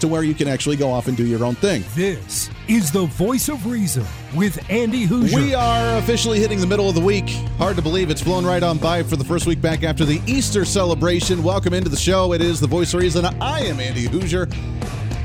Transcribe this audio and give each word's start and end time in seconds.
to 0.00 0.08
where 0.08 0.22
you 0.22 0.34
can 0.34 0.48
actually 0.48 0.76
go 0.76 0.90
off 0.90 1.08
and 1.08 1.16
do 1.16 1.24
your 1.24 1.44
own 1.44 1.54
thing. 1.54 1.84
This 1.94 2.50
is 2.68 2.90
the 2.90 3.06
voice 3.06 3.48
of 3.48 3.66
reason 3.66 4.04
with 4.34 4.58
Andy 4.70 5.06
Hooser. 5.06 5.34
We 5.34 5.54
are 5.54 5.98
officially 5.98 6.40
hitting 6.40 6.60
the 6.60 6.66
middle 6.66 6.88
of 6.88 6.94
the 6.94 7.00
week. 7.00 7.28
Hard 7.58 7.76
to 7.76 7.82
believe 7.82 8.10
it's 8.10 8.22
flown 8.22 8.44
right 8.44 8.62
on 8.62 8.78
by 8.78 9.02
for 9.02 9.16
the 9.16 9.24
first 9.24 9.46
week 9.46 9.60
back 9.60 9.82
after 9.82 10.04
the 10.04 10.20
Easter 10.26 10.64
celebration. 10.64 11.42
Welcome 11.42 11.74
into 11.74 11.88
the 11.88 11.96
show. 11.96 12.32
It 12.32 12.40
is 12.40 12.60
the 12.60 12.66
voice 12.66 12.94
of 12.94 13.00
reason. 13.00 13.24
I 13.40 13.60
am 13.60 13.80
Andy 13.80 14.06
Hooser 14.06 14.52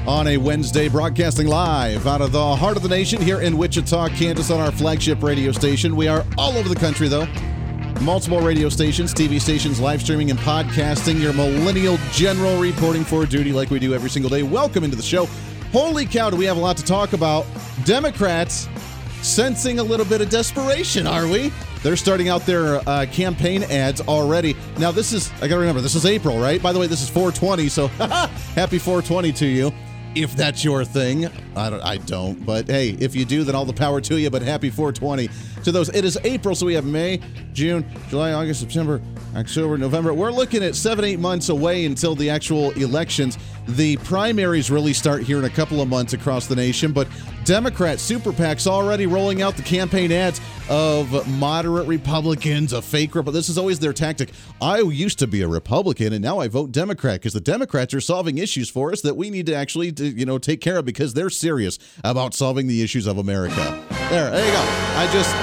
on 0.08 0.28
a 0.28 0.38
Wednesday, 0.38 0.88
broadcasting 0.88 1.48
live 1.48 2.06
out 2.06 2.22
of 2.22 2.32
the 2.32 2.56
heart 2.56 2.78
of 2.78 2.84
the 2.84 2.90
nation 2.90 3.22
here 3.22 3.42
in 3.42 3.58
Wichita, 3.58 4.10
Kansas, 4.10 4.52
on 4.52 4.60
our 4.60 4.72
flagship 4.72 5.24
radio 5.24 5.52
station. 5.52 5.96
We 5.96 6.08
are 6.08 6.24
all 6.38 6.58
over 6.58 6.70
the 6.70 6.76
country, 6.76 7.08
though 7.08 7.28
multiple 8.02 8.40
radio 8.42 8.70
stations, 8.70 9.14
TV 9.14 9.40
stations, 9.40 9.80
live 9.80 10.02
streaming, 10.02 10.30
and 10.30 10.40
podcasting. 10.40 11.20
Your 11.20 11.34
millennial 11.34 11.98
general 12.12 12.60
reporting 12.60 13.04
for 13.04 13.26
duty 13.26 13.52
like 13.52 13.70
we 13.70 13.80
do 13.80 13.94
every 13.94 14.10
single 14.10 14.30
day. 14.30 14.44
Welcome 14.44 14.84
into 14.84 14.96
the 14.96 15.04
show. 15.04 15.28
Holy 15.72 16.06
cow, 16.06 16.30
do 16.30 16.38
we 16.38 16.46
have 16.46 16.58
a 16.58 16.60
lot 16.60 16.78
to 16.78 16.84
talk 16.84 17.14
about? 17.14 17.46
Democrats 17.84 18.70
sensing 19.22 19.80
a 19.80 19.84
little 19.84 20.06
bit 20.06 20.22
of 20.22 20.30
desperation, 20.30 21.08
are 21.08 21.28
we? 21.28 21.52
They're 21.82 21.96
starting 21.96 22.30
out 22.30 22.46
their 22.46 22.78
uh, 22.88 23.06
campaign 23.12 23.64
ads 23.64 24.02
already. 24.02 24.56
Now, 24.78 24.92
this 24.92 25.14
is, 25.14 25.32
I 25.42 25.48
gotta 25.48 25.60
remember, 25.60 25.82
this 25.82 25.96
is 25.96 26.06
April, 26.06 26.40
right? 26.40 26.62
By 26.62 26.74
the 26.74 26.80
way, 26.80 26.88
this 26.88 27.02
is 27.02 27.10
420, 27.10 27.70
so 27.70 27.88
happy 28.56 28.80
420 28.80 29.32
to 29.34 29.46
you 29.46 29.74
if 30.16 30.36
that's 30.36 30.64
your 30.64 30.86
thing. 30.86 31.28
I 31.56 31.70
don't, 31.70 31.82
I 31.82 31.98
don't, 31.98 32.46
but 32.46 32.68
hey, 32.68 32.92
if 33.00 33.16
you 33.16 33.26
do, 33.26 33.44
then 33.44 33.54
all 33.54 33.66
the 33.66 33.74
power 33.74 34.02
to 34.02 34.18
you. 34.18 34.30
But 34.30 34.42
happy 34.42 34.70
420 34.70 35.30
to 35.64 35.72
those. 35.72 35.90
It 35.90 36.06
is 36.06 36.18
April, 36.24 36.56
so 36.56 36.66
we 36.66 36.74
have 36.74 36.86
May, 36.86 37.20
June, 37.54 37.86
July, 38.10 38.32
August, 38.32 38.62
September, 38.62 39.02
October, 39.36 39.78
November. 39.78 40.14
We're 40.14 40.32
looking 40.32 40.64
at 40.64 40.76
seven, 40.76 41.04
eight 41.04 41.20
months 41.20 41.50
away 41.50 41.86
until 41.86 42.16
the 42.16 42.30
actual 42.30 42.72
elections. 42.72 43.38
The 43.68 43.98
primaries 43.98 44.72
really 44.72 44.94
start 44.94 45.24
here 45.24 45.38
in 45.40 45.46
a 45.46 45.50
couple 45.50 45.82
of 45.82 45.90
months 45.90 46.14
across 46.14 46.48
the 46.48 46.56
nation, 46.56 46.94
but 46.94 47.08
Democrat 47.46 48.00
super 48.00 48.32
PACs 48.32 48.68
already 48.68 49.08
rolling 49.08 49.42
out 49.42 49.56
the 49.56 49.64
campaign 49.64 50.12
ads 50.12 50.40
of 50.70 51.28
moderate 51.28 51.88
Republicans, 51.88 52.74
a 52.74 52.82
fake 52.82 53.12
But 53.14 53.32
This 53.32 53.50
is 53.50 53.58
always 53.58 53.80
their 53.80 53.94
tactic. 53.94 54.32
I 54.62 54.80
used 54.80 55.20
to 55.20 55.28
be 55.28 55.42
a 55.42 55.48
Republican, 55.48 56.14
and 56.14 56.24
now 56.24 56.40
I 56.40 56.48
vote 56.48 56.72
Democrat 56.72 57.22
because 57.22 57.34
the 57.34 57.42
Democrats 57.42 57.94
are 57.94 58.02
solving 58.02 58.38
issues 58.38 58.70
for 58.70 58.92
us 58.92 59.02
that 59.02 59.16
we 59.16 59.30
need 59.30 59.46
to 59.48 59.56
actually, 59.56 59.92
you 60.06 60.26
know, 60.26 60.38
take 60.38 60.62
care 60.62 60.78
of 60.78 60.86
because 60.86 61.14
they're 61.14 61.30
serious 61.30 61.80
about 62.04 62.34
solving 62.34 62.68
the 62.68 62.82
issues 62.82 63.08
of 63.08 63.18
America. 63.18 63.56
There, 64.10 64.30
there 64.32 64.46
you 64.46 64.52
go. 64.52 64.64
I 64.98 65.10
just. 65.12 65.36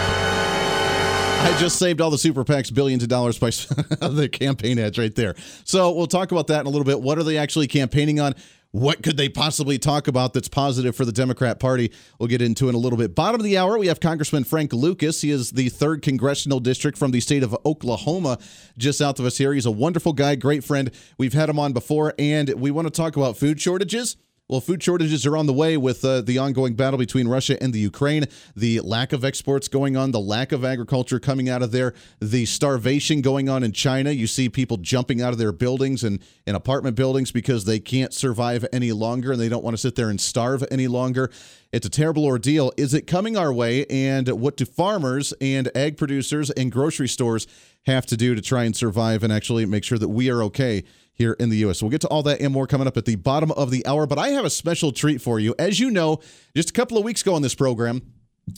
I 1.42 1.58
just 1.58 1.76
saved 1.76 2.00
all 2.00 2.10
the 2.10 2.18
super 2.18 2.44
PACs 2.44 2.72
billions 2.72 3.02
of 3.02 3.08
dollars 3.08 3.36
by 3.36 3.50
the 4.06 4.28
campaign 4.30 4.78
ads 4.78 4.96
right 4.96 5.12
there. 5.12 5.34
So 5.64 5.90
we'll 5.90 6.06
talk 6.06 6.30
about 6.30 6.46
that 6.46 6.60
in 6.60 6.66
a 6.66 6.70
little 6.70 6.84
bit. 6.84 7.00
What 7.00 7.18
are 7.18 7.24
they 7.24 7.36
actually 7.36 7.66
campaigning 7.66 8.20
on? 8.20 8.36
What 8.70 9.02
could 9.02 9.18
they 9.18 9.28
possibly 9.28 9.76
talk 9.76 10.08
about 10.08 10.32
that's 10.32 10.48
positive 10.48 10.96
for 10.96 11.04
the 11.04 11.12
Democrat 11.12 11.58
Party? 11.58 11.92
We'll 12.18 12.28
get 12.28 12.40
into 12.40 12.70
in 12.70 12.74
a 12.74 12.78
little 12.78 12.96
bit. 12.96 13.14
Bottom 13.14 13.40
of 13.40 13.44
the 13.44 13.58
hour, 13.58 13.76
we 13.76 13.88
have 13.88 13.98
Congressman 13.98 14.44
Frank 14.44 14.72
Lucas. 14.72 15.20
He 15.20 15.30
is 15.30 15.50
the 15.50 15.68
third 15.68 16.00
congressional 16.00 16.58
district 16.58 16.96
from 16.96 17.10
the 17.10 17.20
state 17.20 17.42
of 17.42 17.56
Oklahoma, 17.66 18.38
just 18.78 18.98
south 18.98 19.18
of 19.18 19.26
us 19.26 19.36
here. 19.36 19.52
He's 19.52 19.66
a 19.66 19.70
wonderful 19.70 20.14
guy, 20.14 20.36
great 20.36 20.64
friend. 20.64 20.90
We've 21.18 21.34
had 21.34 21.50
him 21.50 21.58
on 21.58 21.74
before, 21.74 22.14
and 22.18 22.48
we 22.54 22.70
want 22.70 22.86
to 22.86 22.90
talk 22.90 23.16
about 23.16 23.36
food 23.36 23.60
shortages. 23.60 24.16
Well, 24.52 24.60
food 24.60 24.82
shortages 24.82 25.24
are 25.24 25.34
on 25.34 25.46
the 25.46 25.54
way 25.54 25.78
with 25.78 26.04
uh, 26.04 26.20
the 26.20 26.36
ongoing 26.36 26.74
battle 26.74 26.98
between 26.98 27.26
Russia 27.26 27.56
and 27.62 27.72
the 27.72 27.78
Ukraine, 27.78 28.26
the 28.54 28.80
lack 28.80 29.14
of 29.14 29.24
exports 29.24 29.66
going 29.66 29.96
on, 29.96 30.10
the 30.10 30.20
lack 30.20 30.52
of 30.52 30.62
agriculture 30.62 31.18
coming 31.18 31.48
out 31.48 31.62
of 31.62 31.72
there, 31.72 31.94
the 32.20 32.44
starvation 32.44 33.22
going 33.22 33.48
on 33.48 33.62
in 33.62 33.72
China. 33.72 34.10
You 34.10 34.26
see 34.26 34.50
people 34.50 34.76
jumping 34.76 35.22
out 35.22 35.32
of 35.32 35.38
their 35.38 35.52
buildings 35.52 36.04
and 36.04 36.22
in 36.46 36.54
apartment 36.54 36.96
buildings 36.96 37.32
because 37.32 37.64
they 37.64 37.80
can't 37.80 38.12
survive 38.12 38.66
any 38.74 38.92
longer 38.92 39.32
and 39.32 39.40
they 39.40 39.48
don't 39.48 39.64
want 39.64 39.72
to 39.72 39.80
sit 39.80 39.94
there 39.94 40.10
and 40.10 40.20
starve 40.20 40.62
any 40.70 40.86
longer. 40.86 41.30
It's 41.72 41.86
a 41.86 41.90
terrible 41.90 42.26
ordeal. 42.26 42.74
Is 42.76 42.92
it 42.92 43.06
coming 43.06 43.38
our 43.38 43.54
way? 43.54 43.86
And 43.86 44.28
what 44.28 44.58
do 44.58 44.66
farmers 44.66 45.32
and 45.40 45.74
ag 45.74 45.96
producers 45.96 46.50
and 46.50 46.70
grocery 46.70 47.08
stores 47.08 47.46
have 47.86 48.04
to 48.04 48.18
do 48.18 48.34
to 48.34 48.42
try 48.42 48.64
and 48.64 48.76
survive 48.76 49.22
and 49.22 49.32
actually 49.32 49.64
make 49.64 49.82
sure 49.82 49.96
that 49.96 50.10
we 50.10 50.28
are 50.28 50.42
okay? 50.42 50.84
Here 51.14 51.32
in 51.38 51.50
the 51.50 51.56
U.S. 51.58 51.78
So 51.78 51.86
we'll 51.86 51.90
get 51.90 52.00
to 52.02 52.08
all 52.08 52.22
that 52.24 52.40
and 52.40 52.52
more 52.52 52.66
coming 52.66 52.86
up 52.86 52.96
at 52.96 53.04
the 53.04 53.16
bottom 53.16 53.50
of 53.52 53.70
the 53.70 53.86
hour. 53.86 54.06
But 54.06 54.18
I 54.18 54.28
have 54.28 54.44
a 54.44 54.50
special 54.50 54.92
treat 54.92 55.20
for 55.20 55.38
you. 55.38 55.54
As 55.58 55.78
you 55.78 55.90
know, 55.90 56.20
just 56.54 56.70
a 56.70 56.72
couple 56.72 56.98
of 56.98 57.04
weeks 57.04 57.22
ago 57.22 57.34
on 57.34 57.42
this 57.42 57.54
program, 57.54 58.02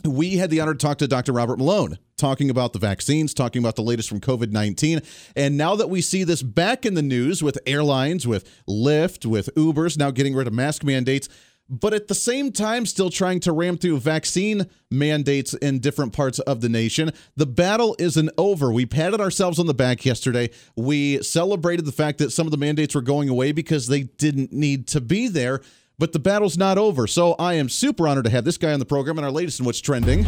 we 0.04 0.36
had 0.36 0.50
the 0.50 0.60
honor 0.60 0.72
to 0.72 0.78
talk 0.78 0.98
to 0.98 1.08
Dr. 1.08 1.32
Robert 1.32 1.58
Malone, 1.58 1.98
talking 2.16 2.48
about 2.48 2.72
the 2.72 2.78
vaccines, 2.78 3.34
talking 3.34 3.60
about 3.62 3.76
the 3.76 3.82
latest 3.82 4.08
from 4.08 4.20
COVID 4.20 4.50
19. 4.50 5.00
And 5.36 5.56
now 5.56 5.76
that 5.76 5.90
we 5.90 6.00
see 6.00 6.24
this 6.24 6.42
back 6.42 6.86
in 6.86 6.94
the 6.94 7.02
news 7.02 7.42
with 7.42 7.58
airlines, 7.66 8.26
with 8.26 8.48
Lyft, 8.68 9.26
with 9.26 9.50
Ubers 9.54 9.98
now 9.98 10.10
getting 10.10 10.34
rid 10.34 10.46
of 10.46 10.52
mask 10.54 10.84
mandates, 10.84 11.28
but 11.68 11.94
at 11.94 12.08
the 12.08 12.14
same 12.14 12.52
time, 12.52 12.86
still 12.86 13.10
trying 13.10 13.40
to 13.40 13.52
ram 13.52 13.78
through 13.78 13.98
vaccine 13.98 14.66
mandates 14.90 15.54
in 15.54 15.78
different 15.78 16.12
parts 16.12 16.38
of 16.40 16.60
the 16.60 16.68
nation. 16.68 17.10
The 17.36 17.46
battle 17.46 17.96
isn't 17.98 18.30
over. 18.36 18.72
We 18.72 18.86
patted 18.86 19.20
ourselves 19.20 19.58
on 19.58 19.66
the 19.66 19.74
back 19.74 20.04
yesterday. 20.04 20.50
We 20.76 21.22
celebrated 21.22 21.84
the 21.84 21.92
fact 21.92 22.18
that 22.18 22.32
some 22.32 22.46
of 22.46 22.50
the 22.50 22.58
mandates 22.58 22.94
were 22.94 23.02
going 23.02 23.28
away 23.28 23.52
because 23.52 23.86
they 23.86 24.02
didn't 24.02 24.52
need 24.52 24.86
to 24.88 25.00
be 25.00 25.28
there. 25.28 25.60
But 25.98 26.12
the 26.12 26.18
battle's 26.18 26.58
not 26.58 26.76
over. 26.76 27.06
So 27.06 27.34
I 27.34 27.54
am 27.54 27.68
super 27.68 28.08
honored 28.08 28.24
to 28.24 28.30
have 28.30 28.44
this 28.44 28.58
guy 28.58 28.72
on 28.72 28.80
the 28.80 28.86
program 28.86 29.16
and 29.16 29.24
our 29.24 29.30
latest 29.30 29.60
in 29.60 29.66
What's 29.66 29.80
Trending. 29.80 30.26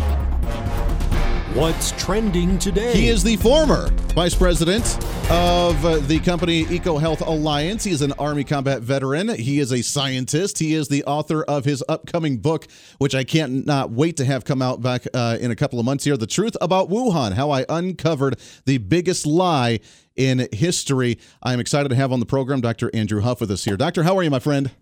What's 1.56 1.92
trending 1.92 2.58
today? 2.58 2.92
He 2.92 3.08
is 3.08 3.22
the 3.22 3.36
former 3.36 3.88
vice 4.14 4.34
president 4.34 4.84
of 5.30 5.82
uh, 5.86 5.96
the 6.00 6.20
company 6.20 6.66
EcoHealth 6.66 7.26
Alliance. 7.26 7.82
He 7.82 7.92
is 7.92 8.02
an 8.02 8.12
Army 8.18 8.44
combat 8.44 8.82
veteran. 8.82 9.30
He 9.30 9.58
is 9.58 9.72
a 9.72 9.80
scientist. 9.80 10.58
He 10.58 10.74
is 10.74 10.88
the 10.88 11.02
author 11.04 11.44
of 11.44 11.64
his 11.64 11.82
upcoming 11.88 12.36
book, 12.36 12.66
which 12.98 13.14
I 13.14 13.24
can't 13.24 13.64
not 13.64 13.90
wait 13.90 14.18
to 14.18 14.26
have 14.26 14.44
come 14.44 14.60
out 14.60 14.82
back 14.82 15.06
uh, 15.14 15.38
in 15.40 15.50
a 15.50 15.56
couple 15.56 15.80
of 15.80 15.86
months 15.86 16.04
here. 16.04 16.18
The 16.18 16.26
Truth 16.26 16.58
About 16.60 16.90
Wuhan 16.90 17.32
How 17.32 17.50
I 17.50 17.64
Uncovered 17.70 18.38
the 18.66 18.76
Biggest 18.76 19.24
Lie 19.24 19.80
in 20.14 20.48
History. 20.52 21.18
I'm 21.42 21.58
excited 21.58 21.88
to 21.88 21.94
have 21.94 22.12
on 22.12 22.20
the 22.20 22.26
program 22.26 22.60
Dr. 22.60 22.90
Andrew 22.92 23.22
Huff 23.22 23.40
with 23.40 23.50
us 23.50 23.64
here. 23.64 23.78
Doctor, 23.78 24.02
how 24.02 24.14
are 24.18 24.22
you, 24.22 24.30
my 24.30 24.40
friend? 24.40 24.72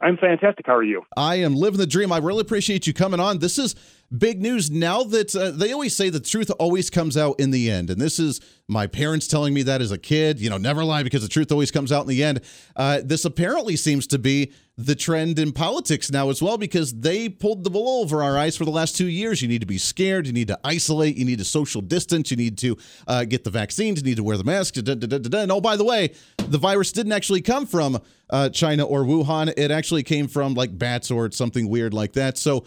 I'm 0.00 0.18
fantastic. 0.18 0.66
How 0.66 0.74
are 0.74 0.82
you? 0.82 1.02
I 1.16 1.36
am 1.36 1.54
living 1.54 1.78
the 1.78 1.86
dream. 1.86 2.12
I 2.12 2.18
really 2.18 2.42
appreciate 2.42 2.86
you 2.86 2.92
coming 2.92 3.18
on. 3.18 3.38
This 3.38 3.58
is 3.58 3.74
big 4.16 4.42
news 4.42 4.70
now 4.70 5.02
that 5.04 5.34
uh, 5.34 5.50
they 5.52 5.72
always 5.72 5.96
say 5.96 6.10
the 6.10 6.20
truth 6.20 6.50
always 6.58 6.90
comes 6.90 7.16
out 7.16 7.40
in 7.40 7.50
the 7.50 7.70
end. 7.70 7.88
And 7.88 8.00
this 8.00 8.18
is 8.18 8.40
my 8.68 8.86
parents 8.86 9.26
telling 9.26 9.54
me 9.54 9.62
that 9.62 9.80
as 9.80 9.92
a 9.92 9.98
kid, 9.98 10.38
you 10.38 10.50
know, 10.50 10.58
never 10.58 10.84
lie 10.84 11.02
because 11.02 11.22
the 11.22 11.28
truth 11.28 11.50
always 11.50 11.70
comes 11.70 11.92
out 11.92 12.02
in 12.02 12.08
the 12.08 12.22
end. 12.22 12.42
Uh, 12.76 13.00
this 13.02 13.24
apparently 13.24 13.74
seems 13.74 14.06
to 14.08 14.18
be 14.18 14.52
the 14.78 14.94
trend 14.94 15.38
in 15.38 15.52
politics 15.52 16.10
now 16.10 16.28
as 16.28 16.42
well 16.42 16.58
because 16.58 16.92
they 16.92 17.30
pulled 17.30 17.64
the 17.64 17.70
wool 17.70 18.02
over 18.02 18.22
our 18.22 18.36
eyes 18.36 18.56
for 18.56 18.66
the 18.66 18.70
last 18.70 18.94
two 18.94 19.06
years. 19.06 19.40
You 19.40 19.48
need 19.48 19.62
to 19.62 19.66
be 19.66 19.78
scared. 19.78 20.26
You 20.26 20.34
need 20.34 20.48
to 20.48 20.58
isolate. 20.64 21.16
You 21.16 21.24
need 21.24 21.38
to 21.38 21.46
social 21.46 21.80
distance. 21.80 22.30
You 22.30 22.36
need 22.36 22.58
to 22.58 22.76
uh, 23.06 23.24
get 23.24 23.44
the 23.44 23.50
vaccines. 23.50 24.00
You 24.00 24.04
need 24.04 24.18
to 24.18 24.22
wear 24.22 24.36
the 24.36 24.44
mask. 24.44 24.74
Da, 24.74 24.94
da, 24.94 25.06
da, 25.06 25.38
and 25.38 25.50
oh, 25.50 25.62
by 25.62 25.76
the 25.76 25.84
way, 25.84 26.12
the 26.36 26.58
virus 26.58 26.92
didn't 26.92 27.12
actually 27.12 27.40
come 27.40 27.64
from 27.64 27.98
uh, 28.28 28.50
China 28.50 28.84
or 28.84 29.04
Wuhan. 29.04 29.52
It 29.56 29.70
actually 29.70 30.02
came 30.02 30.28
from 30.28 30.52
like 30.52 30.76
bats 30.76 31.10
or 31.10 31.30
something 31.30 31.70
weird 31.70 31.94
like 31.94 32.12
that. 32.12 32.36
So 32.36 32.66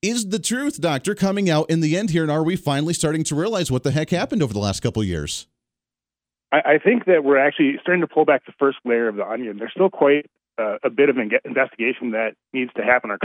is 0.00 0.28
the 0.28 0.38
truth, 0.38 0.80
Doctor, 0.80 1.16
coming 1.16 1.50
out 1.50 1.68
in 1.70 1.80
the 1.80 1.96
end 1.96 2.10
here? 2.10 2.22
And 2.22 2.30
are 2.30 2.44
we 2.44 2.54
finally 2.54 2.94
starting 2.94 3.24
to 3.24 3.34
realize 3.34 3.68
what 3.68 3.82
the 3.82 3.90
heck 3.90 4.10
happened 4.10 4.44
over 4.44 4.52
the 4.52 4.60
last 4.60 4.78
couple 4.78 5.02
years? 5.02 5.48
I, 6.52 6.74
I 6.74 6.78
think 6.78 7.06
that 7.06 7.24
we're 7.24 7.38
actually 7.38 7.78
starting 7.82 8.02
to 8.02 8.06
pull 8.06 8.24
back 8.24 8.46
the 8.46 8.52
first 8.60 8.78
layer 8.84 9.08
of 9.08 9.16
the 9.16 9.28
onion. 9.28 9.58
There's 9.58 9.72
still 9.72 9.90
quite 9.90 10.26
uh, 10.58 10.78
a 10.82 10.90
bit 10.90 11.08
of 11.08 11.16
investigation 11.44 12.12
that 12.12 12.34
needs 12.52 12.72
to 12.76 12.82
happen. 12.82 13.16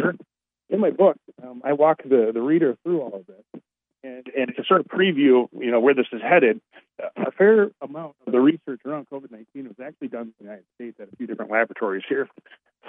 In 0.69 0.79
my 0.79 0.91
book, 0.91 1.17
um, 1.41 1.61
I 1.63 1.73
walk 1.73 2.03
the, 2.03 2.31
the 2.33 2.41
reader 2.41 2.77
through 2.83 3.01
all 3.01 3.13
of 3.13 3.25
this. 3.25 3.61
And, 4.05 4.27
and 4.37 4.53
to 4.57 4.63
sort 4.67 4.81
of 4.81 4.87
preview, 4.87 5.47
you 5.53 5.71
know, 5.71 5.79
where 5.79 5.93
this 5.93 6.07
is 6.11 6.21
headed, 6.21 6.59
a 6.99 7.31
fair 7.31 7.71
amount 7.81 8.15
of 8.25 8.33
the 8.33 8.39
research 8.39 8.81
around 8.85 9.07
COVID-19 9.09 9.45
was 9.67 9.79
actually 9.81 10.09
done 10.09 10.23
in 10.23 10.33
the 10.39 10.43
United 10.43 10.65
States 10.75 10.97
at 10.99 11.07
a 11.11 11.15
few 11.15 11.25
different 11.25 11.51
laboratories 11.51 12.03
here. 12.07 12.27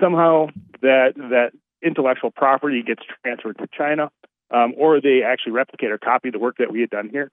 Somehow 0.00 0.48
that 0.82 1.12
that 1.16 1.52
intellectual 1.82 2.32
property 2.32 2.82
gets 2.82 3.02
transferred 3.22 3.58
to 3.58 3.68
China, 3.76 4.10
um, 4.50 4.74
or 4.76 5.00
they 5.00 5.22
actually 5.22 5.52
replicate 5.52 5.92
or 5.92 5.98
copy 5.98 6.30
the 6.30 6.38
work 6.38 6.56
that 6.58 6.72
we 6.72 6.80
had 6.80 6.90
done 6.90 7.08
here, 7.10 7.30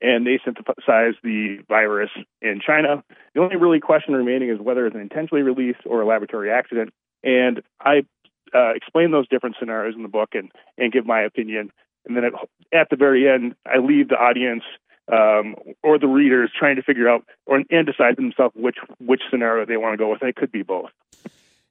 and 0.00 0.26
they 0.26 0.38
synthesized 0.44 1.18
the 1.22 1.58
virus 1.68 2.10
in 2.42 2.60
China. 2.64 3.02
The 3.34 3.40
only 3.40 3.56
really 3.56 3.80
question 3.80 4.14
remaining 4.14 4.50
is 4.50 4.58
whether 4.60 4.86
it's 4.86 4.94
an 4.94 5.00
intentionally 5.00 5.42
released 5.42 5.80
or 5.86 6.02
a 6.02 6.06
laboratory 6.06 6.50
accident. 6.50 6.92
And 7.22 7.62
I 7.80 8.04
uh, 8.54 8.72
explain 8.74 9.10
those 9.10 9.28
different 9.28 9.56
scenarios 9.58 9.94
in 9.96 10.02
the 10.02 10.08
book 10.08 10.30
and 10.34 10.50
and 10.78 10.92
give 10.92 11.06
my 11.06 11.22
opinion. 11.22 11.70
And 12.06 12.16
then 12.16 12.24
at, 12.24 12.32
at 12.72 12.90
the 12.90 12.96
very 12.96 13.28
end, 13.28 13.54
I 13.66 13.78
leave 13.78 14.08
the 14.08 14.16
audience 14.16 14.62
um, 15.10 15.56
or 15.82 15.98
the 15.98 16.06
readers 16.06 16.50
trying 16.56 16.76
to 16.76 16.82
figure 16.82 17.08
out 17.08 17.24
or 17.46 17.62
and 17.70 17.86
decide 17.86 18.16
themselves 18.16 18.54
which 18.56 18.76
which 18.98 19.22
scenario 19.30 19.66
they 19.66 19.76
want 19.76 19.94
to 19.94 19.96
go 19.96 20.10
with. 20.10 20.20
And 20.20 20.28
it 20.28 20.36
could 20.36 20.52
be 20.52 20.62
both. 20.62 20.90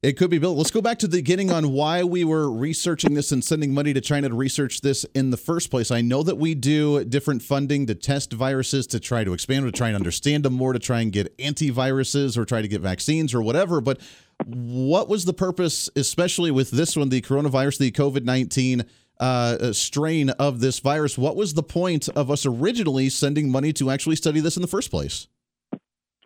It 0.03 0.17
could 0.17 0.29
be 0.29 0.37
built. 0.37 0.57
Let's 0.57 0.69
go 0.69 0.81
back 0.81 0.99
to 0.99 1.07
the 1.07 1.19
beginning 1.19 1.49
on 1.49 1.71
why 1.71 2.03
we 2.03 2.25
were 2.25 2.51
researching 2.51 3.13
this 3.13 3.31
and 3.31 3.41
sending 3.41 3.73
money 3.73 3.93
to 3.93 4.01
China 4.01 4.27
to 4.27 4.35
research 4.35 4.81
this 4.81 5.05
in 5.15 5.29
the 5.29 5.37
first 5.37 5.71
place. 5.71 5.91
I 5.91 6.01
know 6.01 6.23
that 6.23 6.37
we 6.37 6.55
do 6.55 7.05
different 7.05 7.41
funding 7.41 7.85
to 7.85 7.95
test 7.95 8.33
viruses, 8.33 8.85
to 8.87 8.99
try 8.99 9.23
to 9.23 9.31
expand, 9.31 9.65
to 9.65 9.71
try 9.71 9.87
and 9.87 9.95
understand 9.95 10.43
them 10.43 10.55
more, 10.55 10.73
to 10.73 10.79
try 10.79 10.99
and 10.99 11.09
get 11.09 11.37
antiviruses 11.37 12.37
or 12.37 12.43
try 12.43 12.61
to 12.61 12.67
get 12.67 12.81
vaccines 12.81 13.33
or 13.33 13.41
whatever. 13.41 13.79
But 13.79 14.01
what 14.45 15.07
was 15.07 15.23
the 15.23 15.31
purpose, 15.31 15.89
especially 15.95 16.51
with 16.51 16.71
this 16.71 16.97
one, 16.97 17.07
the 17.07 17.21
coronavirus, 17.21 17.77
the 17.77 17.91
COVID 17.93 18.25
19 18.25 18.83
uh, 19.21 19.71
strain 19.71 20.31
of 20.31 20.59
this 20.59 20.79
virus? 20.79 21.17
What 21.17 21.37
was 21.37 21.53
the 21.53 21.63
point 21.63 22.09
of 22.09 22.29
us 22.29 22.45
originally 22.45 23.07
sending 23.07 23.49
money 23.49 23.71
to 23.71 23.89
actually 23.89 24.17
study 24.17 24.41
this 24.41 24.57
in 24.57 24.61
the 24.61 24.67
first 24.67 24.91
place? 24.91 25.29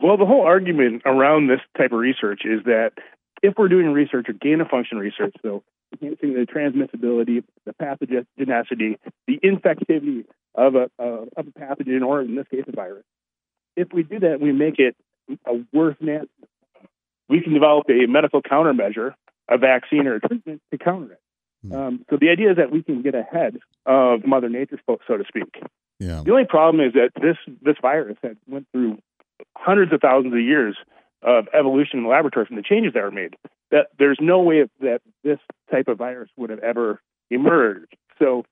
Well, 0.02 0.18
the 0.18 0.26
whole 0.26 0.44
argument 0.44 1.04
around 1.06 1.48
this 1.48 1.60
type 1.78 1.92
of 1.92 2.00
research 2.00 2.42
is 2.44 2.64
that 2.66 2.94
if 3.48 3.54
we're 3.58 3.70
doing 3.70 3.94
research 3.94 4.28
or 4.28 4.34
gain 4.34 4.60
of 4.60 4.68
function 4.68 4.98
research, 4.98 5.34
so 5.42 5.64
enhancing 5.94 6.34
the 6.34 6.46
transmissibility, 6.46 7.44
the 7.66 7.74
pathogenicity, 7.82 8.98
the 9.26 9.40
infectivity 9.40 10.26
of 10.54 10.76
a, 10.76 10.90
uh, 11.00 11.26
of 11.38 11.48
a 11.48 11.60
pathogen, 11.60 12.06
or 12.06 12.22
in 12.22 12.36
this 12.36 12.48
case, 12.50 12.64
a 12.68 12.72
virus, 12.76 13.06
if 13.78 13.88
we 13.94 14.04
do 14.04 14.20
that, 14.20 14.42
we 14.42 14.52
make 14.52 14.80
it 14.80 14.96
a 15.46 15.64
worse. 15.72 15.96
We 17.30 17.42
can 17.42 17.54
develop 17.54 17.86
a 17.90 18.06
medical 18.08 18.42
countermeasure, 18.42 19.14
a 19.50 19.58
vaccine 19.58 20.08
or 20.08 20.16
a 20.16 20.20
treatment 20.20 20.62
to 20.72 20.78
counter 20.78 21.14
it. 21.14 21.20
Hmm. 21.64 21.74
Um, 21.74 22.06
so 22.10 22.18
the 22.20 22.30
idea 22.30 22.52
is 22.52 22.58
that 22.58 22.72
we 22.72 22.84
can 22.84 23.02
get 23.02 23.16
ahead 23.16 23.58
of 23.86 24.26
Mother 24.26 24.50
Nature, 24.50 24.80
so 24.86 24.98
to 25.18 25.24
speak. 25.28 25.64
Yeah. 26.00 26.22
The 26.24 26.32
only 26.32 26.46
problem 26.46 26.86
is 26.86 26.94
that 26.94 27.12
this 27.20 27.38
this 27.62 27.76
virus 27.82 28.18
had 28.22 28.38
went 28.48 28.68
through 28.72 29.00
hundreds 29.56 29.94
of 29.94 30.02
thousands 30.02 30.34
of 30.34 30.40
years 30.40 30.78
of 31.22 31.48
evolution 31.54 32.00
in 32.00 32.04
the 32.04 32.10
laboratory 32.10 32.46
from 32.46 32.56
the 32.56 32.62
changes 32.62 32.94
that 32.94 33.04
were 33.04 33.12
made. 33.12 33.36
That 33.72 33.88
there's 34.00 34.18
no 34.22 34.42
way 34.42 34.66
that 34.82 35.02
this 35.24 35.40
type 35.70 35.88
of 35.88 35.98
virus 35.98 36.30
would 36.38 36.50
have 36.50 36.60
ever 36.60 37.02
emerged. 37.30 37.96
So 38.20 38.46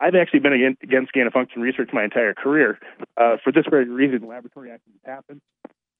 I've 0.00 0.14
actually 0.14 0.40
been 0.40 0.52
against, 0.82 1.12
gain 1.12 1.26
of 1.26 1.32
function 1.32 1.62
research 1.62 1.90
my 1.92 2.04
entire 2.04 2.34
career 2.34 2.78
uh, 3.16 3.36
for 3.42 3.52
this 3.52 3.64
very 3.68 3.88
reason. 3.88 4.26
Laboratory 4.26 4.70
accidents 4.70 5.02
happen. 5.04 5.40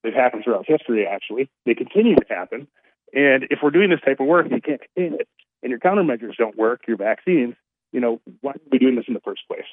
They've 0.02 0.12
happened 0.12 0.44
throughout 0.44 0.64
history, 0.66 1.06
actually. 1.06 1.48
They 1.66 1.74
continue 1.74 2.16
to 2.16 2.24
happen. 2.28 2.66
And 3.14 3.44
if 3.50 3.60
we're 3.62 3.70
doing 3.70 3.90
this 3.90 4.00
type 4.04 4.20
of 4.20 4.26
work 4.26 4.46
and 4.46 4.54
you 4.54 4.60
can't 4.60 4.80
contain 4.80 5.14
it, 5.20 5.28
and 5.62 5.70
your 5.70 5.78
countermeasures 5.78 6.36
don't 6.36 6.56
work, 6.56 6.82
your 6.88 6.96
vaccines, 6.96 7.54
you 7.92 8.00
know, 8.00 8.20
why 8.40 8.52
are 8.52 8.60
we 8.70 8.78
doing 8.78 8.96
this 8.96 9.04
in 9.06 9.14
the 9.14 9.20
first 9.20 9.42
place? 9.46 9.66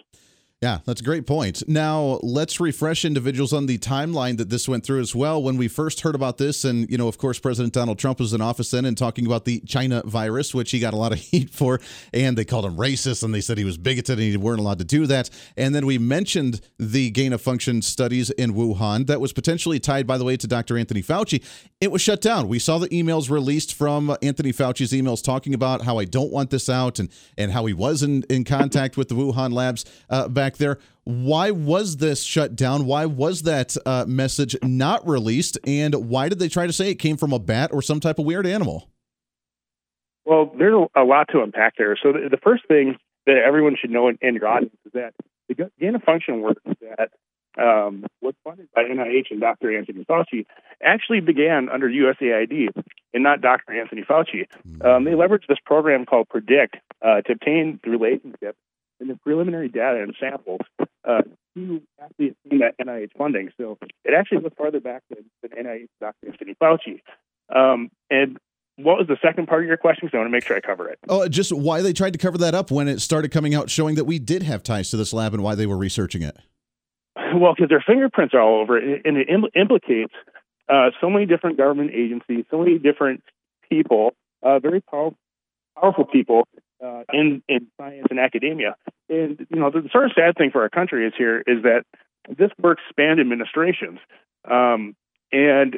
Yeah, 0.61 0.79
that's 0.83 0.99
a 0.99 1.05
great 1.05 1.25
point. 1.25 1.63
Now, 1.69 2.19
let's 2.21 2.59
refresh 2.59 3.05
individuals 3.05 3.53
on 3.53 3.65
the 3.65 3.77
timeline 3.77 4.35
that 4.39 4.49
this 4.49 4.67
went 4.67 4.85
through 4.85 4.99
as 4.99 5.15
well. 5.15 5.41
When 5.41 5.55
we 5.55 5.69
first 5.69 6.01
heard 6.01 6.15
about 6.15 6.37
this, 6.37 6.65
and, 6.65 6.89
you 6.91 6.97
know, 6.97 7.07
of 7.07 7.17
course, 7.17 7.39
President 7.39 7.73
Donald 7.73 7.97
Trump 7.97 8.19
was 8.19 8.33
in 8.33 8.41
office 8.41 8.71
then 8.71 8.83
and 8.83 8.97
talking 8.97 9.25
about 9.25 9.45
the 9.45 9.61
China 9.61 10.03
virus, 10.05 10.53
which 10.53 10.71
he 10.71 10.79
got 10.79 10.93
a 10.93 10.97
lot 10.97 11.13
of 11.13 11.19
heat 11.31 11.49
for, 11.49 11.79
and 12.13 12.37
they 12.37 12.43
called 12.43 12.65
him 12.65 12.75
racist 12.75 13.23
and 13.23 13.33
they 13.33 13.39
said 13.39 13.57
he 13.57 13.63
was 13.63 13.77
bigoted 13.77 14.19
and 14.19 14.27
he 14.27 14.35
weren't 14.35 14.59
allowed 14.59 14.79
to 14.79 14.83
do 14.83 15.07
that. 15.07 15.29
And 15.55 15.73
then 15.73 15.85
we 15.85 15.97
mentioned 15.97 16.59
the 16.77 17.09
gain 17.11 17.31
of 17.31 17.41
function 17.41 17.81
studies 17.81 18.29
in 18.31 18.53
Wuhan 18.53 19.07
that 19.07 19.21
was 19.21 19.31
potentially 19.31 19.79
tied, 19.79 20.05
by 20.05 20.17
the 20.17 20.25
way, 20.25 20.35
to 20.35 20.45
Dr. 20.45 20.77
Anthony 20.77 21.01
Fauci. 21.01 21.41
It 21.79 21.89
was 21.89 22.01
shut 22.01 22.19
down. 22.19 22.49
We 22.49 22.59
saw 22.59 22.79
the 22.79 22.89
emails 22.89 23.29
released 23.29 23.75
from 23.75 24.13
Anthony 24.21 24.51
Fauci's 24.51 24.91
emails 24.91 25.23
talking 25.23 25.53
about 25.53 25.83
how 25.83 25.99
I 25.99 26.03
don't 26.03 26.33
want 26.33 26.49
this 26.49 26.67
out 26.67 26.99
and, 26.99 27.07
and 27.37 27.53
how 27.53 27.65
he 27.65 27.73
was 27.73 28.03
in, 28.03 28.23
in 28.23 28.43
contact 28.43 28.97
with 28.97 29.07
the 29.07 29.15
Wuhan 29.15 29.53
labs 29.53 29.85
uh, 30.09 30.27
back 30.27 30.48
back 30.49 30.57
there. 30.57 30.79
Why 31.03 31.51
was 31.51 31.97
this 31.97 32.23
shut 32.23 32.55
down? 32.55 32.85
Why 32.85 33.05
was 33.05 33.43
that 33.43 33.75
uh, 33.85 34.05
message 34.07 34.55
not 34.63 35.07
released? 35.07 35.57
And 35.65 36.09
why 36.09 36.29
did 36.29 36.39
they 36.39 36.49
try 36.49 36.67
to 36.67 36.73
say 36.73 36.89
it 36.89 36.95
came 36.95 37.17
from 37.17 37.33
a 37.33 37.39
bat 37.39 37.71
or 37.73 37.81
some 37.81 37.99
type 37.99 38.19
of 38.19 38.25
weird 38.25 38.45
animal? 38.45 38.89
Well, 40.25 40.51
there's 40.57 40.87
a 40.95 41.03
lot 41.03 41.27
to 41.31 41.41
unpack 41.41 41.75
there. 41.77 41.97
So 42.01 42.11
the, 42.11 42.29
the 42.29 42.37
first 42.37 42.67
thing 42.67 42.97
that 43.25 43.37
everyone 43.37 43.75
should 43.79 43.89
know 43.89 44.07
in, 44.07 44.17
in 44.21 44.35
your 44.35 44.47
audience 44.47 44.75
is 44.85 44.91
that 44.93 45.13
the 45.47 45.69
gain 45.79 45.95
of 45.95 46.03
function 46.03 46.41
work 46.41 46.61
that 46.63 47.09
um, 47.57 48.05
was 48.21 48.35
funded 48.43 48.69
by 48.75 48.83
NIH 48.83 49.31
and 49.31 49.41
Dr. 49.41 49.75
Anthony 49.75 50.05
Fauci 50.05 50.45
actually 50.83 51.19
began 51.19 51.69
under 51.69 51.89
USAID 51.89 52.69
and 53.13 53.23
not 53.23 53.41
Dr. 53.41 53.79
Anthony 53.79 54.03
Fauci. 54.03 54.45
Hmm. 54.63 54.81
Um, 54.85 55.03
they 55.05 55.11
leveraged 55.11 55.47
this 55.47 55.57
program 55.65 56.05
called 56.05 56.29
Predict 56.29 56.77
uh, 57.01 57.21
to 57.21 57.33
obtain 57.33 57.79
the 57.83 57.89
relationship 57.89 58.55
in 58.99 59.07
the 59.07 59.15
preliminary 59.15 59.69
data 59.69 60.01
and 60.01 60.15
samples 60.19 60.61
uh, 61.07 61.21
to 61.55 61.81
actually 62.01 62.35
obtain 62.45 62.59
that 62.59 62.77
NIH 62.79 63.11
funding. 63.17 63.51
So 63.59 63.77
it 64.03 64.13
actually 64.13 64.41
goes 64.41 64.51
farther 64.57 64.79
back 64.79 65.03
than, 65.09 65.25
than 65.41 65.65
NIH 65.65 65.87
Dr. 65.99 66.27
Anthony 66.27 66.55
Fauci. 66.61 67.01
Um, 67.53 67.89
and 68.09 68.37
what 68.77 68.97
was 68.97 69.07
the 69.07 69.17
second 69.21 69.47
part 69.47 69.63
of 69.63 69.67
your 69.67 69.77
question? 69.77 70.07
Because 70.07 70.17
I 70.17 70.19
want 70.19 70.27
to 70.27 70.31
make 70.31 70.45
sure 70.45 70.55
I 70.55 70.61
cover 70.61 70.87
it. 70.89 70.99
Oh, 71.09 71.27
just 71.27 71.51
why 71.51 71.81
they 71.81 71.93
tried 71.93 72.13
to 72.13 72.19
cover 72.19 72.37
that 72.39 72.55
up 72.55 72.71
when 72.71 72.87
it 72.87 72.99
started 72.99 73.31
coming 73.31 73.53
out 73.53 73.69
showing 73.69 73.95
that 73.95 74.05
we 74.05 74.19
did 74.19 74.43
have 74.43 74.63
ties 74.63 74.89
to 74.91 74.97
this 74.97 75.13
lab 75.13 75.33
and 75.33 75.43
why 75.43 75.55
they 75.55 75.65
were 75.65 75.77
researching 75.77 76.21
it. 76.21 76.37
Well, 77.35 77.53
because 77.53 77.69
their 77.69 77.83
fingerprints 77.85 78.33
are 78.33 78.41
all 78.41 78.61
over 78.61 78.77
it, 78.77 79.01
and 79.05 79.17
it 79.17 79.29
Im- 79.29 79.49
implicates 79.53 80.13
uh, 80.69 80.91
so 81.01 81.09
many 81.09 81.25
different 81.25 81.57
government 81.57 81.91
agencies, 81.93 82.45
so 82.49 82.57
many 82.59 82.79
different 82.79 83.23
people, 83.69 84.13
uh, 84.41 84.59
very 84.59 84.81
powerful, 84.81 85.17
powerful 85.79 86.05
people 86.05 86.47
uh, 86.83 87.03
in 87.13 87.41
in 87.47 87.67
science 87.77 88.07
and 88.09 88.19
academia. 88.19 88.75
And 89.09 89.45
you 89.49 89.59
know, 89.59 89.71
the 89.71 89.87
sort 89.91 90.05
of 90.05 90.11
sad 90.15 90.35
thing 90.37 90.51
for 90.51 90.61
our 90.61 90.69
country 90.69 91.07
is 91.07 91.13
here 91.17 91.39
is 91.39 91.63
that 91.63 91.83
this 92.27 92.51
work 92.61 92.77
spanned 92.89 93.19
administrations, 93.19 93.99
um, 94.49 94.95
and 95.31 95.75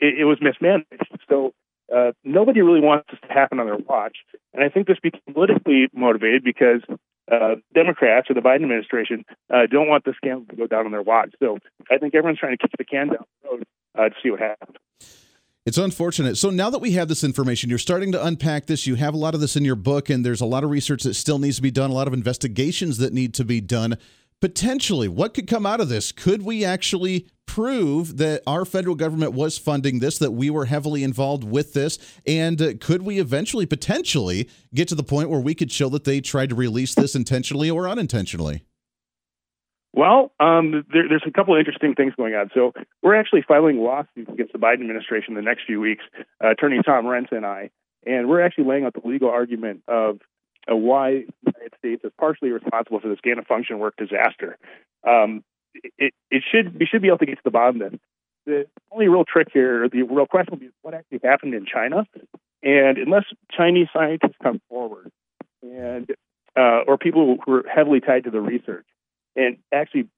it, 0.00 0.20
it, 0.20 0.24
was 0.24 0.38
mismanaged. 0.40 0.86
So 1.28 1.54
uh, 1.94 2.12
nobody 2.24 2.60
really 2.60 2.80
wants 2.80 3.06
this 3.10 3.20
to 3.26 3.32
happen 3.32 3.58
on 3.60 3.66
their 3.66 3.76
watch. 3.76 4.18
And 4.52 4.62
I 4.62 4.68
think 4.68 4.86
this 4.86 4.98
became 5.02 5.22
politically 5.32 5.88
motivated 5.94 6.44
because 6.44 6.82
uh, 7.30 7.56
Democrats 7.74 8.28
or 8.30 8.34
the 8.34 8.40
Biden 8.40 8.62
administration 8.62 9.24
uh, 9.52 9.66
don't 9.70 9.88
want 9.88 10.04
the 10.04 10.14
scandal 10.16 10.46
to 10.50 10.56
go 10.56 10.66
down 10.66 10.86
on 10.86 10.92
their 10.92 11.02
watch. 11.02 11.34
So 11.40 11.58
I 11.90 11.98
think 11.98 12.14
everyone's 12.14 12.38
trying 12.38 12.56
to 12.56 12.58
kick 12.58 12.72
the 12.76 12.84
can 12.84 13.08
down 13.08 13.24
the 13.42 13.48
road 13.48 13.64
uh, 13.96 14.08
to 14.08 14.14
see 14.22 14.30
what 14.30 14.40
happens. 14.40 14.76
It's 15.66 15.78
unfortunate. 15.78 16.36
So 16.36 16.50
now 16.50 16.68
that 16.68 16.80
we 16.80 16.92
have 16.92 17.08
this 17.08 17.24
information, 17.24 17.70
you're 17.70 17.78
starting 17.78 18.12
to 18.12 18.22
unpack 18.22 18.66
this. 18.66 18.86
You 18.86 18.96
have 18.96 19.14
a 19.14 19.16
lot 19.16 19.34
of 19.34 19.40
this 19.40 19.56
in 19.56 19.64
your 19.64 19.76
book, 19.76 20.10
and 20.10 20.24
there's 20.24 20.42
a 20.42 20.46
lot 20.46 20.62
of 20.62 20.68
research 20.68 21.04
that 21.04 21.14
still 21.14 21.38
needs 21.38 21.56
to 21.56 21.62
be 21.62 21.70
done, 21.70 21.90
a 21.90 21.94
lot 21.94 22.06
of 22.06 22.12
investigations 22.12 22.98
that 22.98 23.14
need 23.14 23.32
to 23.34 23.46
be 23.46 23.62
done. 23.62 23.96
Potentially, 24.42 25.08
what 25.08 25.32
could 25.32 25.46
come 25.46 25.64
out 25.64 25.80
of 25.80 25.88
this? 25.88 26.12
Could 26.12 26.42
we 26.42 26.66
actually 26.66 27.28
prove 27.46 28.18
that 28.18 28.42
our 28.46 28.66
federal 28.66 28.94
government 28.94 29.32
was 29.32 29.56
funding 29.56 30.00
this, 30.00 30.18
that 30.18 30.32
we 30.32 30.50
were 30.50 30.66
heavily 30.66 31.02
involved 31.02 31.44
with 31.44 31.72
this? 31.72 31.98
And 32.26 32.60
uh, 32.60 32.74
could 32.78 33.00
we 33.00 33.18
eventually, 33.18 33.64
potentially, 33.64 34.50
get 34.74 34.86
to 34.88 34.94
the 34.94 35.02
point 35.02 35.30
where 35.30 35.40
we 35.40 35.54
could 35.54 35.72
show 35.72 35.88
that 35.88 36.04
they 36.04 36.20
tried 36.20 36.50
to 36.50 36.54
release 36.54 36.94
this 36.94 37.14
intentionally 37.14 37.70
or 37.70 37.88
unintentionally? 37.88 38.64
Well, 39.94 40.32
um, 40.40 40.84
there, 40.92 41.08
there's 41.08 41.22
a 41.24 41.30
couple 41.30 41.54
of 41.54 41.60
interesting 41.60 41.94
things 41.94 42.14
going 42.16 42.34
on. 42.34 42.50
So 42.52 42.72
we're 43.00 43.14
actually 43.14 43.42
filing 43.46 43.78
lawsuits 43.78 44.28
against 44.28 44.52
the 44.52 44.58
Biden 44.58 44.80
administration 44.80 45.30
in 45.30 45.34
the 45.36 45.48
next 45.48 45.66
few 45.66 45.80
weeks, 45.80 46.02
uh, 46.42 46.50
Attorney 46.50 46.80
Tom 46.84 47.04
Renz 47.04 47.30
and 47.30 47.46
I, 47.46 47.70
and 48.04 48.28
we're 48.28 48.40
actually 48.40 48.64
laying 48.64 48.84
out 48.84 48.94
the 48.94 49.08
legal 49.08 49.30
argument 49.30 49.82
of 49.86 50.18
uh, 50.70 50.74
why 50.74 51.24
the 51.44 51.52
United 51.56 51.78
States 51.78 52.04
is 52.04 52.10
partially 52.18 52.50
responsible 52.50 52.98
for 52.98 53.08
this 53.08 53.20
gain 53.22 53.38
of 53.38 53.46
function 53.46 53.78
work 53.78 53.94
disaster. 53.96 54.58
Um, 55.08 55.44
it, 55.96 56.12
it 56.28 56.42
should 56.50 56.76
we 56.78 56.86
should 56.86 57.02
be 57.02 57.08
able 57.08 57.18
to 57.18 57.26
get 57.26 57.36
to 57.36 57.44
the 57.44 57.50
bottom 57.52 57.80
of 57.80 57.92
this. 57.92 58.00
The 58.46 58.66
only 58.90 59.06
real 59.06 59.24
trick 59.24 59.48
here, 59.52 59.88
the 59.88 60.02
real 60.02 60.26
question 60.26 60.52
will 60.52 60.58
be 60.58 60.70
what 60.82 60.94
actually 60.94 61.20
happened 61.22 61.54
in 61.54 61.66
China, 61.66 62.04
and 62.64 62.98
unless 62.98 63.24
Chinese 63.56 63.88
scientists 63.92 64.36
come 64.42 64.60
forward 64.68 65.12
and 65.62 66.10
uh, 66.56 66.80
or 66.86 66.98
people 66.98 67.38
who 67.44 67.52
are 67.52 67.64
heavily 67.72 68.00
tied 68.00 68.24
to 68.24 68.30
the 68.30 68.40
research 68.40 68.86
and 69.36 69.56
actually 69.72 70.08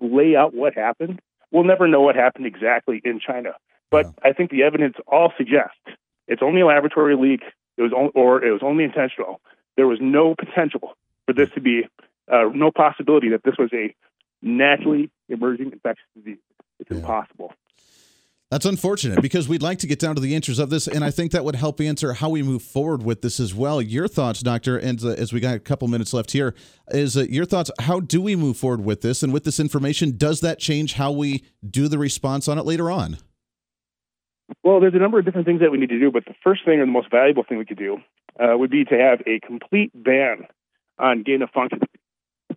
lay 0.00 0.36
out 0.36 0.54
what 0.54 0.74
happened, 0.74 1.20
we'll 1.50 1.64
never 1.64 1.86
know 1.88 2.00
what 2.00 2.16
happened 2.16 2.46
exactly 2.46 3.00
in 3.04 3.20
China. 3.20 3.50
But 3.90 4.06
yeah. 4.06 4.30
I 4.30 4.32
think 4.32 4.50
the 4.50 4.62
evidence 4.62 4.96
all 5.06 5.32
suggests 5.36 5.80
it's 6.26 6.42
only 6.42 6.60
a 6.60 6.66
laboratory 6.66 7.16
leak. 7.16 7.42
It 7.76 7.82
was 7.82 7.92
on, 7.92 8.10
or 8.14 8.42
it 8.44 8.52
was 8.52 8.62
only 8.62 8.84
intentional. 8.84 9.40
There 9.76 9.86
was 9.86 9.98
no 10.00 10.34
potential 10.34 10.96
for 11.26 11.32
this 11.32 11.50
to 11.54 11.60
be 11.60 11.88
uh, 12.30 12.44
no 12.54 12.70
possibility 12.70 13.30
that 13.30 13.42
this 13.42 13.54
was 13.58 13.70
a 13.72 13.94
naturally 14.42 15.10
emerging 15.28 15.72
infectious 15.72 16.06
disease. 16.16 16.38
It's 16.78 16.90
yeah. 16.90 16.98
impossible. 16.98 17.52
That's 18.50 18.66
unfortunate 18.66 19.22
because 19.22 19.48
we'd 19.48 19.62
like 19.62 19.78
to 19.78 19.86
get 19.86 20.00
down 20.00 20.16
to 20.16 20.20
the 20.20 20.34
answers 20.34 20.58
of 20.58 20.70
this, 20.70 20.88
and 20.88 21.04
I 21.04 21.12
think 21.12 21.30
that 21.30 21.44
would 21.44 21.54
help 21.54 21.80
answer 21.80 22.14
how 22.14 22.30
we 22.30 22.42
move 22.42 22.62
forward 22.62 23.04
with 23.04 23.22
this 23.22 23.38
as 23.38 23.54
well. 23.54 23.80
Your 23.80 24.08
thoughts, 24.08 24.40
Doctor, 24.40 24.76
and 24.76 25.00
uh, 25.04 25.10
as 25.10 25.32
we 25.32 25.38
got 25.38 25.54
a 25.54 25.60
couple 25.60 25.86
minutes 25.86 26.12
left 26.12 26.32
here, 26.32 26.56
is 26.88 27.16
uh, 27.16 27.20
your 27.28 27.44
thoughts. 27.44 27.70
How 27.78 28.00
do 28.00 28.20
we 28.20 28.34
move 28.34 28.56
forward 28.56 28.84
with 28.84 29.02
this, 29.02 29.22
and 29.22 29.32
with 29.32 29.44
this 29.44 29.60
information, 29.60 30.16
does 30.16 30.40
that 30.40 30.58
change 30.58 30.94
how 30.94 31.12
we 31.12 31.44
do 31.64 31.86
the 31.86 31.96
response 31.96 32.48
on 32.48 32.58
it 32.58 32.66
later 32.66 32.90
on? 32.90 33.18
Well, 34.64 34.80
there's 34.80 34.94
a 34.94 34.98
number 34.98 35.20
of 35.20 35.24
different 35.24 35.46
things 35.46 35.60
that 35.60 35.70
we 35.70 35.78
need 35.78 35.90
to 35.90 36.00
do, 36.00 36.10
but 36.10 36.24
the 36.24 36.34
first 36.42 36.64
thing 36.64 36.80
or 36.80 36.86
the 36.86 36.90
most 36.90 37.08
valuable 37.08 37.44
thing 37.48 37.58
we 37.58 37.64
could 37.64 37.78
do 37.78 37.98
uh, 38.40 38.58
would 38.58 38.72
be 38.72 38.84
to 38.84 38.98
have 38.98 39.20
a 39.28 39.38
complete 39.46 39.92
ban 39.94 40.46
on 40.98 41.22
gain 41.22 41.42
of 41.42 41.50
function. 41.50 41.78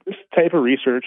This 0.07 0.15
type 0.33 0.53
of 0.53 0.63
research 0.63 1.05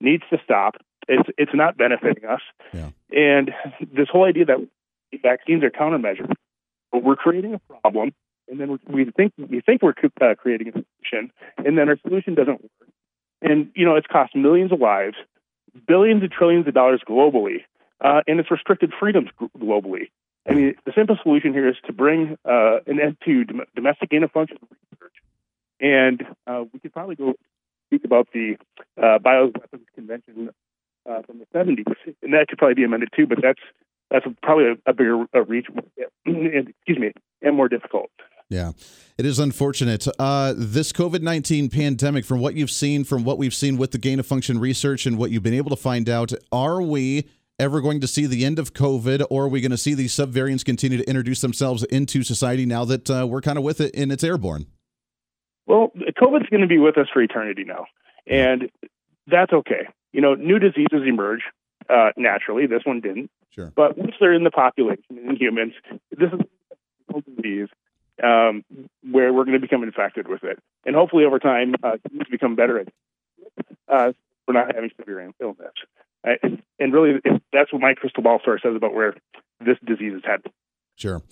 needs 0.00 0.22
to 0.30 0.38
stop. 0.44 0.76
It's 1.08 1.28
it's 1.38 1.54
not 1.54 1.76
benefiting 1.78 2.24
us, 2.28 2.42
Yeah. 2.72 2.90
and 3.10 3.52
this 3.80 4.08
whole 4.10 4.24
idea 4.24 4.44
that 4.44 4.58
vaccines 5.22 5.64
are 5.64 5.70
countermeasures, 5.70 6.30
but 6.92 7.02
we're 7.02 7.16
creating 7.16 7.54
a 7.54 7.60
problem, 7.80 8.12
and 8.48 8.60
then 8.60 8.78
we 8.86 9.06
think 9.16 9.32
we 9.38 9.60
think 9.60 9.82
we're 9.82 9.94
uh, 10.20 10.34
creating 10.34 10.68
a 10.68 10.72
solution, 10.72 11.32
and 11.64 11.78
then 11.78 11.88
our 11.88 11.96
solution 12.06 12.34
doesn't 12.34 12.60
work. 12.62 12.88
And 13.40 13.70
you 13.74 13.86
know, 13.86 13.96
it's 13.96 14.06
cost 14.06 14.36
millions 14.36 14.70
of 14.70 14.80
lives, 14.80 15.16
billions 15.86 16.22
and 16.22 16.30
trillions 16.30 16.66
of 16.68 16.74
dollars 16.74 17.00
globally, 17.08 17.64
uh, 18.02 18.20
and 18.26 18.38
it's 18.38 18.50
restricted 18.50 18.92
freedoms 19.00 19.30
globally. 19.58 20.10
I 20.48 20.54
mean, 20.54 20.74
the 20.84 20.92
simple 20.94 21.16
solution 21.22 21.52
here 21.52 21.68
is 21.68 21.76
to 21.86 21.92
bring 21.92 22.36
uh, 22.44 22.78
an 22.86 23.00
end 23.00 23.16
to 23.24 23.44
dom- 23.44 23.66
domestic 23.74 24.10
gain 24.10 24.24
of 24.24 24.32
function 24.32 24.58
research, 24.92 25.14
and 25.80 26.22
uh, 26.46 26.64
we 26.72 26.80
could 26.80 26.92
probably 26.92 27.16
go 27.16 27.34
speak 27.86 28.04
about 28.04 28.28
the 28.34 28.56
uh, 28.98 29.18
Bioweapons 29.18 29.86
Convention 29.94 30.50
uh, 31.08 31.22
from 31.22 31.38
the 31.38 31.46
70s, 31.54 31.84
and 32.22 32.32
that 32.34 32.46
could 32.48 32.58
probably 32.58 32.74
be 32.74 32.84
amended 32.84 33.10
too. 33.16 33.26
But 33.26 33.38
that's 33.42 33.60
that's 34.10 34.26
probably 34.42 34.66
a, 34.66 34.90
a 34.90 34.92
bigger 34.92 35.24
a 35.32 35.42
reach, 35.42 35.66
and, 36.26 36.68
excuse 36.68 36.98
me, 36.98 37.12
and 37.42 37.56
more 37.56 37.68
difficult. 37.68 38.10
Yeah, 38.50 38.72
it 39.18 39.26
is 39.26 39.38
unfortunate. 39.38 40.06
Uh, 40.18 40.54
this 40.56 40.92
COVID 40.92 41.20
19 41.20 41.68
pandemic, 41.68 42.24
from 42.24 42.40
what 42.40 42.54
you've 42.54 42.70
seen, 42.70 43.04
from 43.04 43.24
what 43.24 43.36
we've 43.36 43.54
seen 43.54 43.76
with 43.76 43.90
the 43.90 43.98
gain 43.98 44.18
of 44.18 44.26
function 44.26 44.58
research 44.58 45.04
and 45.04 45.18
what 45.18 45.30
you've 45.30 45.42
been 45.42 45.54
able 45.54 45.70
to 45.70 45.76
find 45.76 46.08
out, 46.08 46.32
are 46.50 46.80
we 46.80 47.28
ever 47.58 47.80
going 47.80 48.00
to 48.00 48.06
see 48.06 48.24
the 48.24 48.44
end 48.44 48.58
of 48.58 48.72
COVID 48.72 49.26
or 49.30 49.44
are 49.44 49.48
we 49.48 49.60
going 49.60 49.72
to 49.72 49.76
see 49.76 49.92
these 49.92 50.14
subvariants 50.14 50.64
continue 50.64 50.96
to 50.96 51.08
introduce 51.08 51.40
themselves 51.40 51.82
into 51.84 52.22
society 52.22 52.64
now 52.64 52.84
that 52.84 53.10
uh, 53.10 53.26
we're 53.26 53.40
kind 53.40 53.58
of 53.58 53.64
with 53.64 53.80
it 53.80 53.94
and 53.94 54.12
it's 54.12 54.24
airborne? 54.24 54.66
Well, 55.66 55.92
COVID's 56.18 56.48
going 56.48 56.62
to 56.62 56.66
be 56.66 56.78
with 56.78 56.96
us 56.96 57.08
for 57.12 57.20
eternity 57.20 57.64
now, 57.64 57.84
and 58.26 58.70
that's 59.26 59.52
okay. 59.52 59.88
You 60.12 60.20
know, 60.20 60.34
new 60.34 60.58
diseases 60.58 61.02
emerge 61.06 61.42
uh, 61.88 62.10
naturally. 62.16 62.66
This 62.66 62.82
one 62.84 63.00
didn't. 63.00 63.30
Sure. 63.50 63.72
But 63.74 63.96
once 63.96 64.14
they're 64.20 64.32
in 64.32 64.44
the 64.44 64.50
population 64.50 65.04
in 65.10 65.36
humans, 65.36 65.74
this 66.10 66.30
is 66.32 66.40
a 67.14 67.20
disease 67.22 67.68
um, 68.22 68.64
where 69.10 69.32
we're 69.32 69.44
going 69.44 69.60
to 69.60 69.60
become 69.60 69.82
infected 69.82 70.28
with 70.28 70.44
it, 70.44 70.58
and 70.84 70.94
hopefully 70.94 71.24
over 71.24 71.38
time, 71.38 71.74
uh, 71.82 71.96
humans 72.10 72.28
become 72.30 72.56
better 72.56 72.80
at. 72.80 72.88
It. 72.88 72.94
Uh, 73.88 74.12
we're 74.46 74.54
not 74.54 74.74
having 74.74 74.90
severe 74.98 75.30
illness, 75.40 75.72
uh, 76.26 76.32
and 76.78 76.92
really, 76.92 77.20
that's 77.52 77.72
what 77.72 77.82
my 77.82 77.94
crystal 77.94 78.22
ball 78.22 78.40
sort 78.44 78.56
of 78.56 78.62
says 78.62 78.76
about 78.76 78.94
where 78.94 79.14
this 79.60 79.76
disease 79.84 80.14
is 80.14 80.22
headed. 80.24 80.52
Sure. 80.96 81.22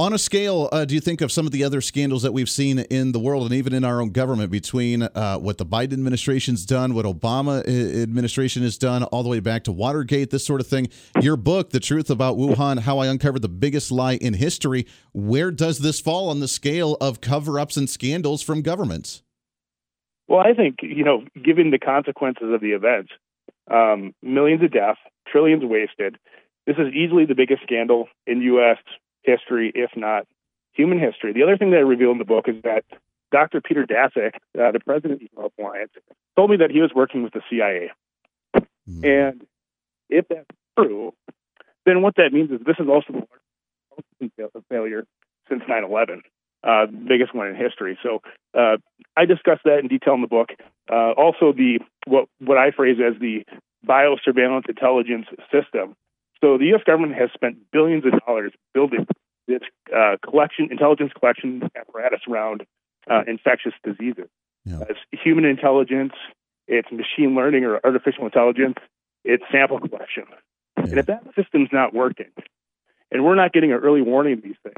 On 0.00 0.14
a 0.14 0.18
scale, 0.18 0.70
uh, 0.72 0.86
do 0.86 0.94
you 0.94 1.00
think 1.02 1.20
of 1.20 1.30
some 1.30 1.44
of 1.44 1.52
the 1.52 1.62
other 1.62 1.82
scandals 1.82 2.22
that 2.22 2.32
we've 2.32 2.48
seen 2.48 2.78
in 2.78 3.12
the 3.12 3.18
world 3.18 3.44
and 3.44 3.52
even 3.52 3.74
in 3.74 3.84
our 3.84 4.00
own 4.00 4.12
government 4.12 4.50
between 4.50 5.02
uh, 5.02 5.36
what 5.36 5.58
the 5.58 5.66
Biden 5.66 5.92
administration's 5.92 6.64
done, 6.64 6.94
what 6.94 7.04
Obama 7.04 7.58
uh, 7.58 8.02
administration 8.02 8.62
has 8.62 8.78
done, 8.78 9.02
all 9.02 9.22
the 9.22 9.28
way 9.28 9.40
back 9.40 9.62
to 9.64 9.72
Watergate, 9.72 10.30
this 10.30 10.42
sort 10.42 10.62
of 10.62 10.66
thing? 10.66 10.88
Your 11.20 11.36
book, 11.36 11.68
The 11.68 11.80
Truth 11.80 12.08
About 12.08 12.38
Wuhan 12.38 12.78
How 12.78 12.98
I 12.98 13.08
Uncovered 13.08 13.42
the 13.42 13.50
Biggest 13.50 13.92
Lie 13.92 14.14
in 14.14 14.32
History, 14.32 14.86
where 15.12 15.50
does 15.50 15.80
this 15.80 16.00
fall 16.00 16.30
on 16.30 16.40
the 16.40 16.48
scale 16.48 16.96
of 16.98 17.20
cover 17.20 17.60
ups 17.60 17.76
and 17.76 17.90
scandals 17.90 18.40
from 18.40 18.62
governments? 18.62 19.22
Well, 20.28 20.40
I 20.40 20.54
think, 20.54 20.76
you 20.80 21.04
know, 21.04 21.24
given 21.44 21.72
the 21.72 21.78
consequences 21.78 22.54
of 22.54 22.62
the 22.62 22.70
events, 22.70 23.12
um, 23.70 24.14
millions 24.22 24.62
of 24.62 24.72
deaths, 24.72 25.00
trillions 25.30 25.62
wasted, 25.62 26.16
this 26.66 26.76
is 26.78 26.90
easily 26.94 27.26
the 27.26 27.34
biggest 27.34 27.64
scandal 27.64 28.08
in 28.26 28.40
U.S 28.40 28.78
history, 29.22 29.72
if 29.74 29.90
not 29.96 30.26
human 30.72 30.98
history. 30.98 31.32
The 31.32 31.42
other 31.42 31.56
thing 31.56 31.70
that 31.70 31.78
I 31.78 31.80
reveal 31.80 32.10
in 32.10 32.18
the 32.18 32.24
book 32.24 32.46
is 32.48 32.56
that 32.62 32.84
Dr. 33.32 33.60
Peter 33.60 33.86
Daszak, 33.86 34.34
uh, 34.58 34.72
the 34.72 34.80
president 34.84 35.22
of 35.36 35.52
the 35.56 35.62
Alliance, 35.62 35.92
told 36.36 36.50
me 36.50 36.56
that 36.58 36.70
he 36.70 36.80
was 36.80 36.90
working 36.94 37.22
with 37.22 37.32
the 37.32 37.42
CIA. 37.48 37.90
Mm-hmm. 38.56 39.04
And 39.04 39.46
if 40.08 40.26
that's 40.28 40.46
true, 40.78 41.12
then 41.86 42.02
what 42.02 42.16
that 42.16 42.32
means 42.32 42.50
is 42.50 42.58
this 42.66 42.76
is 42.78 42.88
also 42.88 43.26
the 44.20 44.30
largest 44.38 44.68
failure 44.68 45.04
since 45.48 45.62
9 45.68 45.84
11, 45.84 46.22
uh, 46.62 46.86
the 46.86 46.92
biggest 47.08 47.34
one 47.34 47.48
in 47.48 47.56
history. 47.56 47.98
So 48.02 48.20
uh, 48.56 48.76
I 49.16 49.24
discuss 49.24 49.58
that 49.64 49.78
in 49.78 49.88
detail 49.88 50.14
in 50.14 50.22
the 50.22 50.28
book. 50.28 50.50
Uh, 50.90 51.12
also, 51.12 51.52
the 51.52 51.80
what, 52.06 52.28
what 52.38 52.58
I 52.58 52.70
phrase 52.70 52.98
as 53.04 53.20
the 53.20 53.44
biosurveillance 53.86 54.68
intelligence 54.68 55.26
system 55.50 55.96
so 56.40 56.58
the 56.58 56.66
U.S. 56.66 56.82
government 56.86 57.14
has 57.14 57.30
spent 57.34 57.58
billions 57.72 58.04
of 58.06 58.12
dollars 58.26 58.52
building 58.72 59.06
its 59.46 59.64
uh, 59.94 60.16
collection, 60.22 60.68
intelligence 60.70 61.12
collection 61.18 61.62
apparatus 61.76 62.20
around 62.28 62.64
uh, 63.10 63.22
infectious 63.26 63.72
diseases. 63.84 64.28
Yeah. 64.64 64.84
It's 64.88 65.00
human 65.10 65.44
intelligence, 65.44 66.12
it's 66.66 66.88
machine 66.90 67.34
learning 67.34 67.64
or 67.64 67.80
artificial 67.84 68.24
intelligence, 68.24 68.76
it's 69.24 69.42
sample 69.50 69.80
collection. 69.80 70.24
Yeah. 70.76 70.84
And 70.84 70.98
if 70.98 71.06
that 71.06 71.24
system's 71.34 71.68
not 71.72 71.94
working, 71.94 72.30
and 73.10 73.24
we're 73.24 73.34
not 73.34 73.52
getting 73.52 73.72
an 73.72 73.78
early 73.78 74.02
warning 74.02 74.34
of 74.34 74.42
these 74.42 74.56
things, 74.62 74.76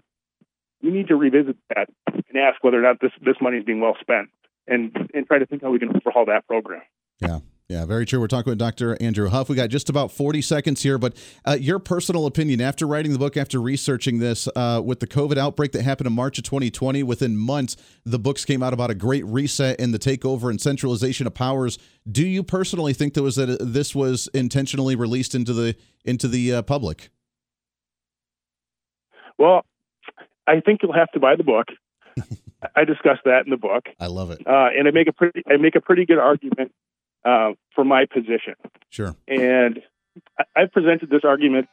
we 0.82 0.90
need 0.90 1.08
to 1.08 1.16
revisit 1.16 1.56
that 1.68 1.88
and 2.12 2.36
ask 2.36 2.62
whether 2.64 2.78
or 2.78 2.82
not 2.82 3.00
this 3.00 3.12
this 3.20 3.36
money 3.40 3.58
is 3.58 3.64
being 3.64 3.80
well 3.80 3.96
spent, 4.00 4.30
and 4.66 4.96
and 5.14 5.26
try 5.26 5.38
to 5.38 5.46
think 5.46 5.62
how 5.62 5.70
we 5.70 5.78
can 5.78 5.90
overhaul 5.94 6.24
that 6.26 6.46
program. 6.46 6.82
Yeah. 7.20 7.38
Yeah, 7.72 7.86
very 7.86 8.04
true. 8.04 8.20
We're 8.20 8.26
talking 8.26 8.50
with 8.50 8.58
Dr. 8.58 8.98
Andrew 9.00 9.30
Huff. 9.30 9.48
We 9.48 9.56
got 9.56 9.70
just 9.70 9.88
about 9.88 10.12
40 10.12 10.42
seconds 10.42 10.82
here, 10.82 10.98
but 10.98 11.16
uh, 11.46 11.56
your 11.58 11.78
personal 11.78 12.26
opinion 12.26 12.60
after 12.60 12.86
writing 12.86 13.14
the 13.14 13.18
book, 13.18 13.34
after 13.34 13.62
researching 13.62 14.18
this, 14.18 14.46
uh, 14.54 14.82
with 14.84 15.00
the 15.00 15.06
COVID 15.06 15.38
outbreak 15.38 15.72
that 15.72 15.80
happened 15.80 16.06
in 16.06 16.12
March 16.12 16.36
of 16.36 16.44
2020, 16.44 17.02
within 17.02 17.34
months, 17.34 17.78
the 18.04 18.18
books 18.18 18.44
came 18.44 18.62
out 18.62 18.74
about 18.74 18.90
a 18.90 18.94
great 18.94 19.24
reset 19.24 19.80
and 19.80 19.94
the 19.94 19.98
takeover 19.98 20.50
and 20.50 20.60
centralization 20.60 21.26
of 21.26 21.32
powers. 21.32 21.78
Do 22.10 22.26
you 22.26 22.42
personally 22.42 22.92
think 22.92 23.14
that 23.14 23.22
was 23.22 23.36
that 23.36 23.56
this 23.58 23.94
was 23.94 24.28
intentionally 24.34 24.94
released 24.94 25.34
into 25.34 25.54
the 25.54 25.74
into 26.04 26.28
the 26.28 26.56
uh, 26.56 26.62
public? 26.62 27.08
Well, 29.38 29.64
I 30.46 30.60
think 30.60 30.80
you'll 30.82 30.92
have 30.92 31.10
to 31.12 31.20
buy 31.20 31.36
the 31.36 31.44
book. 31.44 31.68
I 32.76 32.84
discuss 32.84 33.16
that 33.24 33.46
in 33.46 33.50
the 33.50 33.56
book. 33.56 33.86
I 33.98 34.08
love 34.08 34.30
it, 34.30 34.46
uh, 34.46 34.68
and 34.76 34.86
I 34.86 34.90
make 34.90 35.08
a 35.08 35.12
pretty 35.12 35.42
I 35.48 35.56
make 35.56 35.74
a 35.74 35.80
pretty 35.80 36.04
good 36.04 36.18
argument 36.18 36.70
uh, 37.24 37.52
for 37.74 37.84
my 37.84 38.06
position. 38.06 38.54
Sure. 38.90 39.14
And 39.28 39.82
I've 40.56 40.72
presented 40.72 41.10
this 41.10 41.24
argument 41.24 41.68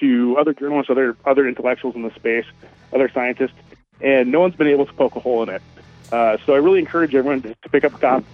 to 0.00 0.36
other 0.38 0.52
journalists, 0.52 0.90
other 0.90 1.16
other 1.24 1.46
intellectuals 1.46 1.94
in 1.94 2.02
the 2.02 2.14
space, 2.14 2.46
other 2.92 3.10
scientists, 3.12 3.54
and 4.00 4.32
no 4.32 4.40
one's 4.40 4.56
been 4.56 4.66
able 4.66 4.86
to 4.86 4.92
poke 4.92 5.16
a 5.16 5.20
hole 5.20 5.42
in 5.42 5.48
it. 5.48 5.62
Uh, 6.12 6.36
so 6.44 6.54
I 6.54 6.58
really 6.58 6.78
encourage 6.78 7.14
everyone 7.14 7.42
to, 7.42 7.54
to 7.54 7.68
pick 7.68 7.84
up 7.84 7.94
a 7.94 7.98
copy. 7.98 8.26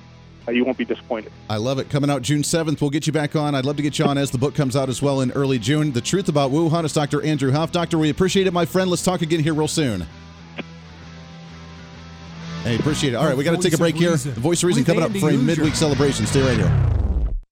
Uh, 0.48 0.52
you 0.52 0.64
won't 0.64 0.78
be 0.78 0.84
disappointed. 0.84 1.30
I 1.50 1.58
love 1.58 1.78
it. 1.78 1.90
Coming 1.90 2.08
out 2.08 2.22
June 2.22 2.42
7th. 2.42 2.80
We'll 2.80 2.90
get 2.90 3.06
you 3.06 3.12
back 3.12 3.36
on. 3.36 3.54
I'd 3.54 3.66
love 3.66 3.76
to 3.76 3.82
get 3.82 3.98
you 3.98 4.06
on 4.06 4.16
as 4.16 4.30
the 4.30 4.38
book 4.38 4.54
comes 4.54 4.74
out 4.74 4.88
as 4.88 5.02
well 5.02 5.20
in 5.20 5.30
early 5.32 5.58
June. 5.58 5.92
The 5.92 6.00
Truth 6.00 6.28
About 6.28 6.50
Wuhan 6.50 6.84
is 6.84 6.94
Dr. 6.94 7.22
Andrew 7.22 7.52
Huff. 7.52 7.72
Doctor, 7.72 7.98
we 7.98 8.08
appreciate 8.08 8.46
it, 8.46 8.52
my 8.52 8.64
friend. 8.64 8.88
Let's 8.88 9.04
talk 9.04 9.20
again 9.20 9.40
here 9.40 9.52
real 9.52 9.68
soon. 9.68 10.06
Hey, 12.62 12.76
appreciate 12.76 13.14
it. 13.14 13.16
All 13.16 13.26
right, 13.26 13.36
we 13.36 13.42
got 13.42 13.52
to 13.52 13.62
take 13.62 13.72
a 13.72 13.78
break 13.78 13.96
here. 13.96 14.16
The 14.16 14.32
voice 14.32 14.62
of 14.62 14.66
reason 14.66 14.84
coming 14.84 15.02
up 15.02 15.12
for 15.16 15.30
a 15.30 15.36
midweek 15.36 15.74
celebration. 15.74 16.26
Stay 16.26 16.42
right 16.42 16.58
here. 16.58 17.09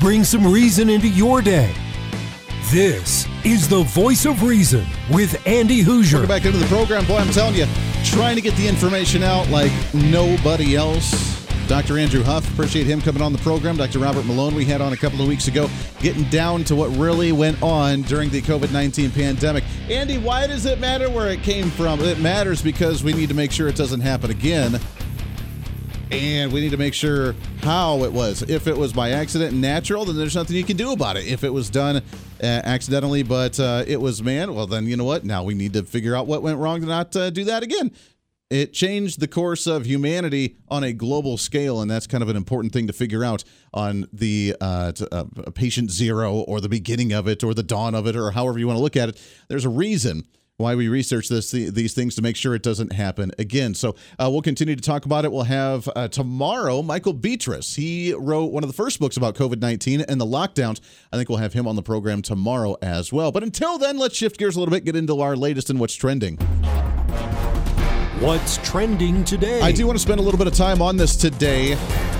Bring 0.00 0.22
some 0.22 0.46
reason 0.46 0.88
into 0.88 1.08
your 1.08 1.42
day. 1.42 1.74
This 2.70 3.26
is 3.44 3.68
the 3.68 3.82
voice 3.82 4.24
of 4.24 4.42
reason 4.42 4.86
with 5.10 5.44
Andy 5.46 5.82
Hooser. 5.82 6.12
Welcome 6.12 6.28
back 6.28 6.44
into 6.44 6.58
the 6.58 6.66
program. 6.66 7.06
Boy, 7.06 7.16
I'm 7.16 7.30
telling 7.30 7.54
you, 7.54 7.66
trying 8.04 8.36
to 8.36 8.42
get 8.42 8.54
the 8.54 8.68
information 8.68 9.22
out 9.22 9.48
like 9.48 9.72
nobody 9.94 10.76
else. 10.76 11.35
Dr. 11.68 11.98
Andrew 11.98 12.22
Huff, 12.22 12.48
appreciate 12.52 12.86
him 12.86 13.00
coming 13.00 13.20
on 13.20 13.32
the 13.32 13.38
program. 13.38 13.76
Dr. 13.76 13.98
Robert 13.98 14.24
Malone, 14.24 14.54
we 14.54 14.64
had 14.64 14.80
on 14.80 14.92
a 14.92 14.96
couple 14.96 15.20
of 15.20 15.26
weeks 15.26 15.48
ago, 15.48 15.68
getting 15.98 16.22
down 16.30 16.62
to 16.64 16.76
what 16.76 16.88
really 16.96 17.32
went 17.32 17.60
on 17.60 18.02
during 18.02 18.30
the 18.30 18.40
COVID 18.40 18.72
19 18.72 19.10
pandemic. 19.10 19.64
Andy, 19.90 20.16
why 20.16 20.46
does 20.46 20.64
it 20.64 20.78
matter 20.78 21.10
where 21.10 21.28
it 21.28 21.42
came 21.42 21.68
from? 21.70 22.00
It 22.00 22.20
matters 22.20 22.62
because 22.62 23.02
we 23.02 23.12
need 23.12 23.28
to 23.30 23.34
make 23.34 23.50
sure 23.50 23.66
it 23.66 23.74
doesn't 23.74 24.00
happen 24.00 24.30
again. 24.30 24.78
And 26.12 26.52
we 26.52 26.60
need 26.60 26.70
to 26.70 26.76
make 26.76 26.94
sure 26.94 27.34
how 27.62 28.04
it 28.04 28.12
was. 28.12 28.42
If 28.42 28.68
it 28.68 28.76
was 28.76 28.92
by 28.92 29.10
accident 29.10 29.50
and 29.50 29.60
natural, 29.60 30.04
then 30.04 30.16
there's 30.16 30.36
nothing 30.36 30.54
you 30.54 30.62
can 30.62 30.76
do 30.76 30.92
about 30.92 31.16
it. 31.16 31.26
If 31.26 31.42
it 31.42 31.52
was 31.52 31.68
done 31.68 31.96
uh, 31.96 32.46
accidentally, 32.46 33.24
but 33.24 33.58
uh, 33.58 33.82
it 33.88 34.00
was 34.00 34.22
man, 34.22 34.54
well, 34.54 34.68
then 34.68 34.86
you 34.86 34.96
know 34.96 35.04
what? 35.04 35.24
Now 35.24 35.42
we 35.42 35.54
need 35.54 35.72
to 35.72 35.82
figure 35.82 36.14
out 36.14 36.28
what 36.28 36.42
went 36.42 36.58
wrong 36.58 36.80
to 36.80 36.86
not 36.86 37.16
uh, 37.16 37.30
do 37.30 37.42
that 37.44 37.64
again. 37.64 37.90
It 38.48 38.72
changed 38.72 39.18
the 39.18 39.26
course 39.26 39.66
of 39.66 39.86
humanity 39.86 40.56
on 40.68 40.84
a 40.84 40.92
global 40.92 41.36
scale, 41.36 41.80
and 41.80 41.90
that's 41.90 42.06
kind 42.06 42.22
of 42.22 42.28
an 42.28 42.36
important 42.36 42.72
thing 42.72 42.86
to 42.86 42.92
figure 42.92 43.24
out 43.24 43.42
on 43.74 44.06
the 44.12 44.54
uh, 44.60 44.92
uh, 45.10 45.24
patient 45.52 45.90
zero 45.90 46.36
or 46.36 46.60
the 46.60 46.68
beginning 46.68 47.12
of 47.12 47.26
it 47.26 47.42
or 47.42 47.54
the 47.54 47.64
dawn 47.64 47.96
of 47.96 48.06
it 48.06 48.14
or 48.14 48.30
however 48.30 48.60
you 48.60 48.68
want 48.68 48.76
to 48.76 48.82
look 48.82 48.96
at 48.96 49.08
it. 49.08 49.20
There's 49.48 49.64
a 49.64 49.68
reason 49.68 50.28
why 50.58 50.76
we 50.76 50.86
research 50.86 51.28
this 51.28 51.50
these 51.50 51.92
things 51.92 52.14
to 52.14 52.22
make 52.22 52.36
sure 52.36 52.54
it 52.54 52.62
doesn't 52.62 52.92
happen 52.92 53.32
again. 53.36 53.74
So 53.74 53.96
uh, 54.16 54.30
we'll 54.30 54.42
continue 54.42 54.76
to 54.76 54.82
talk 54.82 55.06
about 55.06 55.24
it. 55.24 55.32
We'll 55.32 55.42
have 55.42 55.88
uh, 55.96 56.06
tomorrow 56.06 56.82
Michael 56.82 57.14
Betrus. 57.14 57.74
He 57.74 58.14
wrote 58.14 58.52
one 58.52 58.62
of 58.62 58.68
the 58.68 58.76
first 58.76 59.00
books 59.00 59.16
about 59.16 59.34
COVID 59.34 59.60
nineteen 59.60 60.02
and 60.02 60.20
the 60.20 60.24
lockdowns. 60.24 60.80
I 61.12 61.16
think 61.16 61.28
we'll 61.28 61.38
have 61.38 61.52
him 61.52 61.66
on 61.66 61.74
the 61.74 61.82
program 61.82 62.22
tomorrow 62.22 62.76
as 62.80 63.12
well. 63.12 63.32
But 63.32 63.42
until 63.42 63.76
then, 63.76 63.98
let's 63.98 64.16
shift 64.16 64.38
gears 64.38 64.54
a 64.54 64.60
little 64.60 64.72
bit, 64.72 64.84
get 64.84 64.94
into 64.94 65.20
our 65.20 65.34
latest 65.34 65.68
and 65.68 65.80
what's 65.80 65.96
trending. 65.96 66.38
What's 68.20 68.56
trending 68.66 69.24
today? 69.24 69.60
I 69.60 69.70
do 69.72 69.86
want 69.86 69.98
to 69.98 70.02
spend 70.02 70.20
a 70.20 70.22
little 70.22 70.38
bit 70.38 70.46
of 70.46 70.54
time 70.54 70.80
on 70.80 70.96
this 70.96 71.16
today, 71.16 71.72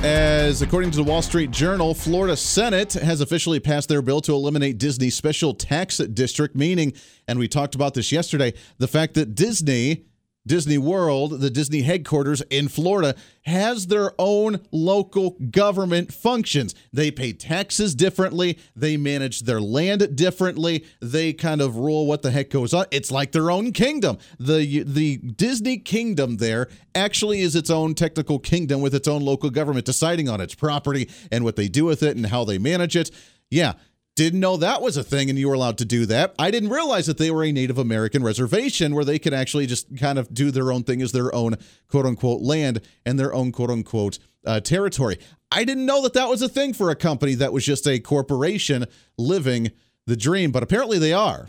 as 0.02 0.60
according 0.60 0.90
to 0.90 0.98
the 0.98 1.02
Wall 1.02 1.22
Street 1.22 1.50
Journal, 1.50 1.94
Florida 1.94 2.36
Senate 2.36 2.92
has 2.92 3.22
officially 3.22 3.60
passed 3.60 3.88
their 3.88 4.02
bill 4.02 4.20
to 4.20 4.32
eliminate 4.32 4.76
Disney's 4.76 5.14
special 5.14 5.54
tax 5.54 5.96
district, 5.96 6.54
meaning, 6.54 6.92
and 7.26 7.38
we 7.38 7.48
talked 7.48 7.74
about 7.74 7.94
this 7.94 8.12
yesterday, 8.12 8.52
the 8.76 8.86
fact 8.86 9.14
that 9.14 9.34
Disney 9.34 10.04
Disney 10.46 10.78
World, 10.78 11.40
the 11.40 11.50
Disney 11.50 11.82
headquarters 11.82 12.40
in 12.50 12.68
Florida, 12.68 13.14
has 13.42 13.86
their 13.86 14.12
own 14.18 14.60
local 14.72 15.36
government 15.50 16.12
functions. 16.12 16.74
They 16.92 17.10
pay 17.10 17.32
taxes 17.32 17.94
differently, 17.94 18.58
they 18.74 18.96
manage 18.96 19.40
their 19.40 19.60
land 19.60 20.16
differently, 20.16 20.84
they 21.00 21.32
kind 21.32 21.60
of 21.60 21.76
rule 21.76 22.06
what 22.06 22.22
the 22.22 22.30
heck 22.30 22.50
goes 22.50 22.74
on. 22.74 22.86
It's 22.90 23.10
like 23.10 23.32
their 23.32 23.50
own 23.50 23.72
kingdom. 23.72 24.18
The 24.38 24.82
the 24.82 25.16
Disney 25.18 25.78
kingdom 25.78 26.36
there 26.38 26.68
actually 26.94 27.40
is 27.40 27.54
its 27.56 27.70
own 27.70 27.94
technical 27.94 28.38
kingdom 28.38 28.80
with 28.80 28.94
its 28.94 29.08
own 29.08 29.22
local 29.22 29.50
government 29.50 29.86
deciding 29.86 30.28
on 30.28 30.40
its 30.40 30.54
property 30.54 31.08
and 31.30 31.44
what 31.44 31.56
they 31.56 31.68
do 31.68 31.84
with 31.84 32.02
it 32.02 32.16
and 32.16 32.26
how 32.26 32.44
they 32.44 32.58
manage 32.58 32.96
it. 32.96 33.10
Yeah, 33.50 33.74
didn't 34.16 34.40
know 34.40 34.56
that 34.56 34.82
was 34.82 34.96
a 34.96 35.04
thing 35.04 35.30
and 35.30 35.38
you 35.38 35.46
were 35.48 35.54
allowed 35.54 35.78
to 35.78 35.84
do 35.84 36.06
that. 36.06 36.34
I 36.38 36.50
didn't 36.50 36.70
realize 36.70 37.06
that 37.06 37.18
they 37.18 37.30
were 37.30 37.44
a 37.44 37.52
Native 37.52 37.78
American 37.78 38.24
reservation 38.24 38.94
where 38.94 39.04
they 39.04 39.18
could 39.18 39.34
actually 39.34 39.66
just 39.66 39.96
kind 39.98 40.18
of 40.18 40.32
do 40.32 40.50
their 40.50 40.72
own 40.72 40.82
thing 40.82 41.02
as 41.02 41.12
their 41.12 41.32
own 41.34 41.56
quote 41.88 42.06
unquote 42.06 42.40
land 42.40 42.80
and 43.04 43.18
their 43.18 43.32
own 43.32 43.52
quote 43.52 43.70
unquote 43.70 44.18
uh, 44.46 44.58
territory. 44.60 45.18
I 45.52 45.64
didn't 45.64 45.86
know 45.86 46.02
that 46.02 46.14
that 46.14 46.28
was 46.28 46.42
a 46.42 46.48
thing 46.48 46.72
for 46.72 46.90
a 46.90 46.96
company 46.96 47.34
that 47.34 47.52
was 47.52 47.64
just 47.64 47.86
a 47.86 48.00
corporation 48.00 48.86
living 49.18 49.70
the 50.06 50.16
dream, 50.16 50.50
but 50.50 50.62
apparently 50.62 50.98
they 50.98 51.12
are. 51.12 51.48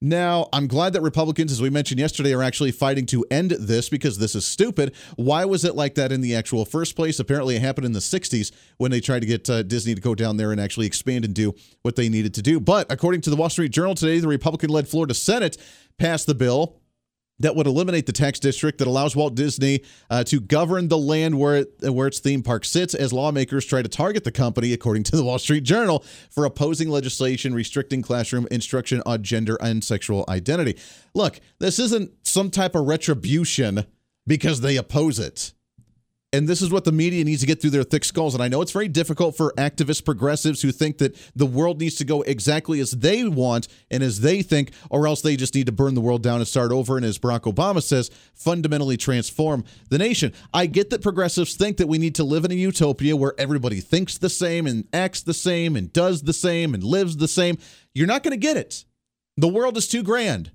Now, 0.00 0.48
I'm 0.52 0.68
glad 0.68 0.92
that 0.92 1.02
Republicans, 1.02 1.50
as 1.50 1.60
we 1.60 1.70
mentioned 1.70 1.98
yesterday, 1.98 2.32
are 2.32 2.42
actually 2.42 2.70
fighting 2.70 3.04
to 3.06 3.24
end 3.32 3.50
this 3.50 3.88
because 3.88 4.18
this 4.18 4.36
is 4.36 4.46
stupid. 4.46 4.94
Why 5.16 5.44
was 5.44 5.64
it 5.64 5.74
like 5.74 5.96
that 5.96 6.12
in 6.12 6.20
the 6.20 6.36
actual 6.36 6.64
first 6.64 6.94
place? 6.94 7.18
Apparently, 7.18 7.56
it 7.56 7.62
happened 7.62 7.84
in 7.84 7.94
the 7.94 7.98
60s 7.98 8.52
when 8.76 8.92
they 8.92 9.00
tried 9.00 9.20
to 9.20 9.26
get 9.26 9.50
uh, 9.50 9.64
Disney 9.64 9.96
to 9.96 10.00
go 10.00 10.14
down 10.14 10.36
there 10.36 10.52
and 10.52 10.60
actually 10.60 10.86
expand 10.86 11.24
and 11.24 11.34
do 11.34 11.52
what 11.82 11.96
they 11.96 12.08
needed 12.08 12.32
to 12.34 12.42
do. 12.42 12.60
But 12.60 12.90
according 12.92 13.22
to 13.22 13.30
the 13.30 13.36
Wall 13.36 13.50
Street 13.50 13.72
Journal 13.72 13.96
today, 13.96 14.20
the 14.20 14.28
Republican 14.28 14.70
led 14.70 14.86
Florida 14.86 15.14
Senate 15.14 15.56
passed 15.98 16.28
the 16.28 16.34
bill 16.34 16.80
that 17.40 17.54
would 17.54 17.66
eliminate 17.66 18.06
the 18.06 18.12
tax 18.12 18.38
district 18.40 18.78
that 18.78 18.88
allows 18.88 19.14
Walt 19.14 19.34
Disney 19.34 19.80
uh, 20.10 20.24
to 20.24 20.40
govern 20.40 20.88
the 20.88 20.98
land 20.98 21.38
where 21.38 21.56
it, 21.56 21.92
where 21.92 22.08
its 22.08 22.18
theme 22.18 22.42
park 22.42 22.64
sits 22.64 22.94
as 22.94 23.12
lawmakers 23.12 23.64
try 23.64 23.82
to 23.82 23.88
target 23.88 24.24
the 24.24 24.32
company 24.32 24.72
according 24.72 25.04
to 25.04 25.16
the 25.16 25.24
Wall 25.24 25.38
Street 25.38 25.64
Journal 25.64 26.04
for 26.30 26.44
opposing 26.44 26.88
legislation 26.88 27.54
restricting 27.54 28.02
classroom 28.02 28.46
instruction 28.50 29.02
on 29.06 29.22
gender 29.22 29.56
and 29.60 29.82
sexual 29.84 30.24
identity. 30.28 30.76
Look, 31.14 31.40
this 31.58 31.78
isn't 31.78 32.10
some 32.26 32.50
type 32.50 32.74
of 32.74 32.86
retribution 32.86 33.86
because 34.26 34.60
they 34.60 34.76
oppose 34.76 35.18
it. 35.18 35.52
And 36.30 36.46
this 36.46 36.60
is 36.60 36.70
what 36.70 36.84
the 36.84 36.92
media 36.92 37.24
needs 37.24 37.40
to 37.40 37.46
get 37.46 37.58
through 37.58 37.70
their 37.70 37.84
thick 37.84 38.04
skulls. 38.04 38.34
And 38.34 38.42
I 38.42 38.48
know 38.48 38.60
it's 38.60 38.72
very 38.72 38.88
difficult 38.88 39.34
for 39.34 39.54
activist 39.56 40.04
progressives 40.04 40.60
who 40.60 40.72
think 40.72 40.98
that 40.98 41.16
the 41.34 41.46
world 41.46 41.80
needs 41.80 41.94
to 41.96 42.04
go 42.04 42.20
exactly 42.20 42.80
as 42.80 42.90
they 42.90 43.24
want 43.24 43.66
and 43.90 44.02
as 44.02 44.20
they 44.20 44.42
think, 44.42 44.72
or 44.90 45.06
else 45.06 45.22
they 45.22 45.36
just 45.36 45.54
need 45.54 45.64
to 45.66 45.72
burn 45.72 45.94
the 45.94 46.02
world 46.02 46.22
down 46.22 46.36
and 46.36 46.46
start 46.46 46.70
over. 46.70 46.98
And 46.98 47.06
as 47.06 47.18
Barack 47.18 47.50
Obama 47.50 47.82
says, 47.82 48.10
fundamentally 48.34 48.98
transform 48.98 49.64
the 49.88 49.96
nation. 49.96 50.34
I 50.52 50.66
get 50.66 50.90
that 50.90 51.00
progressives 51.00 51.56
think 51.56 51.78
that 51.78 51.88
we 51.88 51.96
need 51.96 52.16
to 52.16 52.24
live 52.24 52.44
in 52.44 52.50
a 52.50 52.54
utopia 52.54 53.16
where 53.16 53.32
everybody 53.38 53.80
thinks 53.80 54.18
the 54.18 54.28
same 54.28 54.66
and 54.66 54.86
acts 54.92 55.22
the 55.22 55.32
same 55.32 55.76
and 55.76 55.90
does 55.94 56.22
the 56.22 56.34
same 56.34 56.74
and 56.74 56.84
lives 56.84 57.16
the 57.16 57.28
same. 57.28 57.56
You're 57.94 58.06
not 58.06 58.22
going 58.22 58.32
to 58.32 58.46
get 58.46 58.58
it. 58.58 58.84
The 59.38 59.48
world 59.48 59.78
is 59.78 59.88
too 59.88 60.02
grand. 60.02 60.50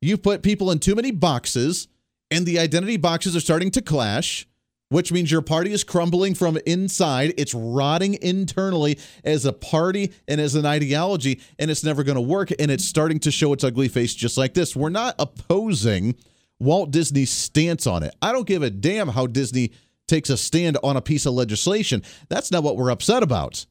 You've 0.00 0.22
put 0.22 0.44
people 0.44 0.70
in 0.70 0.78
too 0.78 0.94
many 0.94 1.10
boxes, 1.10 1.88
and 2.30 2.46
the 2.46 2.60
identity 2.60 2.98
boxes 2.98 3.34
are 3.34 3.40
starting 3.40 3.72
to 3.72 3.82
clash 3.82 4.47
which 4.90 5.12
means 5.12 5.30
your 5.30 5.42
party 5.42 5.72
is 5.72 5.84
crumbling 5.84 6.34
from 6.34 6.58
inside. 6.66 7.34
It's 7.36 7.54
rotting 7.54 8.14
internally 8.22 8.98
as 9.24 9.44
a 9.44 9.52
party 9.52 10.12
and 10.26 10.40
as 10.40 10.54
an 10.54 10.66
ideology, 10.66 11.40
and 11.58 11.70
it's 11.70 11.84
never 11.84 12.02
going 12.02 12.16
to 12.16 12.22
work. 12.22 12.50
And 12.58 12.70
it's 12.70 12.84
starting 12.84 13.18
to 13.20 13.30
show 13.30 13.52
its 13.52 13.64
ugly 13.64 13.88
face 13.88 14.14
just 14.14 14.38
like 14.38 14.54
this. 14.54 14.74
We're 14.74 14.88
not 14.88 15.14
opposing 15.18 16.14
Walt 16.58 16.90
Disney's 16.90 17.30
stance 17.30 17.86
on 17.86 18.02
it. 18.02 18.14
I 18.22 18.32
don't 18.32 18.46
give 18.46 18.62
a 18.62 18.70
damn 18.70 19.08
how 19.08 19.26
Disney 19.26 19.72
takes 20.06 20.30
a 20.30 20.36
stand 20.36 20.78
on 20.82 20.96
a 20.96 21.02
piece 21.02 21.26
of 21.26 21.34
legislation. 21.34 22.02
That's 22.28 22.50
not 22.50 22.62
what 22.62 22.76
we're 22.76 22.90
upset 22.90 23.22
about. 23.22 23.66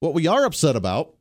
What 0.00 0.14
we 0.14 0.26
are 0.26 0.44
upset 0.44 0.74
about 0.74 1.14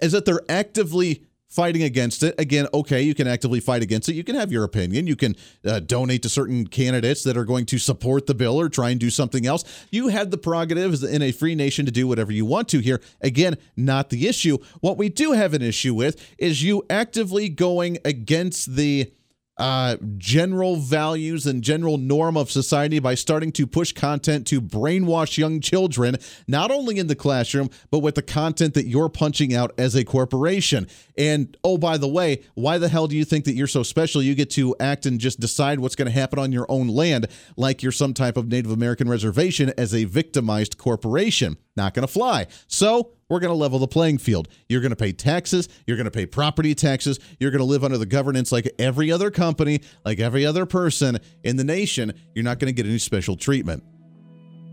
is 0.00 0.12
that 0.12 0.26
they're 0.26 0.42
actively 0.48 1.24
fighting 1.48 1.82
against 1.82 2.22
it. 2.22 2.34
Again, 2.38 2.66
okay, 2.74 3.02
you 3.02 3.14
can 3.14 3.26
actively 3.26 3.60
fight 3.60 3.82
against 3.82 4.08
it. 4.08 4.14
You 4.14 4.24
can 4.24 4.34
have 4.34 4.52
your 4.52 4.64
opinion. 4.64 5.06
You 5.06 5.16
can 5.16 5.36
uh, 5.64 5.80
donate 5.80 6.22
to 6.22 6.28
certain 6.28 6.66
candidates 6.66 7.22
that 7.24 7.36
are 7.36 7.44
going 7.44 7.66
to 7.66 7.78
support 7.78 8.26
the 8.26 8.34
bill 8.34 8.60
or 8.60 8.68
try 8.68 8.90
and 8.90 9.00
do 9.00 9.10
something 9.10 9.46
else. 9.46 9.64
You 9.90 10.08
have 10.08 10.30
the 10.30 10.38
prerogatives 10.38 11.02
in 11.02 11.22
a 11.22 11.32
free 11.32 11.54
nation 11.54 11.86
to 11.86 11.92
do 11.92 12.06
whatever 12.06 12.32
you 12.32 12.44
want 12.44 12.68
to 12.68 12.80
here. 12.80 13.00
Again, 13.20 13.56
not 13.76 14.10
the 14.10 14.28
issue. 14.28 14.58
What 14.80 14.98
we 14.98 15.08
do 15.08 15.32
have 15.32 15.54
an 15.54 15.62
issue 15.62 15.94
with 15.94 16.20
is 16.38 16.62
you 16.62 16.84
actively 16.90 17.48
going 17.48 17.98
against 18.04 18.76
the 18.76 19.12
uh, 19.58 19.96
general 20.18 20.76
values 20.76 21.46
and 21.46 21.62
general 21.62 21.96
norm 21.96 22.36
of 22.36 22.50
society 22.50 22.98
by 22.98 23.14
starting 23.14 23.50
to 23.52 23.66
push 23.66 23.92
content 23.92 24.46
to 24.46 24.60
brainwash 24.60 25.38
young 25.38 25.60
children, 25.60 26.16
not 26.46 26.70
only 26.70 26.98
in 26.98 27.06
the 27.06 27.14
classroom, 27.14 27.70
but 27.90 28.00
with 28.00 28.16
the 28.16 28.22
content 28.22 28.74
that 28.74 28.86
you're 28.86 29.08
punching 29.08 29.54
out 29.54 29.72
as 29.78 29.94
a 29.94 30.04
corporation. 30.04 30.86
And 31.16 31.56
oh, 31.64 31.78
by 31.78 31.96
the 31.96 32.08
way, 32.08 32.42
why 32.54 32.78
the 32.78 32.88
hell 32.88 33.06
do 33.06 33.16
you 33.16 33.24
think 33.24 33.46
that 33.46 33.54
you're 33.54 33.66
so 33.66 33.82
special? 33.82 34.22
You 34.22 34.34
get 34.34 34.50
to 34.50 34.76
act 34.78 35.06
and 35.06 35.18
just 35.18 35.40
decide 35.40 35.80
what's 35.80 35.96
going 35.96 36.06
to 36.06 36.12
happen 36.12 36.38
on 36.38 36.52
your 36.52 36.66
own 36.68 36.88
land 36.88 37.26
like 37.56 37.82
you're 37.82 37.92
some 37.92 38.12
type 38.12 38.36
of 38.36 38.48
Native 38.48 38.70
American 38.70 39.08
reservation 39.08 39.72
as 39.78 39.94
a 39.94 40.04
victimized 40.04 40.76
corporation. 40.76 41.56
Not 41.76 41.94
going 41.94 42.06
to 42.06 42.12
fly. 42.12 42.46
So, 42.66 43.15
we're 43.28 43.40
going 43.40 43.52
to 43.52 43.56
level 43.56 43.78
the 43.78 43.88
playing 43.88 44.18
field. 44.18 44.48
You're 44.68 44.80
going 44.80 44.90
to 44.90 44.96
pay 44.96 45.12
taxes. 45.12 45.68
You're 45.86 45.96
going 45.96 46.04
to 46.04 46.10
pay 46.10 46.26
property 46.26 46.74
taxes. 46.74 47.18
You're 47.40 47.50
going 47.50 47.60
to 47.60 47.64
live 47.64 47.84
under 47.84 47.98
the 47.98 48.06
governance 48.06 48.52
like 48.52 48.68
every 48.78 49.10
other 49.10 49.30
company, 49.30 49.80
like 50.04 50.20
every 50.20 50.46
other 50.46 50.66
person 50.66 51.18
in 51.42 51.56
the 51.56 51.64
nation. 51.64 52.12
You're 52.34 52.44
not 52.44 52.58
going 52.58 52.68
to 52.68 52.72
get 52.72 52.86
any 52.88 52.98
special 52.98 53.36
treatment. 53.36 53.82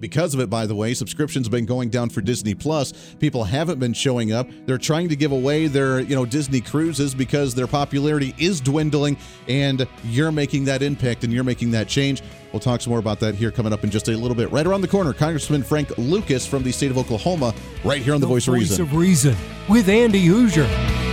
Because 0.03 0.33
of 0.33 0.41
it, 0.41 0.49
by 0.49 0.65
the 0.65 0.75
way, 0.75 0.93
subscriptions 0.93 1.47
have 1.47 1.51
been 1.51 1.65
going 1.65 1.87
down 1.87 2.09
for 2.09 2.19
Disney 2.19 2.53
Plus. 2.53 2.91
People 3.21 3.45
haven't 3.45 3.79
been 3.79 3.93
showing 3.93 4.33
up. 4.33 4.49
They're 4.65 4.77
trying 4.77 5.07
to 5.07 5.15
give 5.15 5.31
away 5.31 5.67
their, 5.67 6.01
you 6.01 6.13
know, 6.13 6.25
Disney 6.25 6.59
cruises 6.59 7.15
because 7.15 7.55
their 7.55 7.67
popularity 7.67 8.35
is 8.37 8.59
dwindling, 8.59 9.15
and 9.47 9.87
you're 10.03 10.33
making 10.33 10.65
that 10.65 10.81
impact 10.81 11.23
and 11.23 11.31
you're 11.31 11.45
making 11.45 11.71
that 11.71 11.87
change. 11.87 12.21
We'll 12.51 12.59
talk 12.59 12.81
some 12.81 12.91
more 12.91 12.99
about 12.99 13.21
that 13.21 13.35
here 13.35 13.49
coming 13.49 13.71
up 13.71 13.85
in 13.85 13.91
just 13.91 14.09
a 14.09 14.11
little 14.11 14.35
bit. 14.35 14.51
Right 14.51 14.67
around 14.67 14.81
the 14.81 14.89
corner, 14.89 15.13
Congressman 15.13 15.63
Frank 15.63 15.97
Lucas 15.97 16.45
from 16.45 16.63
the 16.63 16.73
state 16.73 16.91
of 16.91 16.97
Oklahoma, 16.97 17.53
right 17.85 18.01
here 18.01 18.13
on 18.13 18.19
the, 18.19 18.27
the 18.27 18.33
Voice, 18.33 18.47
Voice 18.47 18.77
of 18.77 18.91
Reason. 18.91 19.31
of 19.31 19.33
Reason 19.33 19.35
with 19.69 19.87
Andy 19.87 20.27
Hooser. 20.27 21.12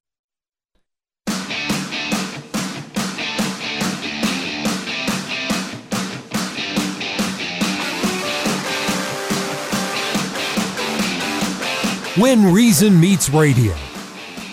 When 12.21 12.53
Reason 12.53 12.99
Meets 12.99 13.31
Radio. 13.31 13.73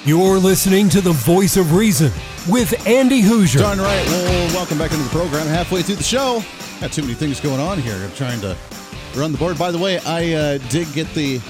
You're 0.07 0.39
listening 0.39 0.89
to 0.89 1.03
the 1.03 1.13
voice 1.13 1.59
of 1.59 1.75
reason 1.75 2.11
with 2.49 2.87
Andy 2.87 3.21
Hooser. 3.21 3.59
Darn 3.59 3.79
right. 3.79 4.07
Well, 4.07 4.55
welcome 4.55 4.79
back 4.79 4.91
into 4.93 5.05
the 5.05 5.11
program. 5.11 5.47
Halfway 5.47 5.83
through 5.83 5.97
the 5.97 6.03
show. 6.03 6.43
Got 6.81 6.93
too 6.93 7.03
many 7.03 7.13
things 7.13 7.41
going 7.41 7.61
on 7.61 7.79
here. 7.79 7.95
I'm 7.95 8.11
trying 8.13 8.41
to 8.41 8.57
run 9.15 9.33
the 9.33 9.39
board. 9.39 9.59
By 9.59 9.71
the 9.71 9.77
way, 9.77 9.99
I 10.07 10.33
uh, 10.33 10.59
did 10.71 10.91
get 10.95 11.13
the 11.13 11.43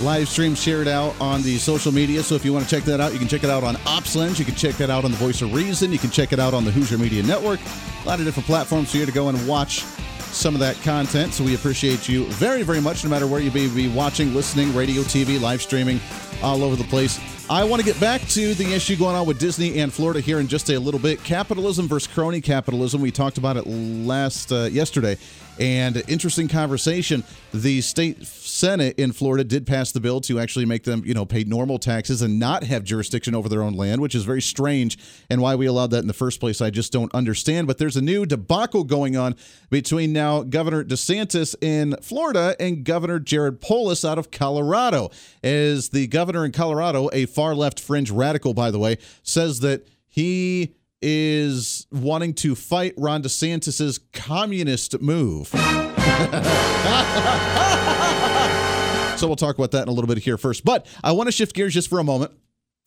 live 0.00 0.28
stream 0.28 0.56
shared 0.56 0.88
out 0.88 1.14
on 1.20 1.42
the 1.42 1.56
social 1.58 1.92
media. 1.92 2.24
So 2.24 2.34
if 2.34 2.44
you 2.44 2.52
want 2.52 2.64
to 2.68 2.70
check 2.76 2.82
that 2.86 3.00
out, 3.00 3.12
you 3.12 3.20
can 3.20 3.28
check 3.28 3.44
it 3.44 3.50
out 3.50 3.62
on 3.62 3.76
OpsLens. 3.76 4.40
You 4.40 4.44
can 4.44 4.56
check 4.56 4.74
that 4.78 4.90
out 4.90 5.04
on 5.04 5.12
the 5.12 5.18
Voice 5.18 5.40
of 5.40 5.54
Reason. 5.54 5.92
You 5.92 6.00
can 6.00 6.10
check 6.10 6.32
it 6.32 6.40
out 6.40 6.52
on 6.52 6.64
the 6.64 6.72
Hooser 6.72 6.98
Media 6.98 7.22
Network. 7.22 7.60
A 8.02 8.08
lot 8.08 8.18
of 8.18 8.24
different 8.24 8.48
platforms 8.48 8.90
for 8.90 8.96
you 8.96 9.06
to 9.06 9.12
go 9.12 9.28
and 9.28 9.46
watch 9.46 9.84
some 10.32 10.54
of 10.54 10.60
that 10.60 10.80
content. 10.82 11.34
So 11.34 11.44
we 11.44 11.54
appreciate 11.54 12.08
you 12.08 12.24
very, 12.24 12.62
very 12.62 12.80
much, 12.80 13.04
no 13.04 13.10
matter 13.10 13.26
where 13.26 13.40
you 13.40 13.50
may 13.52 13.68
be 13.68 13.88
watching, 13.88 14.34
listening, 14.34 14.74
radio, 14.74 15.02
TV, 15.02 15.40
live 15.40 15.62
streaming, 15.62 16.00
all 16.42 16.62
over 16.62 16.76
the 16.76 16.84
place. 16.84 17.20
I 17.50 17.64
want 17.64 17.80
to 17.80 17.86
get 17.86 18.00
back 18.00 18.22
to 18.28 18.54
the 18.54 18.72
issue 18.72 18.96
going 18.96 19.14
on 19.14 19.26
with 19.26 19.38
Disney 19.38 19.80
and 19.80 19.92
Florida 19.92 20.20
here 20.20 20.40
in 20.40 20.48
just 20.48 20.70
a 20.70 20.78
little 20.78 21.00
bit. 21.00 21.22
Capitalism 21.22 21.86
versus 21.86 22.12
crony 22.12 22.40
capitalism. 22.40 23.00
We 23.00 23.10
talked 23.10 23.36
about 23.36 23.56
it 23.56 23.66
last 23.66 24.52
uh, 24.52 24.70
yesterday. 24.72 25.18
And 25.58 26.02
interesting 26.08 26.48
conversation. 26.48 27.24
The 27.52 27.80
state 27.82 28.26
Senate 28.26 28.98
in 28.98 29.12
Florida 29.12 29.44
did 29.44 29.66
pass 29.66 29.92
the 29.92 30.00
bill 30.00 30.20
to 30.22 30.40
actually 30.40 30.64
make 30.64 30.84
them, 30.84 31.02
you 31.04 31.14
know, 31.14 31.24
pay 31.24 31.44
normal 31.44 31.78
taxes 31.78 32.22
and 32.22 32.38
not 32.38 32.64
have 32.64 32.84
jurisdiction 32.84 33.34
over 33.34 33.48
their 33.48 33.62
own 33.62 33.74
land, 33.74 34.00
which 34.00 34.14
is 34.14 34.24
very 34.24 34.42
strange. 34.42 34.98
And 35.28 35.40
why 35.40 35.54
we 35.54 35.66
allowed 35.66 35.90
that 35.90 35.98
in 35.98 36.06
the 36.06 36.14
first 36.14 36.40
place, 36.40 36.60
I 36.60 36.70
just 36.70 36.92
don't 36.92 37.14
understand. 37.14 37.66
But 37.66 37.78
there's 37.78 37.96
a 37.96 38.02
new 38.02 38.24
debacle 38.24 38.84
going 38.84 39.16
on 39.16 39.36
between 39.70 40.12
now 40.12 40.42
Governor 40.42 40.84
DeSantis 40.84 41.54
in 41.60 41.96
Florida 42.02 42.56
and 42.58 42.84
Governor 42.84 43.18
Jared 43.18 43.60
Polis 43.60 44.04
out 44.04 44.18
of 44.18 44.30
Colorado. 44.30 45.10
As 45.42 45.90
the 45.90 46.06
governor 46.06 46.44
in 46.44 46.52
Colorado, 46.52 47.10
a 47.12 47.26
far 47.26 47.54
left 47.54 47.78
fringe 47.78 48.10
radical, 48.10 48.54
by 48.54 48.70
the 48.70 48.78
way, 48.78 48.98
says 49.22 49.60
that 49.60 49.86
he 50.08 50.74
is 51.02 51.86
wanting 51.90 52.34
to 52.34 52.54
fight 52.54 52.94
Ron 52.96 53.22
DeSantis's 53.22 53.98
communist 54.12 55.00
move. 55.00 55.48
so 59.18 59.26
we'll 59.26 59.36
talk 59.36 59.56
about 59.56 59.72
that 59.72 59.82
in 59.82 59.88
a 59.88 59.92
little 59.92 60.08
bit 60.08 60.18
here 60.18 60.38
first. 60.38 60.64
But 60.64 60.86
I 61.02 61.12
want 61.12 61.28
to 61.28 61.32
shift 61.32 61.54
gears 61.54 61.74
just 61.74 61.88
for 61.88 61.98
a 61.98 62.04
moment 62.04 62.32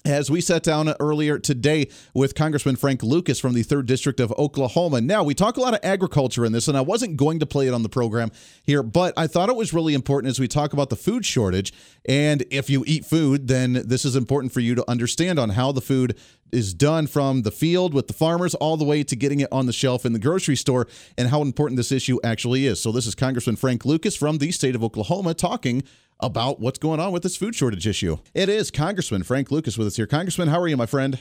as 0.05 0.29
we 0.29 0.39
sat 0.39 0.61
down 0.61 0.93
earlier 0.99 1.39
today 1.39 1.87
with 2.13 2.35
Congressman 2.35 2.75
Frank 2.75 3.01
Lucas 3.01 3.39
from 3.39 3.53
the 3.53 3.63
3rd 3.63 3.87
District 3.87 4.19
of 4.19 4.31
Oklahoma. 4.33 5.01
Now, 5.01 5.23
we 5.23 5.33
talk 5.33 5.57
a 5.57 5.61
lot 5.61 5.73
of 5.73 5.79
agriculture 5.83 6.45
in 6.45 6.51
this, 6.51 6.67
and 6.67 6.77
I 6.77 6.81
wasn't 6.81 7.17
going 7.17 7.39
to 7.39 7.45
play 7.45 7.67
it 7.67 7.73
on 7.73 7.81
the 7.81 7.89
program 7.89 8.31
here, 8.63 8.83
but 8.83 9.13
I 9.17 9.25
thought 9.25 9.49
it 9.49 9.55
was 9.55 9.73
really 9.73 9.95
important 9.95 10.29
as 10.29 10.39
we 10.39 10.47
talk 10.47 10.73
about 10.73 10.89
the 10.89 10.95
food 10.95 11.25
shortage. 11.25 11.73
And 12.07 12.45
if 12.51 12.69
you 12.69 12.83
eat 12.85 13.05
food, 13.05 13.47
then 13.47 13.73
this 13.73 14.05
is 14.05 14.15
important 14.15 14.53
for 14.53 14.59
you 14.59 14.75
to 14.75 14.89
understand 14.89 15.39
on 15.39 15.49
how 15.49 15.71
the 15.71 15.81
food 15.81 16.15
is 16.51 16.73
done 16.73 17.07
from 17.07 17.41
the 17.41 17.51
field 17.51 17.93
with 17.93 18.07
the 18.07 18.13
farmers 18.13 18.53
all 18.55 18.77
the 18.77 18.85
way 18.85 19.03
to 19.03 19.15
getting 19.15 19.39
it 19.39 19.49
on 19.51 19.65
the 19.65 19.73
shelf 19.73 20.05
in 20.05 20.13
the 20.13 20.19
grocery 20.19 20.55
store 20.55 20.87
and 21.17 21.29
how 21.29 21.41
important 21.41 21.77
this 21.77 21.91
issue 21.91 22.19
actually 22.23 22.67
is. 22.67 22.79
So, 22.79 22.91
this 22.91 23.07
is 23.07 23.15
Congressman 23.15 23.55
Frank 23.55 23.85
Lucas 23.85 24.15
from 24.15 24.37
the 24.37 24.51
state 24.51 24.75
of 24.75 24.83
Oklahoma 24.83 25.33
talking 25.33 25.83
about 26.19 26.59
what's 26.59 26.79
going 26.79 26.99
on 26.99 27.11
with 27.11 27.23
this 27.23 27.37
food 27.37 27.55
shortage 27.55 27.87
issue. 27.87 28.17
It 28.33 28.49
is 28.49 28.71
Congressman 28.71 29.23
Frank 29.23 29.51
Lucas 29.51 29.77
with 29.77 29.87
us 29.87 29.95
here. 29.95 30.07
Congressman, 30.07 30.47
how 30.47 30.59
are 30.59 30.67
you, 30.67 30.77
my 30.77 30.85
friend? 30.85 31.19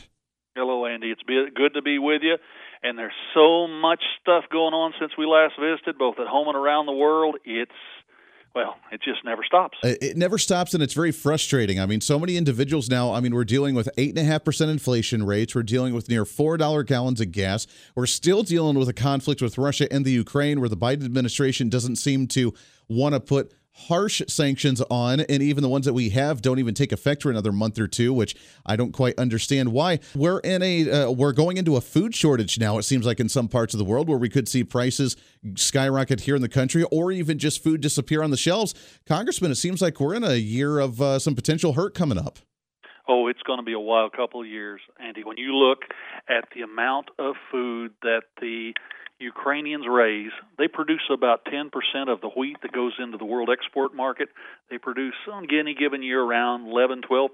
Hello, 0.54 0.86
Andy. 0.86 1.10
It's 1.10 1.22
good 1.22 1.74
to 1.74 1.82
be 1.82 1.98
with 1.98 2.22
you. 2.22 2.36
And 2.82 2.98
there's 2.98 3.14
so 3.32 3.66
much 3.66 4.02
stuff 4.20 4.44
going 4.52 4.74
on 4.74 4.92
since 5.00 5.12
we 5.16 5.26
last 5.26 5.54
visited, 5.58 5.98
both 5.98 6.18
at 6.18 6.26
home 6.26 6.48
and 6.48 6.56
around 6.56 6.86
the 6.86 6.92
world. 6.92 7.36
It's 7.44 7.72
well, 8.54 8.76
it 8.92 9.02
just 9.02 9.24
never 9.24 9.42
stops. 9.42 9.76
It 9.82 10.16
never 10.16 10.38
stops, 10.38 10.74
and 10.74 10.82
it's 10.82 10.94
very 10.94 11.10
frustrating. 11.10 11.80
I 11.80 11.86
mean, 11.86 12.00
so 12.00 12.20
many 12.20 12.36
individuals 12.36 12.88
now. 12.88 13.12
I 13.12 13.18
mean, 13.18 13.34
we're 13.34 13.44
dealing 13.44 13.74
with 13.74 13.88
eight 13.98 14.10
and 14.10 14.18
a 14.18 14.22
half 14.22 14.44
percent 14.44 14.70
inflation 14.70 15.26
rates. 15.26 15.56
We're 15.56 15.64
dealing 15.64 15.92
with 15.92 16.08
near 16.08 16.24
four 16.24 16.56
dollar 16.56 16.84
gallons 16.84 17.20
of 17.20 17.32
gas. 17.32 17.66
We're 17.96 18.06
still 18.06 18.44
dealing 18.44 18.78
with 18.78 18.88
a 18.88 18.92
conflict 18.92 19.42
with 19.42 19.58
Russia 19.58 19.92
and 19.92 20.04
the 20.04 20.12
Ukraine, 20.12 20.60
where 20.60 20.68
the 20.68 20.76
Biden 20.76 21.04
administration 21.04 21.68
doesn't 21.68 21.96
seem 21.96 22.28
to 22.28 22.54
want 22.88 23.14
to 23.14 23.20
put 23.20 23.52
harsh 23.74 24.22
sanctions 24.28 24.80
on, 24.90 25.20
and 25.20 25.42
even 25.42 25.62
the 25.62 25.68
ones 25.68 25.84
that 25.84 25.92
we 25.92 26.10
have 26.10 26.40
don't 26.40 26.58
even 26.58 26.74
take 26.74 26.92
effect 26.92 27.22
for 27.22 27.30
another 27.30 27.52
month 27.52 27.78
or 27.78 27.88
two, 27.88 28.12
which 28.12 28.36
I 28.64 28.76
don't 28.76 28.92
quite 28.92 29.18
understand 29.18 29.72
why. 29.72 29.98
We're 30.14 30.38
in 30.40 30.62
a 30.62 30.90
uh, 30.90 31.10
we're 31.10 31.32
going 31.32 31.56
into 31.56 31.76
a 31.76 31.80
food 31.80 32.14
shortage 32.14 32.58
now. 32.58 32.78
It 32.78 32.84
seems 32.84 33.04
like 33.04 33.20
in 33.20 33.28
some 33.28 33.48
parts 33.48 33.74
of 33.74 33.78
the 33.78 33.84
world 33.84 34.08
where 34.08 34.18
we 34.18 34.28
could 34.28 34.48
see 34.48 34.64
prices 34.64 35.16
skyrocket 35.56 36.20
here 36.20 36.36
in 36.36 36.42
the 36.42 36.48
country, 36.48 36.84
or 36.84 37.12
even 37.12 37.38
just 37.38 37.62
food 37.62 37.80
disappear 37.80 38.22
on 38.22 38.30
the 38.30 38.36
shelves. 38.36 38.74
Congressman, 39.06 39.50
it 39.50 39.56
seems 39.56 39.82
like 39.82 40.00
we're 40.00 40.14
in 40.14 40.24
a 40.24 40.34
year 40.34 40.78
of 40.78 41.02
uh, 41.02 41.18
some 41.18 41.34
potential 41.34 41.74
hurt 41.74 41.94
coming 41.94 42.18
up. 42.18 42.38
Oh, 43.06 43.26
it's 43.26 43.42
going 43.42 43.58
to 43.58 43.64
be 43.64 43.74
a 43.74 43.80
wild 43.80 44.12
couple 44.12 44.40
of 44.40 44.46
years, 44.46 44.80
Andy. 44.98 45.24
When 45.24 45.36
you 45.36 45.54
look 45.54 45.80
at 46.28 46.48
the 46.54 46.62
amount 46.62 47.10
of 47.18 47.34
food 47.50 47.92
that 48.02 48.22
the 48.40 48.72
Ukrainians 49.20 49.84
raise, 49.88 50.32
they 50.58 50.66
produce 50.66 51.02
about 51.12 51.44
10% 51.44 51.70
of 52.08 52.20
the 52.20 52.28
wheat 52.36 52.56
that 52.62 52.72
goes 52.72 52.92
into 52.98 53.16
the 53.16 53.24
world 53.24 53.48
export 53.50 53.94
market. 53.94 54.28
They 54.70 54.78
produce 54.78 55.14
oh, 55.28 55.32
on 55.34 55.46
any 55.52 55.74
given 55.74 56.02
year 56.02 56.20
around 56.20 56.66
11, 56.68 57.02
12% 57.08 57.28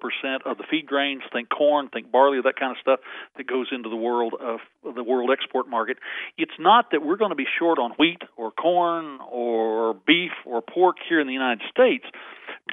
of 0.45 0.59
the 0.59 0.64
feed 0.71 0.87
grains. 0.87 1.23
Think 1.33 1.49
corn, 1.49 1.88
think 1.88 2.12
barley, 2.12 2.38
that 2.45 2.57
kind 2.61 2.73
of 2.73 2.77
stuff 2.83 3.01
that 3.38 3.47
goes 3.47 3.69
into 3.73 3.88
the 3.88 3.97
world 3.97 4.35
of 4.38 4.61
the 4.95 5.03
world 5.03 5.31
export 5.33 5.69
market. 5.69 5.97
It's 6.37 6.53
not 6.59 6.90
that 6.93 7.01
we're 7.03 7.16
going 7.16 7.31
to 7.31 7.37
be 7.37 7.49
short 7.59 7.79
on 7.79 7.93
wheat 7.99 8.23
or 8.37 8.51
corn 8.51 9.19
or 9.33 9.95
beef 10.07 10.33
or 10.45 10.61
pork 10.61 10.97
here 11.09 11.21
in 11.21 11.27
the 11.27 11.33
United 11.33 11.62
States, 11.71 12.05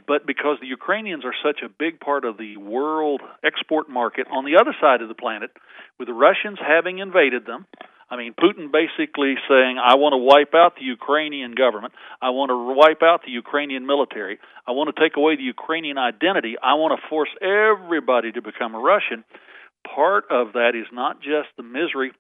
but 0.06 0.28
because 0.28 0.58
the 0.60 0.68
Ukrainians 0.68 1.24
are 1.24 1.36
such 1.42 1.62
a 1.64 1.70
big 1.70 2.02
part 2.02 2.26
of 2.26 2.38
the 2.38 2.58
world 2.58 3.22
export 3.42 3.90
market 3.90 4.28
on 4.30 4.44
the 4.44 4.58
other 4.60 4.76
side 4.82 5.02
of 5.02 5.08
the 5.08 5.16
planet, 5.16 5.52
with 5.98 6.10
the 6.10 6.14
Russians 6.14 6.60
having 6.60 7.00
invaded 7.00 7.46
them 7.46 7.66
I 8.10 8.16
mean, 8.16 8.34
Putin 8.34 8.72
basically 8.72 9.36
saying, 9.50 9.78
I 9.84 9.96
want 9.96 10.14
to 10.14 10.18
wipe 10.18 10.54
out 10.56 10.76
the 10.76 10.86
Ukrainian 10.86 11.56
government. 11.56 11.94
I 12.22 12.30
want 12.30 12.50
to 12.50 12.74
wipe 12.74 13.04
out 13.04 13.22
the 13.26 13.32
Ukrainian 13.32 13.86
military. 13.86 14.40
I 14.66 14.72
want 14.72 14.96
to 14.96 15.02
take 15.02 15.18
away 15.18 15.36
the 15.36 15.44
Ukrainian 15.44 15.98
identity. 15.98 16.56
I 16.62 16.76
want 16.76 16.98
to 17.00 17.08
force 17.10 17.30
everybody 17.42 18.32
to 18.32 18.42
become 18.42 18.76
a 18.76 18.80
Russian. 18.80 19.26
Part 19.84 20.26
of 20.32 20.54
that 20.54 20.72
is 20.74 20.88
not 20.92 21.22
just 21.22 21.50
the 21.58 21.64
misery 21.64 22.12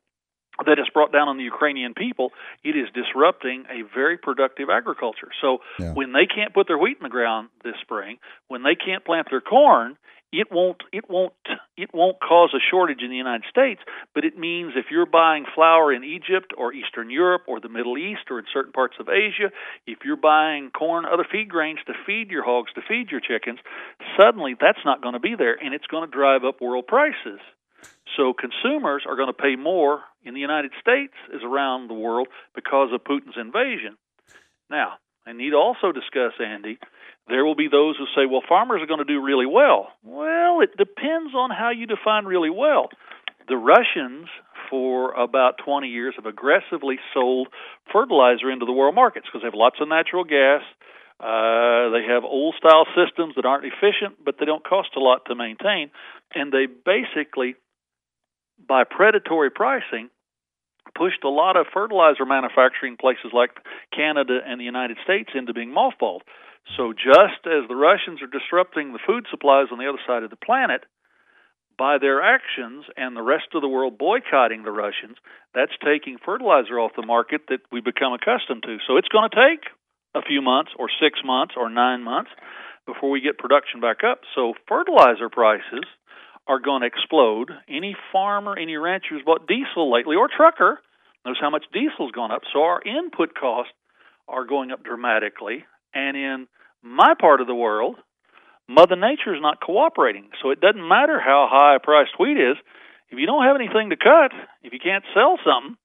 that 0.65 0.79
is 0.79 0.87
brought 0.93 1.11
down 1.11 1.27
on 1.29 1.37
the 1.37 1.43
Ukrainian 1.43 1.93
people, 1.93 2.31
it 2.63 2.75
is 2.75 2.87
disrupting 2.93 3.65
a 3.69 3.83
very 3.93 4.17
productive 4.17 4.69
agriculture. 4.69 5.29
So 5.39 5.59
yeah. 5.79 5.93
when 5.93 6.13
they 6.13 6.25
can't 6.25 6.53
put 6.53 6.67
their 6.67 6.77
wheat 6.77 6.97
in 6.97 7.03
the 7.03 7.09
ground 7.09 7.49
this 7.63 7.75
spring, 7.81 8.17
when 8.47 8.63
they 8.63 8.75
can't 8.75 9.05
plant 9.05 9.27
their 9.29 9.41
corn, 9.41 9.97
it 10.31 10.47
won't 10.51 10.83
it 10.91 11.09
won't 11.09 11.33
it 11.77 11.89
won't 11.93 12.19
cause 12.19 12.53
a 12.53 12.59
shortage 12.71 13.01
in 13.01 13.09
the 13.09 13.15
United 13.15 13.45
States, 13.49 13.81
but 14.13 14.25
it 14.25 14.37
means 14.37 14.73
if 14.75 14.87
you're 14.91 15.05
buying 15.05 15.45
flour 15.55 15.93
in 15.93 16.03
Egypt 16.03 16.53
or 16.57 16.73
Eastern 16.73 17.09
Europe 17.09 17.43
or 17.47 17.59
the 17.59 17.69
Middle 17.69 17.97
East 17.97 18.29
or 18.29 18.39
in 18.39 18.45
certain 18.53 18.73
parts 18.73 18.95
of 18.99 19.07
Asia, 19.07 19.51
if 19.85 19.99
you're 20.03 20.17
buying 20.17 20.69
corn, 20.71 21.05
other 21.05 21.25
feed 21.29 21.49
grains 21.49 21.79
to 21.87 21.93
feed 22.05 22.29
your 22.29 22.43
hogs, 22.43 22.71
to 22.73 22.81
feed 22.87 23.09
your 23.09 23.21
chickens, 23.21 23.59
suddenly 24.19 24.55
that's 24.59 24.83
not 24.83 25.01
going 25.01 25.13
to 25.13 25.19
be 25.19 25.35
there 25.37 25.55
and 25.55 25.73
it's 25.73 25.87
going 25.87 26.09
to 26.09 26.13
drive 26.13 26.43
up 26.43 26.61
world 26.61 26.87
prices. 26.87 27.39
So 28.17 28.33
consumers 28.33 29.03
are 29.07 29.15
going 29.15 29.31
to 29.31 29.33
pay 29.33 29.55
more 29.55 30.01
in 30.25 30.33
the 30.33 30.41
United 30.41 30.71
States 30.81 31.13
as 31.33 31.41
around 31.43 31.87
the 31.87 31.93
world 31.93 32.27
because 32.55 32.89
of 32.91 33.03
Putin's 33.03 33.37
invasion. 33.39 33.97
Now, 34.69 34.93
I 35.25 35.33
need 35.33 35.51
to 35.51 35.57
also 35.57 35.91
discuss, 35.91 36.33
Andy, 36.39 36.79
there 37.29 37.45
will 37.45 37.55
be 37.55 37.67
those 37.69 37.95
who 37.97 38.05
say, 38.15 38.25
well, 38.25 38.41
farmers 38.47 38.81
are 38.81 38.87
going 38.87 39.05
to 39.05 39.05
do 39.05 39.21
really 39.21 39.45
well. 39.45 39.89
Well, 40.03 40.61
it 40.61 40.77
depends 40.77 41.35
on 41.35 41.49
how 41.51 41.71
you 41.71 41.85
define 41.85 42.25
really 42.25 42.49
well. 42.49 42.89
The 43.47 43.57
Russians, 43.57 44.27
for 44.69 45.13
about 45.13 45.55
20 45.63 45.87
years, 45.87 46.15
have 46.17 46.25
aggressively 46.25 46.99
sold 47.13 47.47
fertilizer 47.91 48.51
into 48.51 48.65
the 48.65 48.71
world 48.71 48.95
markets 48.95 49.25
because 49.27 49.41
they 49.41 49.47
have 49.47 49.55
lots 49.55 49.77
of 49.81 49.87
natural 49.87 50.23
gas. 50.23 50.61
Uh, 51.19 51.89
they 51.89 52.03
have 52.07 52.23
old 52.23 52.55
style 52.57 52.85
systems 52.95 53.35
that 53.35 53.45
aren't 53.45 53.65
efficient, 53.65 54.23
but 54.23 54.35
they 54.39 54.45
don't 54.45 54.63
cost 54.63 54.89
a 54.95 54.99
lot 54.99 55.25
to 55.25 55.35
maintain. 55.35 55.89
And 56.33 56.51
they 56.51 56.67
basically, 56.67 57.55
by 58.67 58.83
predatory 58.83 59.49
pricing, 59.49 60.09
pushed 60.95 61.23
a 61.23 61.29
lot 61.29 61.57
of 61.57 61.65
fertilizer 61.73 62.25
manufacturing 62.25 62.97
places 62.97 63.31
like 63.33 63.51
Canada 63.93 64.39
and 64.45 64.59
the 64.59 64.65
United 64.65 64.97
States 65.03 65.29
into 65.33 65.53
being 65.53 65.73
mothballed. 65.73 66.21
So, 66.75 66.93
just 66.93 67.47
as 67.47 67.67
the 67.67 67.75
Russians 67.75 68.21
are 68.21 68.27
disrupting 68.27 68.91
the 68.91 68.99
food 69.05 69.25
supplies 69.31 69.67
on 69.71 69.79
the 69.79 69.87
other 69.87 70.01
side 70.05 70.23
of 70.23 70.29
the 70.29 70.35
planet, 70.35 70.83
by 71.77 71.97
their 71.97 72.21
actions 72.21 72.85
and 72.97 73.15
the 73.15 73.21
rest 73.21 73.53
of 73.53 73.61
the 73.61 73.67
world 73.67 73.97
boycotting 73.97 74.63
the 74.63 74.71
Russians, 74.71 75.15
that's 75.53 75.71
taking 75.83 76.17
fertilizer 76.17 76.79
off 76.79 76.91
the 76.97 77.05
market 77.05 77.41
that 77.49 77.61
we 77.71 77.81
become 77.81 78.13
accustomed 78.13 78.63
to. 78.63 78.77
So, 78.85 78.97
it's 78.97 79.07
going 79.07 79.29
to 79.29 79.35
take 79.35 79.63
a 80.13 80.21
few 80.21 80.41
months, 80.41 80.71
or 80.77 80.89
six 81.01 81.19
months, 81.23 81.53
or 81.55 81.69
nine 81.69 82.03
months 82.03 82.31
before 82.85 83.11
we 83.11 83.21
get 83.21 83.37
production 83.37 83.79
back 83.79 84.03
up. 84.03 84.21
So, 84.35 84.53
fertilizer 84.67 85.29
prices 85.29 85.85
are 86.47 86.59
going 86.59 86.81
to 86.81 86.87
explode. 86.87 87.51
Any 87.69 87.95
farmer, 88.11 88.57
any 88.57 88.75
rancher 88.75 89.09
who's 89.11 89.23
bought 89.23 89.47
diesel 89.47 89.91
lately, 89.91 90.15
or 90.15 90.27
trucker, 90.27 90.79
knows 91.25 91.37
how 91.39 91.49
much 91.49 91.65
diesel's 91.73 92.11
gone 92.11 92.31
up. 92.31 92.41
So, 92.53 92.63
our 92.63 92.81
input 92.81 93.35
costs 93.35 93.73
are 94.27 94.45
going 94.45 94.71
up 94.71 94.83
dramatically. 94.83 95.65
And 95.93 96.17
in 96.17 96.47
my 96.83 97.13
part 97.19 97.41
of 97.41 97.47
the 97.47 97.55
world, 97.55 97.95
Mother 98.67 98.95
Nature 98.95 99.33
is 99.33 99.41
not 99.41 99.61
cooperating. 99.61 100.29
So 100.41 100.51
it 100.51 100.59
doesn't 100.59 100.87
matter 100.87 101.19
how 101.19 101.47
high 101.49 101.77
priced 101.81 102.19
wheat 102.19 102.37
is. 102.37 102.57
If 103.09 103.17
you 103.19 103.25
don't 103.25 103.45
have 103.45 103.55
anything 103.55 103.89
to 103.89 103.95
cut, 103.95 104.31
if 104.63 104.73
you 104.73 104.79
can't 104.79 105.05
sell 105.13 105.37
something, 105.45 105.77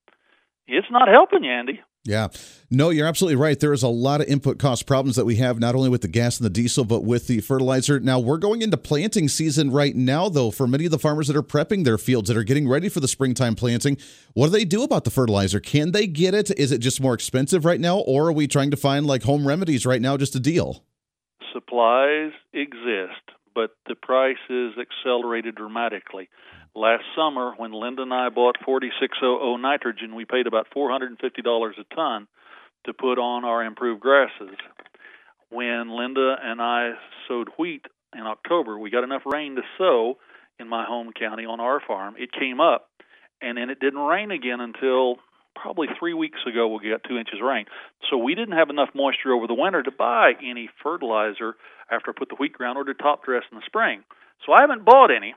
it's 0.67 0.91
not 0.91 1.09
helping 1.09 1.45
you, 1.45 1.53
Andy. 1.53 1.81
Yeah. 2.05 2.29
No, 2.69 2.91
you're 2.91 3.07
absolutely 3.07 3.37
right. 3.37 3.59
There 3.59 3.73
is 3.73 3.85
a 3.85 3.89
lot 3.89 4.21
of 4.21 4.27
input 4.27 4.59
cost 4.59 4.87
problems 4.87 5.15
that 5.15 5.25
we 5.25 5.37
have, 5.37 5.61
not 5.61 5.77
only 5.77 5.89
with 5.89 6.01
the 6.01 6.09
gas 6.09 6.39
and 6.39 6.45
the 6.45 6.51
diesel, 6.51 6.85
but 6.85 7.05
with 7.05 7.29
the 7.29 7.41
fertilizer. 7.41 8.01
Now, 8.01 8.19
we're 8.19 8.39
going 8.39 8.61
into 8.61 8.77
planting 8.77 9.29
season 9.29 9.71
right 9.71 9.95
now, 9.95 10.29
though, 10.29 10.51
for 10.51 10.67
many 10.67 10.85
of 10.85 10.91
the 10.91 10.99
farmers 10.99 11.29
that 11.29 11.37
are 11.37 11.45
prepping 11.45 11.85
their 11.85 11.99
fields, 11.99 12.27
that 12.29 12.37
are 12.37 12.43
getting 12.43 12.69
ready 12.69 12.89
for 12.89 12.99
the 12.99 13.07
springtime 13.07 13.55
planting. 13.55 13.99
What 14.35 14.47
do 14.47 14.53
they 14.53 14.65
do 14.65 14.83
about 14.83 15.05
the 15.05 15.11
fertilizer? 15.11 15.61
Can 15.61 15.93
they 15.93 16.09
get 16.09 16.35
it? 16.35 16.51
Is 16.59 16.73
it 16.73 16.79
just 16.79 17.01
more 17.01 17.15
expensive 17.15 17.65
right 17.65 17.81
now, 17.81 17.99
or 17.99 18.29
are 18.29 18.33
we 18.33 18.49
trying 18.49 18.73
to 18.73 18.77
find 18.77 19.07
like 19.07 19.23
home 19.23 19.47
remedies 19.47 19.87
right 19.87 20.03
now 20.03 20.17
just 20.17 20.35
a 20.35 20.41
deal? 20.41 20.85
Supplies 21.53 22.33
exist, 22.53 23.31
but 23.55 23.77
the 23.87 23.95
price 23.95 24.37
is 24.51 24.73
accelerated 24.77 25.55
dramatically. 25.55 26.29
Last 26.75 27.05
summer, 27.15 27.53
when 27.59 27.73
Linda 27.73 28.03
and 28.03 28.15
I 28.15 28.31
bought 28.31 28.57
4600 28.65 29.59
nitrogen, 29.59 30.15
we 30.15 30.25
paid 30.25 30.47
about 30.47 30.69
$450 30.75 31.11
a 31.79 31.95
ton 31.95 32.29
to 32.87 32.95
put 32.95 33.19
on 33.19 33.45
our 33.45 33.63
improved 33.63 34.01
grasses. 34.01 34.57
When 35.51 35.95
Linda 35.95 36.37
and 36.43 36.63
I 36.63 36.93
sowed 37.29 37.49
wheat 37.59 37.85
in 38.17 38.23
October, 38.23 38.79
we 38.79 38.91
got 38.91 39.05
enough 39.05 39.23
rain 39.27 39.57
to 39.57 39.63
sow 39.77 40.17
in 40.59 40.67
my 40.67 40.87
home 40.87 41.13
county 41.13 41.45
on 41.45 41.61
our 41.61 41.79
farm. 41.87 42.15
It 42.17 42.33
came 42.33 42.59
up, 42.59 42.89
and 43.43 43.59
then 43.59 43.69
it 43.69 43.79
didn't 43.79 44.01
rain 44.01 44.31
again 44.31 44.61
until 44.61 45.17
probably 45.55 45.89
three 45.99 46.15
weeks 46.15 46.41
ago. 46.49 46.69
We 46.69 46.89
got 46.89 47.05
two 47.07 47.19
inches 47.19 47.39
of 47.39 47.47
rain, 47.47 47.67
so 48.09 48.17
we 48.17 48.35
didn't 48.35 48.57
have 48.57 48.71
enough 48.71 48.89
moisture 48.95 49.35
over 49.35 49.47
the 49.47 49.55
winter 49.55 49.83
to 49.83 49.91
buy 49.91 50.33
any 50.43 50.71
fertilizer 50.83 51.55
after 51.91 52.13
I 52.13 52.19
put 52.19 52.31
the 52.31 52.37
wheat 52.37 52.55
ground 52.55 52.79
or 52.79 52.85
to 52.85 52.95
top 52.95 53.27
dress 53.27 53.43
in 53.53 53.59
the 53.59 53.65
spring. 53.67 54.05
So 54.47 54.55
I 54.55 54.63
haven't 54.63 54.87
bought 54.87 55.11
any. 55.15 55.35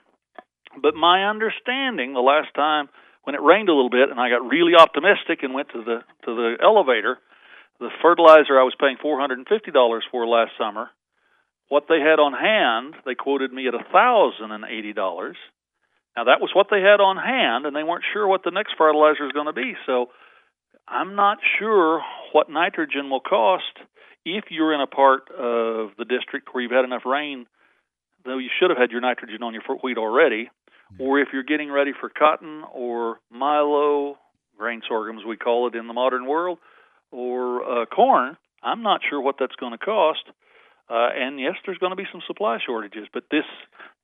But 0.81 0.95
my 0.95 1.25
understanding 1.29 2.13
the 2.13 2.19
last 2.19 2.53
time 2.55 2.89
when 3.23 3.35
it 3.35 3.41
rained 3.41 3.69
a 3.69 3.73
little 3.73 3.89
bit 3.89 4.09
and 4.09 4.19
I 4.19 4.29
got 4.29 4.47
really 4.47 4.75
optimistic 4.75 5.41
and 5.41 5.53
went 5.53 5.69
to 5.69 5.83
the 5.83 5.99
to 6.25 6.35
the 6.35 6.55
elevator, 6.61 7.17
the 7.79 7.89
fertilizer 8.01 8.59
I 8.59 8.63
was 8.63 8.75
paying 8.79 8.97
four 9.01 9.19
hundred 9.19 9.39
and 9.39 9.47
fifty 9.47 9.71
dollars 9.71 10.05
for 10.11 10.27
last 10.27 10.51
summer, 10.57 10.89
what 11.69 11.85
they 11.89 11.99
had 11.99 12.19
on 12.19 12.33
hand, 12.33 12.95
they 13.05 13.15
quoted 13.15 13.51
me 13.51 13.67
at 13.67 13.73
a 13.73 13.83
thousand 13.91 14.51
and 14.51 14.65
eighty 14.65 14.93
dollars. 14.93 15.37
Now 16.15 16.25
that 16.25 16.39
was 16.39 16.51
what 16.53 16.67
they 16.69 16.81
had 16.81 17.01
on 17.01 17.17
hand, 17.17 17.65
and 17.65 17.75
they 17.75 17.83
weren't 17.83 18.05
sure 18.13 18.27
what 18.27 18.43
the 18.43 18.51
next 18.51 18.75
fertilizer 18.77 19.25
is 19.25 19.31
going 19.33 19.47
to 19.47 19.53
be. 19.53 19.73
So 19.85 20.09
I'm 20.87 21.15
not 21.15 21.39
sure 21.59 22.01
what 22.31 22.49
nitrogen 22.49 23.09
will 23.09 23.19
cost 23.19 23.79
if 24.23 24.45
you're 24.49 24.73
in 24.73 24.81
a 24.81 24.87
part 24.87 25.29
of 25.31 25.91
the 25.97 26.05
district 26.05 26.49
where 26.51 26.63
you've 26.63 26.71
had 26.71 26.85
enough 26.85 27.05
rain, 27.05 27.47
though 28.23 28.37
you 28.37 28.49
should 28.59 28.69
have 28.69 28.77
had 28.77 28.91
your 28.91 29.01
nitrogen 29.01 29.43
on 29.43 29.53
your 29.53 29.63
wheat 29.83 29.97
already, 29.97 30.49
or 30.99 31.19
if 31.19 31.29
you're 31.33 31.43
getting 31.43 31.71
ready 31.71 31.91
for 31.99 32.09
cotton 32.09 32.63
or 32.73 33.19
milo, 33.29 34.17
grain 34.57 34.81
sorghum 34.87 35.17
as 35.17 35.25
we 35.25 35.37
call 35.37 35.67
it 35.67 35.75
in 35.75 35.87
the 35.87 35.93
modern 35.93 36.25
world, 36.25 36.59
or 37.11 37.63
uh, 37.63 37.85
corn, 37.85 38.37
I'm 38.63 38.81
not 38.81 39.01
sure 39.09 39.21
what 39.21 39.35
that's 39.39 39.55
going 39.55 39.71
to 39.71 39.77
cost. 39.77 40.23
Uh, 40.89 41.09
and 41.15 41.39
yes, 41.39 41.55
there's 41.65 41.77
going 41.77 41.91
to 41.91 41.95
be 41.95 42.07
some 42.11 42.21
supply 42.27 42.59
shortages, 42.65 43.07
but 43.13 43.23
this 43.31 43.45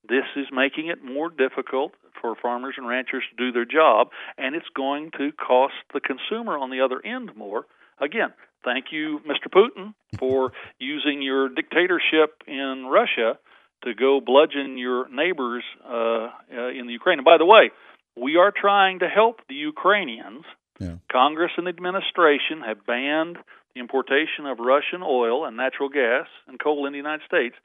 this 0.09 0.25
is 0.35 0.47
making 0.51 0.87
it 0.87 1.03
more 1.03 1.29
difficult 1.29 1.93
for 2.19 2.35
farmers 2.41 2.75
and 2.77 2.87
ranchers 2.87 3.23
to 3.29 3.35
do 3.35 3.51
their 3.51 3.65
job, 3.65 4.07
and 4.37 4.55
it's 4.55 4.69
going 4.75 5.11
to 5.17 5.31
cost 5.33 5.73
the 5.93 5.99
consumer 5.99 6.57
on 6.57 6.71
the 6.71 6.81
other 6.81 6.99
end 7.05 7.35
more. 7.35 7.65
Again, 7.99 8.33
thank 8.63 8.85
you, 8.91 9.19
Mr. 9.27 9.51
Putin, 9.51 9.93
for 10.17 10.53
using 10.79 11.21
your 11.21 11.49
dictatorship 11.49 12.41
in 12.47 12.87
Russia 12.89 13.37
to 13.83 13.93
go 13.93 14.21
bludgeon 14.21 14.77
your 14.77 15.09
neighbors 15.09 15.63
uh, 15.83 15.93
uh, 15.93 16.69
in 16.69 16.87
the 16.87 16.93
Ukraine. 16.93 17.19
And 17.19 17.25
by 17.25 17.37
the 17.37 17.45
way, 17.45 17.71
we 18.15 18.37
are 18.37 18.51
trying 18.51 18.99
to 18.99 19.07
help 19.07 19.41
the 19.47 19.55
Ukrainians. 19.55 20.43
Yeah. 20.79 20.95
Congress 21.11 21.51
and 21.57 21.67
the 21.67 21.69
administration 21.69 22.61
have 22.65 22.85
banned 22.85 23.37
the 23.73 23.79
importation 23.79 24.45
of 24.45 24.59
Russian 24.59 25.01
oil 25.03 25.45
and 25.45 25.55
natural 25.55 25.89
gas 25.89 26.27
and 26.47 26.59
coal 26.59 26.85
in 26.87 26.93
the 26.93 26.97
United 26.97 27.25
States. 27.25 27.55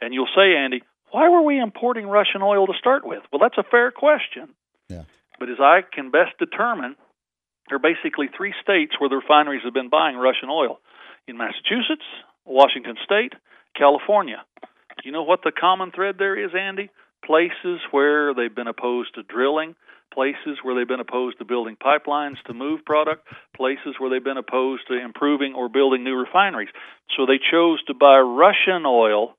And 0.00 0.14
you'll 0.14 0.32
say, 0.34 0.56
Andy, 0.56 0.82
why 1.10 1.28
were 1.28 1.42
we 1.42 1.60
importing 1.60 2.06
Russian 2.06 2.42
oil 2.42 2.66
to 2.66 2.72
start 2.78 3.06
with? 3.06 3.22
Well, 3.30 3.40
that's 3.40 3.58
a 3.58 3.68
fair 3.70 3.90
question. 3.90 4.54
Yeah. 4.88 5.04
But 5.38 5.50
as 5.50 5.60
I 5.60 5.80
can 5.82 6.10
best 6.10 6.38
determine, 6.38 6.96
there 7.68 7.76
are 7.76 7.78
basically 7.78 8.28
three 8.34 8.54
states 8.62 8.92
where 8.98 9.10
the 9.10 9.16
refineries 9.16 9.62
have 9.64 9.74
been 9.74 9.90
buying 9.90 10.16
Russian 10.16 10.48
oil 10.50 10.80
in 11.28 11.36
Massachusetts, 11.36 12.04
Washington 12.44 12.96
State, 13.04 13.34
California. 13.76 14.44
You 15.02 15.12
know 15.12 15.22
what 15.22 15.40
the 15.42 15.52
common 15.52 15.90
thread 15.90 16.16
there 16.18 16.36
is, 16.36 16.52
Andy? 16.58 16.90
places 17.24 17.80
where 17.90 18.34
they've 18.34 18.54
been 18.54 18.66
opposed 18.66 19.14
to 19.14 19.22
drilling, 19.22 19.74
places 20.12 20.58
where 20.62 20.74
they've 20.74 20.88
been 20.88 21.00
opposed 21.00 21.38
to 21.38 21.44
building 21.44 21.76
pipelines 21.76 22.42
to 22.46 22.54
move 22.54 22.84
product, 22.84 23.26
places 23.56 23.94
where 23.98 24.10
they've 24.10 24.24
been 24.24 24.36
opposed 24.36 24.86
to 24.88 24.94
improving 24.94 25.54
or 25.54 25.68
building 25.68 26.04
new 26.04 26.16
refineries. 26.16 26.68
So 27.16 27.26
they 27.26 27.38
chose 27.38 27.82
to 27.84 27.94
buy 27.94 28.18
Russian 28.18 28.84
oil 28.84 29.36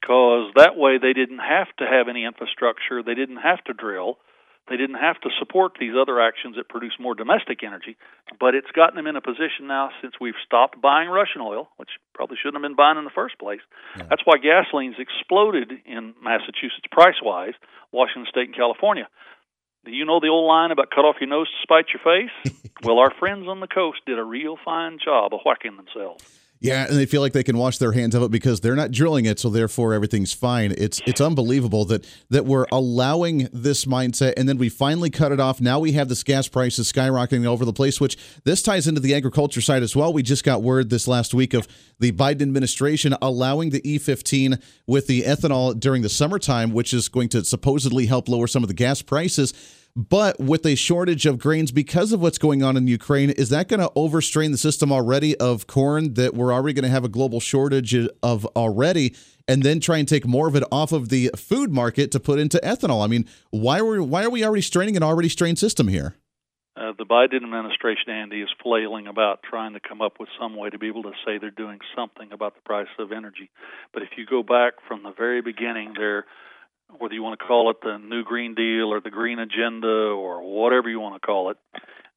because 0.00 0.52
that 0.56 0.76
way 0.76 0.98
they 0.98 1.12
didn't 1.12 1.40
have 1.40 1.68
to 1.78 1.84
have 1.84 2.08
any 2.08 2.24
infrastructure, 2.24 3.02
they 3.02 3.14
didn't 3.14 3.38
have 3.38 3.62
to 3.64 3.72
drill, 3.72 4.18
they 4.68 4.76
didn't 4.76 4.98
have 4.98 5.20
to 5.20 5.30
support 5.38 5.76
these 5.78 5.94
other 5.98 6.20
actions 6.20 6.56
that 6.56 6.68
produce 6.68 6.94
more 6.98 7.14
domestic 7.14 7.62
energy. 7.62 7.96
But 8.40 8.54
it's 8.54 8.70
gotten 8.74 8.96
them 8.96 9.06
in 9.06 9.14
a 9.16 9.20
position 9.20 9.68
now 9.68 9.90
since 10.02 10.14
we've 10.20 10.38
stopped 10.44 10.80
buying 10.80 11.08
Russian 11.08 11.40
oil, 11.40 11.68
which 11.76 11.90
probably 12.14 12.36
shouldn't 12.36 12.56
have 12.56 12.68
been 12.68 12.76
buying 12.76 12.98
in 12.98 13.04
the 13.04 13.14
first 13.14 13.38
place. 13.38 13.60
Yeah. 13.96 14.04
That's 14.10 14.22
why 14.24 14.38
gasoline's 14.38 14.98
exploded 14.98 15.70
in 15.84 16.14
Massachusetts 16.22 16.90
price 16.90 17.22
wise, 17.22 17.54
Washington 17.92 18.26
State 18.28 18.48
and 18.48 18.56
California. 18.56 19.08
Do 19.84 19.92
you 19.92 20.04
know 20.04 20.18
the 20.18 20.28
old 20.28 20.48
line 20.48 20.72
about 20.72 20.90
cut 20.90 21.04
off 21.04 21.16
your 21.20 21.30
nose 21.30 21.46
to 21.46 21.62
spite 21.62 21.86
your 21.94 22.02
face? 22.02 22.60
well, 22.82 22.98
our 22.98 23.12
friends 23.20 23.46
on 23.46 23.60
the 23.60 23.68
coast 23.68 24.00
did 24.04 24.18
a 24.18 24.24
real 24.24 24.56
fine 24.64 24.98
job 25.02 25.32
of 25.32 25.40
whacking 25.44 25.76
themselves. 25.76 26.24
Yeah, 26.58 26.86
and 26.86 26.96
they 26.96 27.06
feel 27.06 27.20
like 27.20 27.32
they 27.32 27.42
can 27.42 27.58
wash 27.58 27.78
their 27.78 27.92
hands 27.92 28.14
of 28.14 28.22
it 28.22 28.30
because 28.30 28.60
they're 28.60 28.74
not 28.74 28.90
drilling 28.90 29.26
it, 29.26 29.38
so 29.38 29.50
therefore 29.50 29.92
everything's 29.92 30.32
fine. 30.32 30.72
It's 30.76 31.00
it's 31.06 31.20
unbelievable 31.20 31.84
that 31.86 32.06
that 32.30 32.46
we're 32.46 32.66
allowing 32.72 33.48
this 33.52 33.84
mindset, 33.84 34.34
and 34.36 34.48
then 34.48 34.56
we 34.56 34.68
finally 34.68 35.10
cut 35.10 35.32
it 35.32 35.40
off. 35.40 35.60
Now 35.60 35.78
we 35.78 35.92
have 35.92 36.08
this 36.08 36.22
gas 36.22 36.48
prices 36.48 36.90
skyrocketing 36.90 37.46
all 37.46 37.52
over 37.52 37.64
the 37.64 37.72
place, 37.72 38.00
which 38.00 38.16
this 38.44 38.62
ties 38.62 38.86
into 38.86 39.00
the 39.00 39.14
agriculture 39.14 39.60
side 39.60 39.82
as 39.82 39.94
well. 39.94 40.12
We 40.12 40.22
just 40.22 40.44
got 40.44 40.62
word 40.62 40.88
this 40.88 41.06
last 41.06 41.34
week 41.34 41.52
of 41.52 41.68
the 41.98 42.12
Biden 42.12 42.42
administration 42.42 43.14
allowing 43.20 43.70
the 43.70 43.80
E15 43.82 44.62
with 44.86 45.06
the 45.06 45.22
ethanol 45.22 45.78
during 45.78 46.02
the 46.02 46.08
summertime, 46.08 46.72
which 46.72 46.94
is 46.94 47.08
going 47.08 47.28
to 47.30 47.44
supposedly 47.44 48.06
help 48.06 48.28
lower 48.28 48.46
some 48.46 48.62
of 48.64 48.68
the 48.68 48.74
gas 48.74 49.02
prices. 49.02 49.52
But 49.96 50.38
with 50.38 50.66
a 50.66 50.74
shortage 50.74 51.24
of 51.24 51.38
grains 51.38 51.72
because 51.72 52.12
of 52.12 52.20
what's 52.20 52.36
going 52.36 52.62
on 52.62 52.76
in 52.76 52.86
Ukraine, 52.86 53.30
is 53.30 53.48
that 53.48 53.66
going 53.66 53.80
to 53.80 53.90
overstrain 53.96 54.52
the 54.52 54.58
system 54.58 54.92
already 54.92 55.34
of 55.38 55.66
corn 55.66 56.14
that 56.14 56.34
we're 56.34 56.52
already 56.52 56.74
going 56.74 56.82
to 56.84 56.90
have 56.90 57.04
a 57.04 57.08
global 57.08 57.40
shortage 57.40 57.96
of 58.22 58.44
already? 58.54 59.16
And 59.48 59.62
then 59.62 59.80
try 59.80 59.96
and 59.96 60.06
take 60.06 60.26
more 60.26 60.48
of 60.48 60.56
it 60.56 60.64
off 60.70 60.92
of 60.92 61.08
the 61.08 61.30
food 61.34 61.72
market 61.72 62.10
to 62.12 62.20
put 62.20 62.38
into 62.38 62.58
ethanol. 62.58 63.02
I 63.02 63.06
mean, 63.06 63.26
why 63.50 63.78
are 63.78 63.86
we, 63.86 64.00
why 64.00 64.24
are 64.24 64.30
we 64.30 64.44
already 64.44 64.60
straining 64.60 64.98
an 64.98 65.02
already 65.02 65.30
strained 65.30 65.58
system 65.58 65.88
here? 65.88 66.16
Uh, 66.76 66.92
the 66.98 67.06
Biden 67.06 67.42
administration, 67.42 68.10
Andy, 68.10 68.42
is 68.42 68.50
flailing 68.62 69.06
about 69.06 69.42
trying 69.48 69.72
to 69.72 69.80
come 69.80 70.02
up 70.02 70.20
with 70.20 70.28
some 70.38 70.56
way 70.56 70.68
to 70.68 70.78
be 70.78 70.88
able 70.88 71.04
to 71.04 71.12
say 71.24 71.38
they're 71.38 71.50
doing 71.50 71.78
something 71.96 72.32
about 72.32 72.54
the 72.54 72.60
price 72.62 72.88
of 72.98 73.12
energy. 73.12 73.48
But 73.94 74.02
if 74.02 74.10
you 74.18 74.26
go 74.26 74.42
back 74.42 74.74
from 74.86 75.04
the 75.04 75.12
very 75.16 75.40
beginning, 75.40 75.94
they're 75.96 76.26
whether 76.98 77.14
you 77.14 77.22
want 77.22 77.38
to 77.38 77.44
call 77.44 77.70
it 77.70 77.76
the 77.82 77.98
New 77.98 78.24
Green 78.24 78.54
Deal 78.54 78.92
or 78.92 79.00
the 79.00 79.10
Green 79.10 79.38
Agenda 79.38 79.86
or 79.86 80.42
whatever 80.42 80.88
you 80.88 81.00
want 81.00 81.20
to 81.20 81.26
call 81.26 81.50
it, 81.50 81.56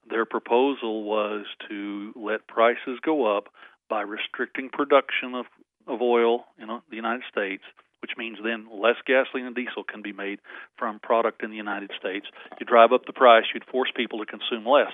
their 0.10 0.26
proposal 0.26 1.04
was 1.04 1.46
to 1.70 2.14
let 2.16 2.48
prices 2.48 3.00
go 3.04 3.38
up 3.38 3.46
by 3.90 4.02
restricting 4.02 4.70
production 4.70 5.36
of, 5.36 5.46
of 5.88 6.02
oil 6.02 6.46
in 6.62 6.70
uh, 6.70 6.80
the 6.90 6.96
United 6.96 7.24
States, 7.32 7.64
which 8.02 8.12
means 8.18 8.38
then 8.44 8.68
less 8.72 8.96
gasoline 9.06 9.46
and 9.46 9.56
diesel 9.56 9.84
can 9.84 10.02
be 10.02 10.14
made 10.14 10.40
from 10.78 11.00
product 11.00 11.44
in 11.44 11.50
the 11.50 11.58
United 11.58 11.92
States. 12.00 12.26
You 12.60 12.66
drive 12.66 12.92
up 12.94 13.06
the 13.06 13.14
price, 13.14 13.46
you'd 13.54 13.66
force 13.66 13.92
people 13.96 14.20
to 14.20 14.26
consume 14.26 14.66
less. 14.66 14.94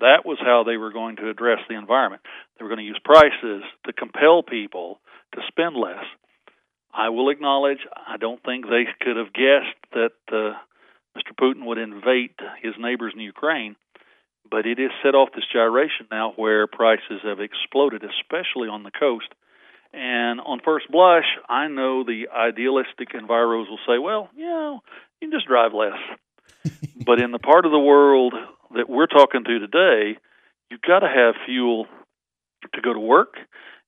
That 0.00 0.26
was 0.26 0.38
how 0.40 0.64
they 0.64 0.76
were 0.76 0.92
going 0.92 1.16
to 1.16 1.30
address 1.30 1.60
the 1.68 1.76
environment. 1.76 2.22
They 2.58 2.64
were 2.64 2.68
going 2.68 2.84
to 2.84 2.84
use 2.84 3.00
prices 3.04 3.62
to 3.86 3.92
compel 3.92 4.42
people 4.42 4.98
to 5.34 5.40
spend 5.48 5.76
less. 5.76 6.04
I 6.94 7.08
will 7.08 7.28
acknowledge 7.30 7.80
I 8.06 8.16
don't 8.16 8.42
think 8.42 8.66
they 8.66 8.84
could 9.00 9.16
have 9.16 9.32
guessed 9.32 9.78
that 9.92 10.12
uh, 10.30 10.54
Mr. 11.16 11.34
Putin 11.38 11.66
would 11.66 11.78
invade 11.78 12.34
his 12.62 12.74
neighbors 12.78 13.12
in 13.14 13.20
Ukraine, 13.20 13.76
but 14.48 14.66
it 14.66 14.78
has 14.78 14.90
set 15.02 15.14
off 15.14 15.30
this 15.34 15.44
gyration 15.52 16.06
now 16.10 16.32
where 16.36 16.66
prices 16.66 17.20
have 17.24 17.40
exploded, 17.40 18.02
especially 18.04 18.68
on 18.68 18.84
the 18.84 18.92
coast. 18.92 19.28
And 19.92 20.40
on 20.40 20.60
first 20.64 20.90
blush, 20.90 21.26
I 21.48 21.68
know 21.68 22.04
the 22.04 22.28
idealistic 22.34 23.10
enviros 23.14 23.70
will 23.70 23.78
say, 23.86 23.98
well, 23.98 24.28
you 24.36 24.44
know, 24.44 24.80
you 25.20 25.28
can 25.28 25.36
just 25.36 25.46
drive 25.46 25.72
less. 25.72 26.72
but 27.06 27.20
in 27.20 27.30
the 27.30 27.38
part 27.38 27.64
of 27.64 27.72
the 27.72 27.78
world 27.78 28.34
that 28.74 28.88
we're 28.88 29.06
talking 29.06 29.44
to 29.44 29.58
today, 29.58 30.18
you've 30.70 30.82
got 30.82 31.00
to 31.00 31.08
have 31.08 31.34
fuel 31.46 31.86
to 32.74 32.80
go 32.80 32.92
to 32.92 33.00
work. 33.00 33.34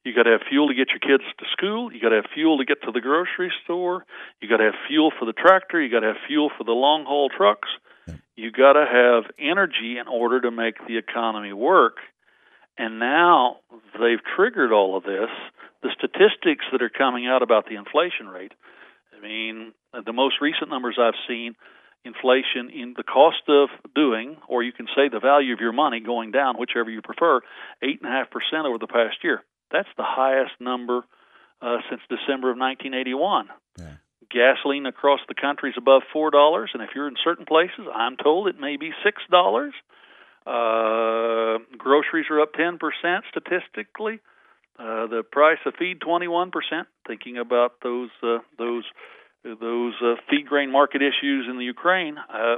You 0.07 0.15
got 0.15 0.23
to 0.23 0.39
have 0.39 0.47
fuel 0.49 0.69
to 0.69 0.75
get 0.75 0.91
your 0.91 1.03
kids 1.03 1.29
to 1.37 1.45
school. 1.51 1.93
You 1.93 2.01
got 2.01 2.11
to 2.11 2.23
have 2.23 2.31
fuel 2.33 2.59
to 2.59 2.65
get 2.65 2.81
to 2.83 2.93
the 2.93 3.01
grocery 3.01 3.51
store. 3.65 4.07
You 4.41 4.49
got 4.49 4.59
to 4.59 4.71
have 4.71 4.79
fuel 4.87 5.11
for 5.19 5.25
the 5.25 5.33
tractor. 5.33 5.83
You 5.83 5.91
got 5.91 6.07
to 6.07 6.15
have 6.15 6.23
fuel 6.29 6.49
for 6.57 6.63
the 6.63 6.71
long 6.71 7.05
haul 7.05 7.29
trucks. 7.29 7.69
You 8.37 8.53
got 8.53 8.75
to 8.75 8.87
have 8.87 9.25
energy 9.37 9.99
in 9.99 10.07
order 10.07 10.41
to 10.43 10.53
make 10.53 10.77
the 10.87 10.97
economy 10.97 11.53
work. 11.53 11.97
And 12.79 13.01
now 13.01 13.57
they've 13.99 14.23
triggered 14.37 14.71
all 14.71 14.97
of 14.97 15.03
this. 15.03 15.29
The 15.83 15.91
statistics 15.99 16.65
that 16.71 16.83
are 16.83 16.89
coming 16.89 17.27
out 17.27 17.43
about 17.43 17.67
the 17.69 17.75
inflation 17.75 18.29
rate. 18.29 18.53
I 19.11 19.21
mean, 19.21 19.73
the 19.93 20.13
most 20.13 20.37
recent 20.41 20.71
numbers 20.71 20.99
I've 21.01 21.19
seen 21.27 21.57
inflation 22.05 22.71
in 22.71 22.95
the 22.97 23.03
cost 23.03 23.43
of 23.49 23.71
doing, 23.97 24.37
or 24.49 24.63
you 24.63 24.71
can 24.71 24.87
say 24.95 25.09
the 25.09 25.19
value 25.19 25.53
of 25.53 25.59
your 25.59 25.73
money 25.73 25.99
going 25.99 26.31
down, 26.31 26.55
whichever 26.61 26.91
you 26.91 27.03
prefer, 27.03 27.41
8.5% 27.83 28.67
over 28.67 28.79
the 28.79 28.87
past 28.87 29.17
year. 29.25 29.43
That's 29.71 29.89
the 29.97 30.05
highest 30.07 30.53
number 30.61 31.05
uh, 31.61 31.79
since 31.89 32.01
December 32.09 32.51
of 32.51 32.59
1981. 32.59 33.49
Yeah. 33.79 33.85
Gasoline 34.31 34.87
across 34.87 35.21
the 35.29 35.35
country 35.35 35.71
is 35.71 35.77
above 35.79 36.03
four 36.13 36.31
dollars, 36.31 36.71
and 36.75 36.83
if 36.83 36.91
you're 36.95 37.07
in 37.09 37.17
certain 37.23 37.47
places, 37.47 37.87
I'm 37.95 38.17
told 38.17 38.49
it 38.49 38.59
may 38.59 38.77
be 38.77 38.91
six 39.05 39.23
dollars. 39.31 39.73
Uh, 40.45 41.59
groceries 41.79 42.27
are 42.31 42.41
up 42.41 42.53
ten 42.55 42.79
percent 42.79 43.25
statistically. 43.31 44.21
Uh, 44.79 45.07
the 45.07 45.23
price 45.31 45.59
of 45.65 45.75
feed 45.79 46.01
twenty 46.01 46.27
one 46.27 46.51
percent. 46.51 46.89
Thinking 47.07 47.39
about 47.39 47.75
those 47.83 48.11
uh, 48.23 48.39
those 48.59 48.85
those 49.45 49.95
uh, 50.03 50.15
feed 50.29 50.47
grain 50.47 50.73
market 50.73 51.03
issues 51.03 51.47
in 51.49 51.57
the 51.57 51.65
Ukraine, 51.65 52.19
uh, 52.19 52.57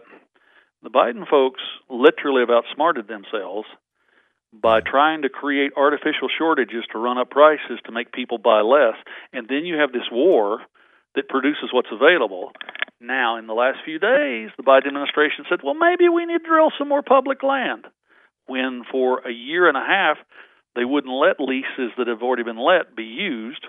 the 0.83 0.91
Biden 0.91 1.29
folks 1.29 1.61
literally 1.91 2.41
have 2.41 2.51
outsmarted 2.51 3.09
themselves 3.09 3.69
by 4.53 4.81
trying 4.81 5.23
to 5.23 5.29
create 5.29 5.73
artificial 5.77 6.29
shortages 6.37 6.85
to 6.93 6.99
run 6.99 7.19
up 7.19 7.31
prices 7.31 7.79
to 7.85 7.93
make 7.93 8.13
people 8.13 8.39
buy 8.39 8.61
less. 8.61 8.95
And 9.33 9.47
then 9.49 9.65
you 9.67 9.77
have 9.77 9.93
this 9.93 10.09
war 10.11 10.61
that 11.15 11.29
produces 11.29 11.71
what's 11.73 11.93
available. 11.93 12.53
Now, 13.01 13.39
in 13.39 13.47
the 13.47 13.55
last 13.55 13.79
few 13.85 13.99
days, 13.99 14.51
the 14.57 14.63
Biden 14.63 14.89
administration 14.89 15.45
said, 15.49 15.61
well, 15.63 15.75
maybe 15.75 16.09
we 16.09 16.27
need 16.27 16.39
to 16.39 16.49
drill 16.49 16.73
some 16.79 16.89
more 16.89 17.03
public 17.03 17.43
land. 17.43 17.87
When 18.47 18.83
for 18.91 19.27
a 19.27 19.33
year 19.33 19.69
and 19.69 19.77
a 19.77 19.85
half, 19.87 20.17
they 20.75 20.85
wouldn't 20.85 21.13
let 21.13 21.41
leases 21.41 21.93
that 21.99 22.09
have 22.09 22.23
already 22.23 22.45
been 22.45 22.59
let 22.59 22.97
be 22.97 23.05
used. 23.05 23.65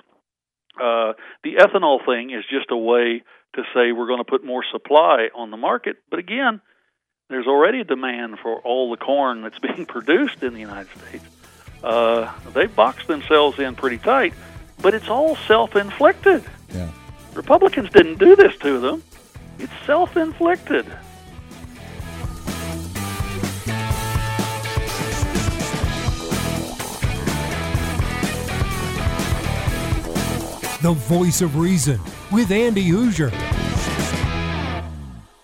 Uh, 0.80 1.14
the 1.44 1.56
ethanol 1.60 2.06
thing 2.06 2.32
is 2.32 2.44
just 2.50 2.72
a 2.72 2.78
way 2.78 3.24
to 3.56 3.64
say 3.74 3.92
we're 3.92 4.08
going 4.08 4.24
to 4.24 4.30
put 4.30 4.46
more 4.46 4.64
supply 4.72 5.28
on 5.36 5.52
the 5.52 5.58
market. 5.58 5.98
But 6.10 6.20
again, 6.20 6.62
there's 7.30 7.48
already 7.48 7.82
a 7.82 7.84
demand 7.84 8.40
for 8.40 8.58
all 8.62 8.90
the 8.90 8.98
corn 8.98 9.42
that's 9.42 9.60
being 9.68 9.86
produced 9.86 10.44
in 10.44 10.54
the 10.54 10.60
United 10.60 10.90
States. 11.08 11.26
Uh, 11.84 12.32
they've 12.54 12.76
boxed 12.76 13.08
themselves 13.08 13.58
in 13.60 13.76
pretty 13.76 13.98
tight, 13.98 14.34
but 14.82 14.94
it's 14.94 15.08
all 15.08 15.36
self 15.48 15.76
inflicted. 15.76 16.44
Yeah. 16.74 16.92
Republicans 17.34 17.90
didn't 17.92 18.20
do 18.20 18.36
this 18.36 18.58
to 18.58 18.80
them, 18.80 19.04
it's 19.60 19.72
self 19.86 20.18
inflicted. 20.18 20.86
The 30.82 30.94
voice 30.94 31.42
of 31.42 31.58
reason 31.58 32.00
with 32.32 32.52
Andy 32.52 32.90
Hooser. 32.90 33.59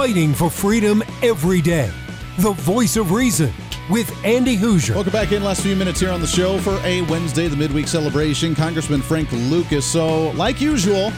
Fighting 0.00 0.32
for 0.32 0.48
freedom 0.48 1.02
every 1.22 1.60
day. 1.60 1.92
The 2.38 2.52
voice 2.52 2.96
of 2.96 3.12
reason 3.12 3.52
with 3.90 4.10
Andy 4.24 4.56
Hooser. 4.56 4.94
Welcome 4.94 5.12
back 5.12 5.30
in. 5.30 5.44
Last 5.44 5.60
few 5.60 5.76
minutes 5.76 6.00
here 6.00 6.10
on 6.10 6.22
the 6.22 6.26
show 6.26 6.56
for 6.56 6.80
a 6.86 7.02
Wednesday, 7.02 7.48
the 7.48 7.56
midweek 7.56 7.86
celebration. 7.86 8.54
Congressman 8.54 9.02
Frank 9.02 9.30
Lucas. 9.30 9.84
So, 9.84 10.30
like 10.30 10.58
usual, 10.58 11.12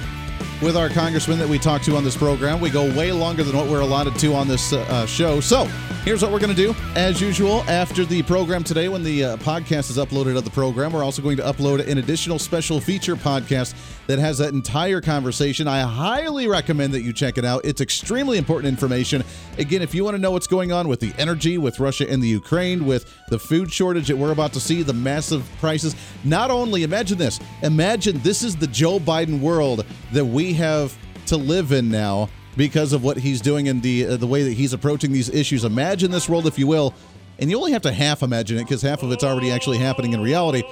with 0.61 0.77
our 0.77 0.89
congressman 0.89 1.39
that 1.39 1.49
we 1.49 1.61
talk 1.61 1.83
to 1.83 1.95
on 1.95 2.03
this 2.03 2.17
program, 2.17 2.61
we 2.61 2.71
go 2.71 2.93
way 2.99 3.13
longer 3.13 3.45
than 3.45 3.57
what 3.57 3.69
we're 3.69 3.83
allotted 3.83 4.17
to 4.17 4.35
on 4.35 4.49
this 4.49 4.73
uh, 4.73 5.07
show. 5.07 5.39
So, 5.39 5.71
here's 6.05 6.21
what 6.23 6.33
we're 6.33 6.41
going 6.41 6.55
to 6.55 6.57
do. 6.57 6.75
As 6.97 7.21
usual, 7.21 7.63
after 7.69 8.05
the 8.05 8.23
program 8.23 8.65
today, 8.65 8.89
when 8.89 9.03
the 9.03 9.25
uh, 9.25 9.37
podcast 9.39 9.91
is 9.91 9.99
uploaded 9.99 10.37
of 10.37 10.45
the 10.45 10.51
program, 10.51 10.93
we're 10.93 11.05
also 11.05 11.23
going 11.23 11.37
to 11.37 11.43
upload 11.45 11.87
an 11.87 11.99
additional 11.99 12.39
special 12.39 12.81
feature 12.81 13.15
podcast 13.15 13.75
that 14.07 14.19
has 14.19 14.39
that 14.39 14.53
entire 14.53 15.01
conversation. 15.01 15.69
I 15.69 15.81
highly 15.83 16.49
recommend 16.49 16.93
that 16.95 17.03
you 17.03 17.13
check 17.13 17.39
it 17.39 17.45
out. 17.45 17.65
It's 17.65 17.81
extremely 17.81 18.37
important 18.37 18.69
information. 18.69 19.23
Again, 19.59 19.83
if 19.83 19.95
you 19.95 20.05
want 20.05 20.17
to 20.17 20.21
know 20.21 20.33
what's 20.33 20.49
going 20.49 20.73
on 20.73 20.89
with 20.89 21.01
the 21.01 21.13
energy, 21.19 21.57
with 21.57 21.79
Russia 21.79 22.09
and 22.09 22.23
the 22.23 22.29
Ukraine, 22.29 22.85
with 22.85 23.13
the 23.29 23.39
food 23.39 23.73
shortage 23.73 24.09
that 24.09 24.17
we're 24.17 24.33
about 24.33 24.53
to 24.55 24.61
see, 24.61 24.83
the 24.83 24.93
massive 24.93 25.49
prices, 25.61 25.95
not 26.25 26.51
only 26.51 26.83
imagine 26.83 27.19
this, 27.19 27.39
imagine 27.63 28.19
this 28.21 28.43
is 28.43 28.57
the 28.57 28.67
Joe 28.67 28.99
Biden 28.99 29.41
world 29.41 29.85
that 30.13 30.25
we 30.25 30.53
have 30.55 30.97
to 31.27 31.37
live 31.37 31.71
in 31.73 31.89
now 31.91 32.29
because 32.57 32.93
of 32.93 33.03
what 33.03 33.17
he's 33.17 33.41
doing 33.41 33.69
and 33.69 33.83
the 33.83 34.07
uh, 34.07 34.17
the 34.17 34.27
way 34.27 34.43
that 34.43 34.53
he's 34.53 34.73
approaching 34.73 35.13
these 35.13 35.29
issues. 35.29 35.65
Imagine 35.65 36.11
this 36.11 36.29
world, 36.29 36.47
if 36.47 36.59
you 36.59 36.67
will, 36.67 36.95
and 37.39 37.51
you 37.51 37.57
only 37.57 37.73
have 37.73 37.83
to 37.83 37.93
half 37.93 38.23
imagine 38.23 38.59
it 38.59 38.65
because 38.65 38.83
half 38.83 39.03
of 39.03 39.13
it's 39.13 39.25
already 39.25 39.51
actually 39.51 39.79
happening 39.79 40.13
in 40.13 40.21
reality. 40.21 40.63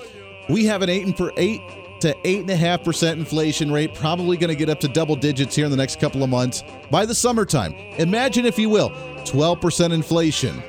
We 0.48 0.66
have 0.66 0.82
an 0.82 0.88
eight 0.88 1.06
and 1.06 1.16
for 1.16 1.32
eight 1.36 1.60
to 2.00 2.16
eight 2.26 2.40
and 2.40 2.50
a 2.50 2.56
half 2.56 2.82
percent 2.82 3.18
inflation 3.18 3.70
rate, 3.70 3.94
probably 3.94 4.36
going 4.36 4.48
to 4.48 4.56
get 4.56 4.68
up 4.68 4.80
to 4.80 4.88
double 4.88 5.16
digits 5.16 5.54
here 5.54 5.66
in 5.66 5.70
the 5.70 5.76
next 5.76 6.00
couple 6.00 6.22
of 6.22 6.30
months 6.30 6.62
by 6.90 7.06
the 7.06 7.14
summertime. 7.14 7.72
Imagine, 7.98 8.46
if 8.46 8.58
you 8.58 8.68
will, 8.68 8.90
12% 9.24 9.92
inflation, 9.92 10.62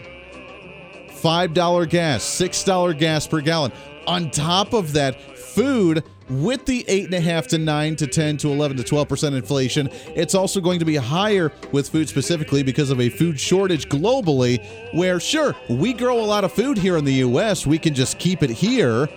$5 1.07 1.89
gas, 1.89 2.23
$6 2.23 2.97
gas 2.97 3.27
per 3.27 3.41
gallon. 3.41 3.71
On 4.07 4.29
top 4.29 4.73
of 4.73 4.93
that, 4.93 5.21
food 5.37 6.03
with 6.31 6.65
the 6.65 6.85
eight 6.87 7.05
and 7.05 7.13
a 7.13 7.19
half 7.19 7.47
to 7.49 7.57
nine 7.57 7.95
to 7.97 8.07
10 8.07 8.37
to 8.37 8.49
11 8.49 8.77
to 8.77 8.83
12 8.83 9.07
percent 9.07 9.35
inflation. 9.35 9.89
It's 10.15 10.33
also 10.33 10.61
going 10.61 10.79
to 10.79 10.85
be 10.85 10.95
higher 10.95 11.51
with 11.71 11.89
food 11.89 12.07
specifically 12.09 12.63
because 12.63 12.89
of 12.89 12.99
a 12.99 13.09
food 13.09 13.39
shortage 13.39 13.89
globally, 13.89 14.65
where 14.93 15.19
sure, 15.19 15.55
we 15.69 15.93
grow 15.93 16.19
a 16.19 16.25
lot 16.25 16.43
of 16.43 16.51
food 16.51 16.77
here 16.77 16.97
in 16.97 17.05
the 17.05 17.13
U.S., 17.15 17.67
we 17.67 17.77
can 17.77 17.93
just 17.93 18.17
keep 18.19 18.43
it 18.43 18.49
here. 18.49 19.07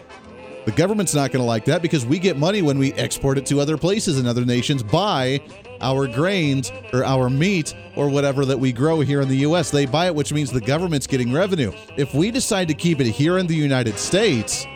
The 0.64 0.72
government's 0.72 1.14
not 1.14 1.30
going 1.30 1.42
to 1.42 1.46
like 1.46 1.66
that 1.66 1.82
because 1.82 2.06
we 2.06 2.18
get 2.18 2.38
money 2.38 2.62
when 2.62 2.78
we 2.78 2.94
export 2.94 3.36
it 3.36 3.44
to 3.46 3.60
other 3.60 3.76
places 3.76 4.18
and 4.18 4.26
other 4.26 4.46
nations, 4.46 4.82
buy 4.82 5.42
our 5.82 6.06
grains 6.06 6.72
or 6.94 7.04
our 7.04 7.28
meat 7.28 7.74
or 7.96 8.08
whatever 8.08 8.46
that 8.46 8.58
we 8.58 8.72
grow 8.72 9.00
here 9.00 9.20
in 9.20 9.28
the 9.28 9.36
U.S. 9.38 9.70
They 9.70 9.84
buy 9.84 10.06
it, 10.06 10.14
which 10.14 10.32
means 10.32 10.50
the 10.50 10.62
government's 10.62 11.06
getting 11.06 11.32
revenue. 11.32 11.70
If 11.98 12.14
we 12.14 12.30
decide 12.30 12.68
to 12.68 12.74
keep 12.74 13.00
it 13.00 13.06
here 13.06 13.36
in 13.36 13.46
the 13.46 13.54
United 13.54 13.98
States, 13.98 14.66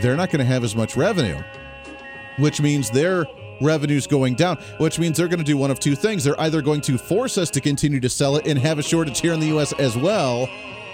they're 0.00 0.16
not 0.16 0.30
going 0.30 0.38
to 0.38 0.44
have 0.44 0.62
as 0.62 0.76
much 0.76 0.96
revenue, 0.96 1.42
which 2.38 2.60
means 2.60 2.90
their 2.90 3.26
revenue's 3.60 4.06
going 4.06 4.34
down, 4.34 4.56
which 4.78 4.98
means 4.98 5.16
they're 5.16 5.28
going 5.28 5.38
to 5.38 5.44
do 5.44 5.56
one 5.56 5.70
of 5.70 5.80
two 5.80 5.94
things. 5.94 6.24
They're 6.24 6.40
either 6.40 6.62
going 6.62 6.80
to 6.82 6.96
force 6.96 7.38
us 7.38 7.50
to 7.50 7.60
continue 7.60 8.00
to 8.00 8.08
sell 8.08 8.36
it 8.36 8.46
and 8.46 8.58
have 8.58 8.78
a 8.78 8.82
shortage 8.82 9.20
here 9.20 9.32
in 9.32 9.40
the 9.40 9.48
U.S. 9.48 9.72
as 9.74 9.96
well, 9.96 10.48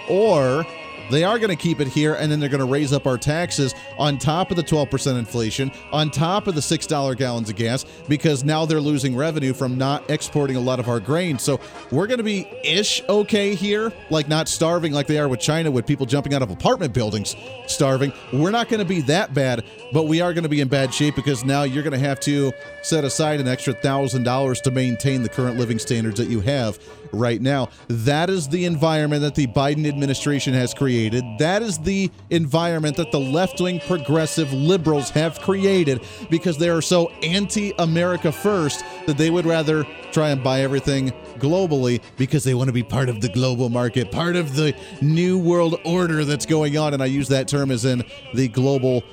or 0.09 0.65
they 1.09 1.23
are 1.23 1.37
going 1.37 1.49
to 1.49 1.55
keep 1.55 1.79
it 1.79 1.87
here 1.87 2.15
and 2.15 2.31
then 2.31 2.39
they're 2.39 2.49
going 2.49 2.59
to 2.59 2.65
raise 2.65 2.93
up 2.93 3.07
our 3.07 3.17
taxes 3.17 3.73
on 3.97 4.17
top 4.17 4.51
of 4.51 4.57
the 4.57 4.63
12% 4.63 5.17
inflation, 5.17 5.71
on 5.91 6.09
top 6.09 6.47
of 6.47 6.55
the 6.55 6.61
$6 6.61 7.17
gallons 7.17 7.49
of 7.49 7.55
gas, 7.55 7.85
because 8.07 8.43
now 8.43 8.65
they're 8.65 8.81
losing 8.81 9.15
revenue 9.15 9.53
from 9.53 9.77
not 9.77 10.09
exporting 10.09 10.55
a 10.55 10.59
lot 10.59 10.79
of 10.79 10.87
our 10.87 10.99
grain. 10.99 11.37
So 11.39 11.59
we're 11.91 12.07
going 12.07 12.17
to 12.17 12.23
be 12.23 12.47
ish 12.63 13.03
okay 13.07 13.55
here, 13.55 13.91
like 14.09 14.27
not 14.27 14.47
starving 14.47 14.93
like 14.93 15.07
they 15.07 15.19
are 15.19 15.27
with 15.27 15.39
China, 15.39 15.71
with 15.71 15.85
people 15.85 16.05
jumping 16.05 16.33
out 16.33 16.41
of 16.41 16.51
apartment 16.51 16.93
buildings 16.93 17.35
starving. 17.67 18.11
We're 18.33 18.51
not 18.51 18.69
going 18.69 18.79
to 18.79 18.85
be 18.85 19.01
that 19.01 19.33
bad, 19.33 19.63
but 19.91 20.03
we 20.03 20.21
are 20.21 20.33
going 20.33 20.43
to 20.43 20.49
be 20.49 20.61
in 20.61 20.67
bad 20.67 20.93
shape 20.93 21.15
because 21.15 21.43
now 21.43 21.63
you're 21.63 21.83
going 21.83 21.93
to 21.93 21.99
have 21.99 22.19
to 22.21 22.51
set 22.81 23.03
aside 23.03 23.39
an 23.39 23.47
extra 23.47 23.73
$1,000 23.73 24.61
to 24.61 24.71
maintain 24.71 25.23
the 25.23 25.29
current 25.29 25.57
living 25.57 25.79
standards 25.79 26.17
that 26.17 26.29
you 26.29 26.41
have 26.41 26.79
right 27.15 27.41
now. 27.41 27.69
That 27.87 28.29
is 28.29 28.47
the 28.47 28.65
environment 28.65 29.21
that 29.21 29.35
the 29.35 29.47
Biden 29.47 29.87
administration 29.87 30.53
has 30.53 30.73
created. 30.73 31.23
That 31.39 31.61
is 31.61 31.77
the 31.79 32.11
environment 32.29 32.97
that 32.97 33.11
the 33.11 33.19
left 33.19 33.59
wing 33.59 33.79
progressive 33.79 34.51
liberals 34.53 35.09
have 35.11 35.39
created 35.41 36.05
because 36.29 36.57
they 36.57 36.69
are 36.69 36.81
so 36.81 37.09
anti 37.23 37.73
America 37.79 38.31
first 38.31 38.83
that 39.07 39.17
they 39.17 39.29
would 39.29 39.45
rather 39.45 39.85
try 40.11 40.29
and 40.29 40.43
buy 40.43 40.61
everything 40.61 41.11
globally 41.39 42.01
because 42.17 42.43
they 42.43 42.53
want 42.53 42.67
to 42.67 42.73
be 42.73 42.83
part 42.83 43.09
of 43.09 43.21
the 43.21 43.29
global 43.29 43.69
market, 43.69 44.11
part 44.11 44.35
of 44.35 44.55
the 44.55 44.75
new 45.01 45.37
world 45.37 45.79
order 45.85 46.23
that's 46.23 46.45
going 46.45 46.77
on. 46.77 46.93
And 46.93 47.03
I 47.03 47.07
use 47.07 47.27
that 47.29 47.47
term 47.47 47.71
as 47.71 47.85
in 47.85 48.03
the 48.33 48.47
global 48.47 49.03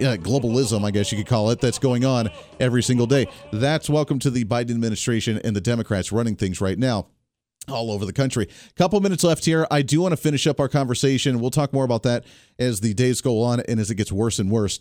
uh, 0.00 0.16
globalism, 0.16 0.84
I 0.84 0.90
guess 0.90 1.12
you 1.12 1.18
could 1.18 1.28
call 1.28 1.50
it, 1.50 1.60
that's 1.60 1.78
going 1.78 2.04
on 2.04 2.30
every 2.58 2.82
single 2.82 3.06
day. 3.06 3.28
That's 3.52 3.88
welcome 3.88 4.18
to 4.20 4.30
the 4.30 4.44
Biden 4.44 4.70
administration 4.70 5.40
and 5.44 5.54
the 5.54 5.60
Democrats 5.60 6.10
running 6.10 6.36
things 6.36 6.60
right 6.60 6.78
now 6.78 7.06
all 7.68 7.90
over 7.90 8.04
the 8.04 8.12
country. 8.12 8.48
A 8.70 8.72
Couple 8.74 9.00
minutes 9.00 9.24
left 9.24 9.44
here. 9.44 9.66
I 9.70 9.82
do 9.82 10.00
want 10.00 10.12
to 10.12 10.16
finish 10.16 10.46
up 10.46 10.60
our 10.60 10.68
conversation. 10.68 11.40
We'll 11.40 11.50
talk 11.50 11.72
more 11.72 11.84
about 11.84 12.02
that 12.04 12.24
as 12.58 12.80
the 12.80 12.94
days 12.94 13.20
go 13.20 13.42
on 13.42 13.60
and 13.60 13.78
as 13.78 13.90
it 13.90 13.96
gets 13.96 14.12
worse 14.12 14.38
and 14.38 14.50
worse. 14.50 14.80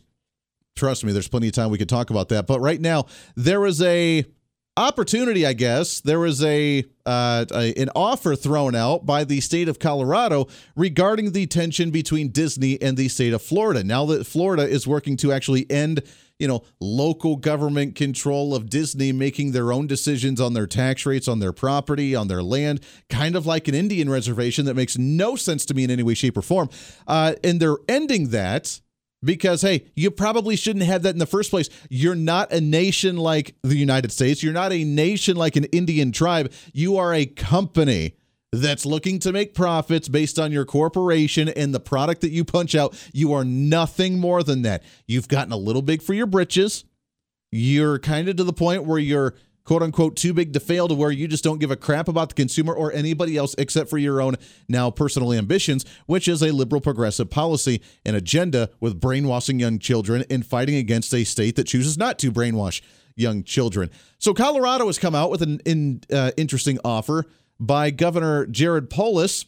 Trust 0.76 1.04
me, 1.04 1.12
there's 1.12 1.28
plenty 1.28 1.48
of 1.48 1.54
time 1.54 1.70
we 1.70 1.78
could 1.78 1.90
talk 1.90 2.10
about 2.10 2.30
that. 2.30 2.48
But 2.48 2.62
right 2.62 2.80
now, 2.80 3.06
there 3.36 3.66
is 3.66 3.82
a 3.82 4.26
opportunity, 4.78 5.46
I 5.46 5.54
guess. 5.54 6.00
There 6.00 6.20
was 6.20 6.42
a, 6.44 6.86
uh, 7.06 7.46
a, 7.54 7.74
an 7.74 7.90
offer 7.96 8.36
thrown 8.36 8.74
out 8.74 9.06
by 9.06 9.26
the 9.26 9.42
state 9.42 9.68
of 9.68 9.80
Colorado 9.80 10.48
regarding 10.76 11.34
the 11.34 11.46
tension 11.46 11.92
between 11.92 12.30
Disney 12.30 12.82
and 12.82 12.96
the 12.96 13.10
state 13.10 13.34
of 13.34 13.42
Florida. 13.42 13.84
Now 13.84 14.06
that 14.06 14.26
Florida 14.26 14.64
is 14.64 14.88
working 14.88 15.18
to 15.18 15.34
actually 15.34 15.70
end, 15.70 16.04
you 16.42 16.48
know, 16.48 16.64
local 16.80 17.36
government 17.36 17.94
control 17.94 18.56
of 18.56 18.68
Disney 18.68 19.12
making 19.12 19.52
their 19.52 19.72
own 19.72 19.86
decisions 19.86 20.42
on 20.42 20.54
their 20.54 20.66
tax 20.66 21.06
rates, 21.06 21.28
on 21.28 21.38
their 21.38 21.54
property, 21.54 22.16
on 22.16 22.28
their 22.30 22.42
land, 22.42 22.82
kind 23.10 23.36
of 23.36 23.46
like 23.46 23.68
an 23.68 23.76
Indian 23.76 24.10
reservation 24.10 24.66
that 24.66 24.74
makes 24.74 24.98
no 24.98 25.36
sense 25.36 25.66
to 25.66 25.76
me 25.76 25.84
in 25.84 25.92
any 25.92 26.02
way, 26.02 26.16
shape, 26.16 26.36
or 26.36 26.42
form. 26.42 26.68
Uh, 27.08 27.36
and 27.44 27.60
they're 27.60 27.78
ending 27.88 28.30
that 28.30 28.82
because 29.24 29.62
hey 29.62 29.86
you 29.96 30.10
probably 30.10 30.56
shouldn't 30.56 30.84
have 30.84 31.04
that 31.04 31.14
in 31.14 31.20
the 31.20 31.28
first 31.28 31.52
place. 31.52 31.70
You're 31.92 32.16
not 32.16 32.52
a 32.52 32.60
nation 32.60 33.18
like 33.18 33.56
the 33.62 33.78
united 33.78 34.12
states. 34.12 34.42
You're 34.42 34.52
not 34.52 34.72
a 34.72 34.84
nation 34.84 35.38
like 35.38 35.56
an 35.56 35.66
indian 35.66 36.12
tribe. 36.12 36.52
You 36.74 36.98
are 36.98 37.14
a 37.14 37.28
company 37.28 38.16
that's 38.52 38.86
looking 38.86 39.18
to 39.20 39.32
make 39.32 39.54
profits 39.54 40.10
based 40.10 40.38
on 40.38 40.52
your 40.52 40.66
corporation 40.66 41.48
and 41.50 41.74
the 41.74 41.80
product 41.80 42.22
that 42.22 42.32
you 42.32 42.44
punch 42.44 42.76
out 42.76 42.96
you 43.14 43.34
are 43.34 43.46
nothing 43.46 44.20
more 44.20 44.44
than 44.44 44.62
that 44.62 44.84
you've 45.08 45.28
gotten 45.28 45.54
a 45.54 45.58
little 45.58 45.82
big 45.82 46.02
for 46.02 46.14
your 46.14 46.28
britches 46.28 46.84
you're 47.52 48.00
kind 48.00 48.28
of 48.28 48.36
to 48.36 48.44
the 48.44 48.54
point 48.54 48.84
where 48.84 49.00
you're 49.00 49.36
quote 49.64 49.84
unquote 49.84 50.16
too 50.16 50.34
big 50.34 50.54
to 50.54 50.60
fail 50.60 50.88
to 50.88 50.94
where 50.94 51.12
you 51.12 51.28
just 51.28 51.44
don't 51.44 51.60
give 51.60 51.72
a 51.72 51.76
crap 51.76 52.08
about 52.08 52.30
the 52.30 52.36
consumer 52.36 52.74
or 52.74 52.92
anybody 52.92 53.38
else 53.38 53.56
except 53.58 53.90
for 53.90 53.98
your 53.98 54.22
own 54.22 54.36
now 54.68 54.90
personal 54.90 55.32
ambitions, 55.34 55.86
which 56.06 56.28
is 56.28 56.42
a 56.42 56.52
liberal 56.52 56.82
progressive 56.82 57.30
policy 57.30 57.82
and 58.06 58.16
agenda 58.16 58.70
with 58.80 59.00
brainwashing 59.00 59.60
young 59.60 59.80
children 59.80 60.24
and 60.30 60.46
fighting 60.46 60.76
against 60.76 61.14
a 61.14 61.24
state 61.24 61.56
that 61.56 61.68
chooses 61.68 61.98
not 61.98 62.18
to 62.20 62.32
brainwash 62.32 62.82
young 63.16 63.44
children. 63.44 63.90
So 64.18 64.34
Colorado 64.34 64.88
has 64.88 64.98
come 64.98 65.16
out 65.16 65.30
with 65.30 65.42
an 65.42 65.60
in, 65.66 66.02
uh, 66.12 66.32
interesting 66.38 66.80
offer 66.84 67.26
by 67.62 67.92
Governor 67.92 68.48
Jared 68.48 68.90
Polis, 68.90 69.46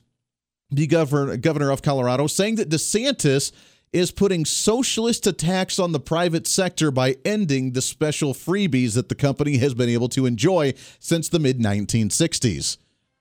the 0.69 0.87
governor 0.87 1.35
governor 1.35 1.71
of 1.71 1.81
Colorado, 1.81 2.27
saying 2.27 2.55
that 2.55 2.69
DeSantis 2.69 3.51
is 3.91 4.11
putting 4.11 4.45
socialist 4.45 5.27
attacks 5.27 5.77
on 5.77 5.91
the 5.91 5.99
private 5.99 6.47
sector 6.47 6.91
by 6.91 7.15
ending 7.25 7.73
the 7.73 7.81
special 7.81 8.33
freebies 8.33 8.93
that 8.93 9.09
the 9.09 9.15
company 9.15 9.57
has 9.57 9.73
been 9.73 9.89
able 9.89 10.09
to 10.09 10.25
enjoy 10.25 10.73
since 10.99 11.27
the 11.27 11.39
mid 11.39 11.59
1960s. 11.59 12.77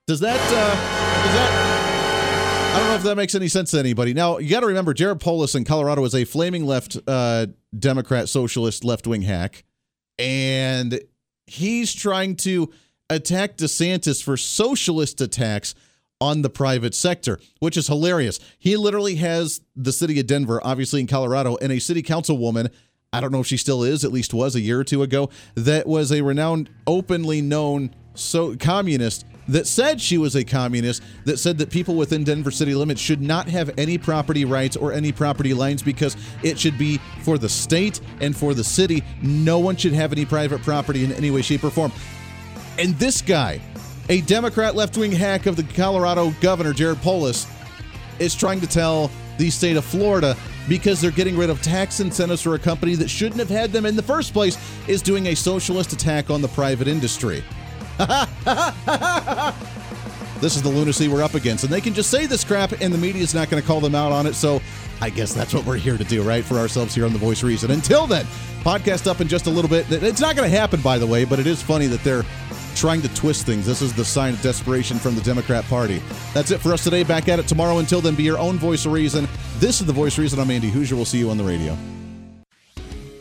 Does 0.07 0.21
that, 0.21 0.41
uh, 0.41 1.25
does 1.25 1.35
that, 1.35 2.75
I 2.75 2.79
don't 2.79 2.89
know 2.89 2.95
if 2.97 3.03
that 3.03 3.17
makes 3.17 3.35
any 3.35 3.49
sense 3.49 3.71
to 3.73 3.79
anybody. 3.79 4.15
Now, 4.15 4.39
you 4.39 4.51
got 4.51 4.61
to 4.61 4.67
remember, 4.67 4.95
Jared 4.95 5.21
Polis 5.21 5.55
in 5.55 5.65
Colorado 5.65 6.05
is 6.05 6.15
a 6.15 6.25
flaming 6.25 6.67
left 6.67 6.99
uh, 7.07 7.47
Democrat 7.79 8.29
socialist 8.29 8.85
left 8.85 9.07
wing 9.07 9.23
hack, 9.23 9.65
and 10.19 11.01
he's 11.47 11.95
trying 11.95 12.37
to 12.37 12.73
attack 13.11 13.57
DeSantis 13.57 14.23
for 14.23 14.37
socialist 14.37 15.21
attacks 15.21 15.75
on 16.21 16.43
the 16.43 16.51
private 16.51 16.95
sector, 16.95 17.41
which 17.59 17.77
is 17.77 17.89
hilarious. 17.89 18.39
He 18.59 18.77
literally 18.77 19.17
has 19.17 19.61
the 19.75 19.93
city 19.93 20.21
of 20.21 20.27
Denver, 20.27 20.61
obviously 20.63 21.01
in 21.01 21.07
Colorado, 21.09 21.57
and 21.61 21.73
a 21.73 21.81
city 21.81 22.03
councilwoman. 22.03 22.71
I 23.13 23.21
don't 23.21 23.33
know 23.33 23.41
if 23.41 23.47
she 23.47 23.57
still 23.57 23.83
is, 23.83 24.05
at 24.05 24.13
least 24.13 24.33
was 24.33 24.55
a 24.55 24.61
year 24.61 24.79
or 24.81 24.85
two 24.85 25.03
ago, 25.03 25.31
that 25.57 25.87
was 25.87 26.13
a 26.13 26.23
renowned, 26.23 26.71
openly 26.87 27.43
known 27.43 27.95
so 28.15 28.57
communist 28.57 29.27
that 29.49 29.67
said 29.67 30.01
she 30.01 30.19
was 30.19 30.37
a 30.37 30.45
communist, 30.45 31.03
that 31.25 31.39
said 31.39 31.59
that 31.59 31.71
people 31.71 31.97
within 31.97 32.25
Denver 32.25 32.51
city 32.51 32.75
limits 32.75 33.01
should 33.01 33.21
not 33.21 33.49
have 33.49 33.71
any 33.77 33.99
property 33.99 34.45
rights 34.45 34.77
or 34.77 34.93
any 34.93 35.13
property 35.13 35.53
lines 35.55 35.83
because 35.83 36.17
it 36.43 36.59
should 36.59 36.79
be 36.79 36.99
for 37.23 37.39
the 37.39 37.49
state 37.49 38.01
and 38.21 38.37
for 38.37 38.55
the 38.55 38.65
city. 38.65 39.03
No 39.23 39.59
one 39.59 39.77
should 39.77 39.93
have 39.93 40.13
any 40.13 40.25
private 40.25 40.63
property 40.63 41.05
in 41.05 41.13
any 41.13 41.31
way, 41.31 41.43
shape, 41.43 41.65
or 41.65 41.71
form. 41.71 41.93
And 42.79 42.95
this 42.99 43.21
guy, 43.21 43.61
a 44.09 44.21
Democrat 44.23 44.75
left 44.75 44.97
wing 44.97 45.13
hack 45.13 45.47
of 45.47 45.57
the 45.57 45.63
Colorado 45.63 46.33
governor, 46.41 46.73
Jared 46.73 47.01
Polis, 47.03 47.47
is 48.19 48.35
trying 48.35 48.61
to 48.61 48.67
tell 48.67 49.11
the 49.39 49.51
state 49.51 49.77
of 49.77 49.85
Florida 49.85 50.37
because 50.69 51.01
they're 51.01 51.11
getting 51.11 51.37
rid 51.37 51.51
of 51.51 51.61
tax 51.63 52.01
incentives 52.01 52.43
for 52.43 52.55
a 52.55 52.59
company 52.59 52.95
that 52.95 53.09
shouldn't 53.09 53.39
have 53.39 53.49
had 53.49 53.73
them 53.73 53.85
in 53.87 53.97
the 53.97 54.03
first 54.03 54.33
place 54.33 54.57
is 54.87 55.03
doing 55.03 55.29
a 55.29 55.35
socialist 55.35 55.93
attack 55.93 56.31
on 56.31 56.41
the 56.41 56.49
private 56.49 56.89
industry. 56.89 57.43
this 60.41 60.57
is 60.57 60.63
the 60.63 60.69
lunacy 60.69 61.09
we're 61.09 61.23
up 61.23 61.35
against. 61.35 61.65
And 61.65 61.73
they 61.73 61.81
can 61.81 61.95
just 61.95 62.11
say 62.11 62.27
this 62.27 62.45
crap, 62.45 62.73
and 62.81 62.93
the 62.93 62.99
media's 62.99 63.35
not 63.35 63.51
going 63.51 63.61
to 63.61 63.67
call 63.67 63.81
them 63.81 63.95
out 63.95 64.13
on 64.13 64.27
it. 64.27 64.35
So 64.35 64.61
I 65.01 65.11
guess 65.11 65.35
that's 65.35 65.53
what 65.53 65.65
we're 65.67 65.77
here 65.77 65.99
to 65.99 66.05
do, 66.05 66.23
right? 66.23 66.45
For 66.45 66.59
ourselves 66.59 66.95
here 66.95 67.05
on 67.05 67.13
The 67.13 67.19
Voice 67.19 67.43
Reason. 67.43 67.71
Until 67.71 68.07
then, 68.07 68.25
podcast 68.63 69.07
up 69.09 69.21
in 69.21 69.29
just 69.29 69.47
a 69.47 69.51
little 69.51 69.69
bit. 69.69 69.91
It's 69.91 70.21
not 70.21 70.37
going 70.37 70.49
to 70.51 70.57
happen, 70.57 70.81
by 70.81 70.99
the 70.99 71.07
way, 71.07 71.25
but 71.25 71.41
it 71.41 71.47
is 71.47 71.61
funny 71.61 71.87
that 71.89 72.05
they're 72.05 72.25
trying 72.83 73.01
to 73.01 73.15
twist 73.15 73.47
things. 73.47 73.65
This 73.65 73.81
is 73.81 73.93
the 73.93 74.05
sign 74.05 74.35
of 74.35 74.43
desperation 74.43 74.99
from 74.99 75.15
the 75.15 75.21
Democrat 75.21 75.65
Party. 75.67 76.03
That's 76.35 76.51
it 76.51 76.59
for 76.59 76.73
us 76.73 76.83
today. 76.83 77.05
Back 77.05 77.29
at 77.29 77.39
it 77.39 77.47
tomorrow. 77.47 77.79
Until 77.79 78.01
then, 78.01 78.17
be 78.17 78.25
your 78.25 78.39
own 78.39 78.59
voice 78.59 78.87
of 78.87 78.91
reason. 78.91 79.29
This 79.61 79.81
is 79.81 79.87
the 79.87 79.93
voice 79.93 80.15
of 80.15 80.23
reason. 80.23 80.41
I'm 80.41 80.51
Andy 80.51 80.69
Hooser. 80.69 80.95
We'll 80.95 81.05
see 81.05 81.19
you 81.19 81.31
on 81.31 81.39
the 81.39 81.45
radio. 81.45 81.79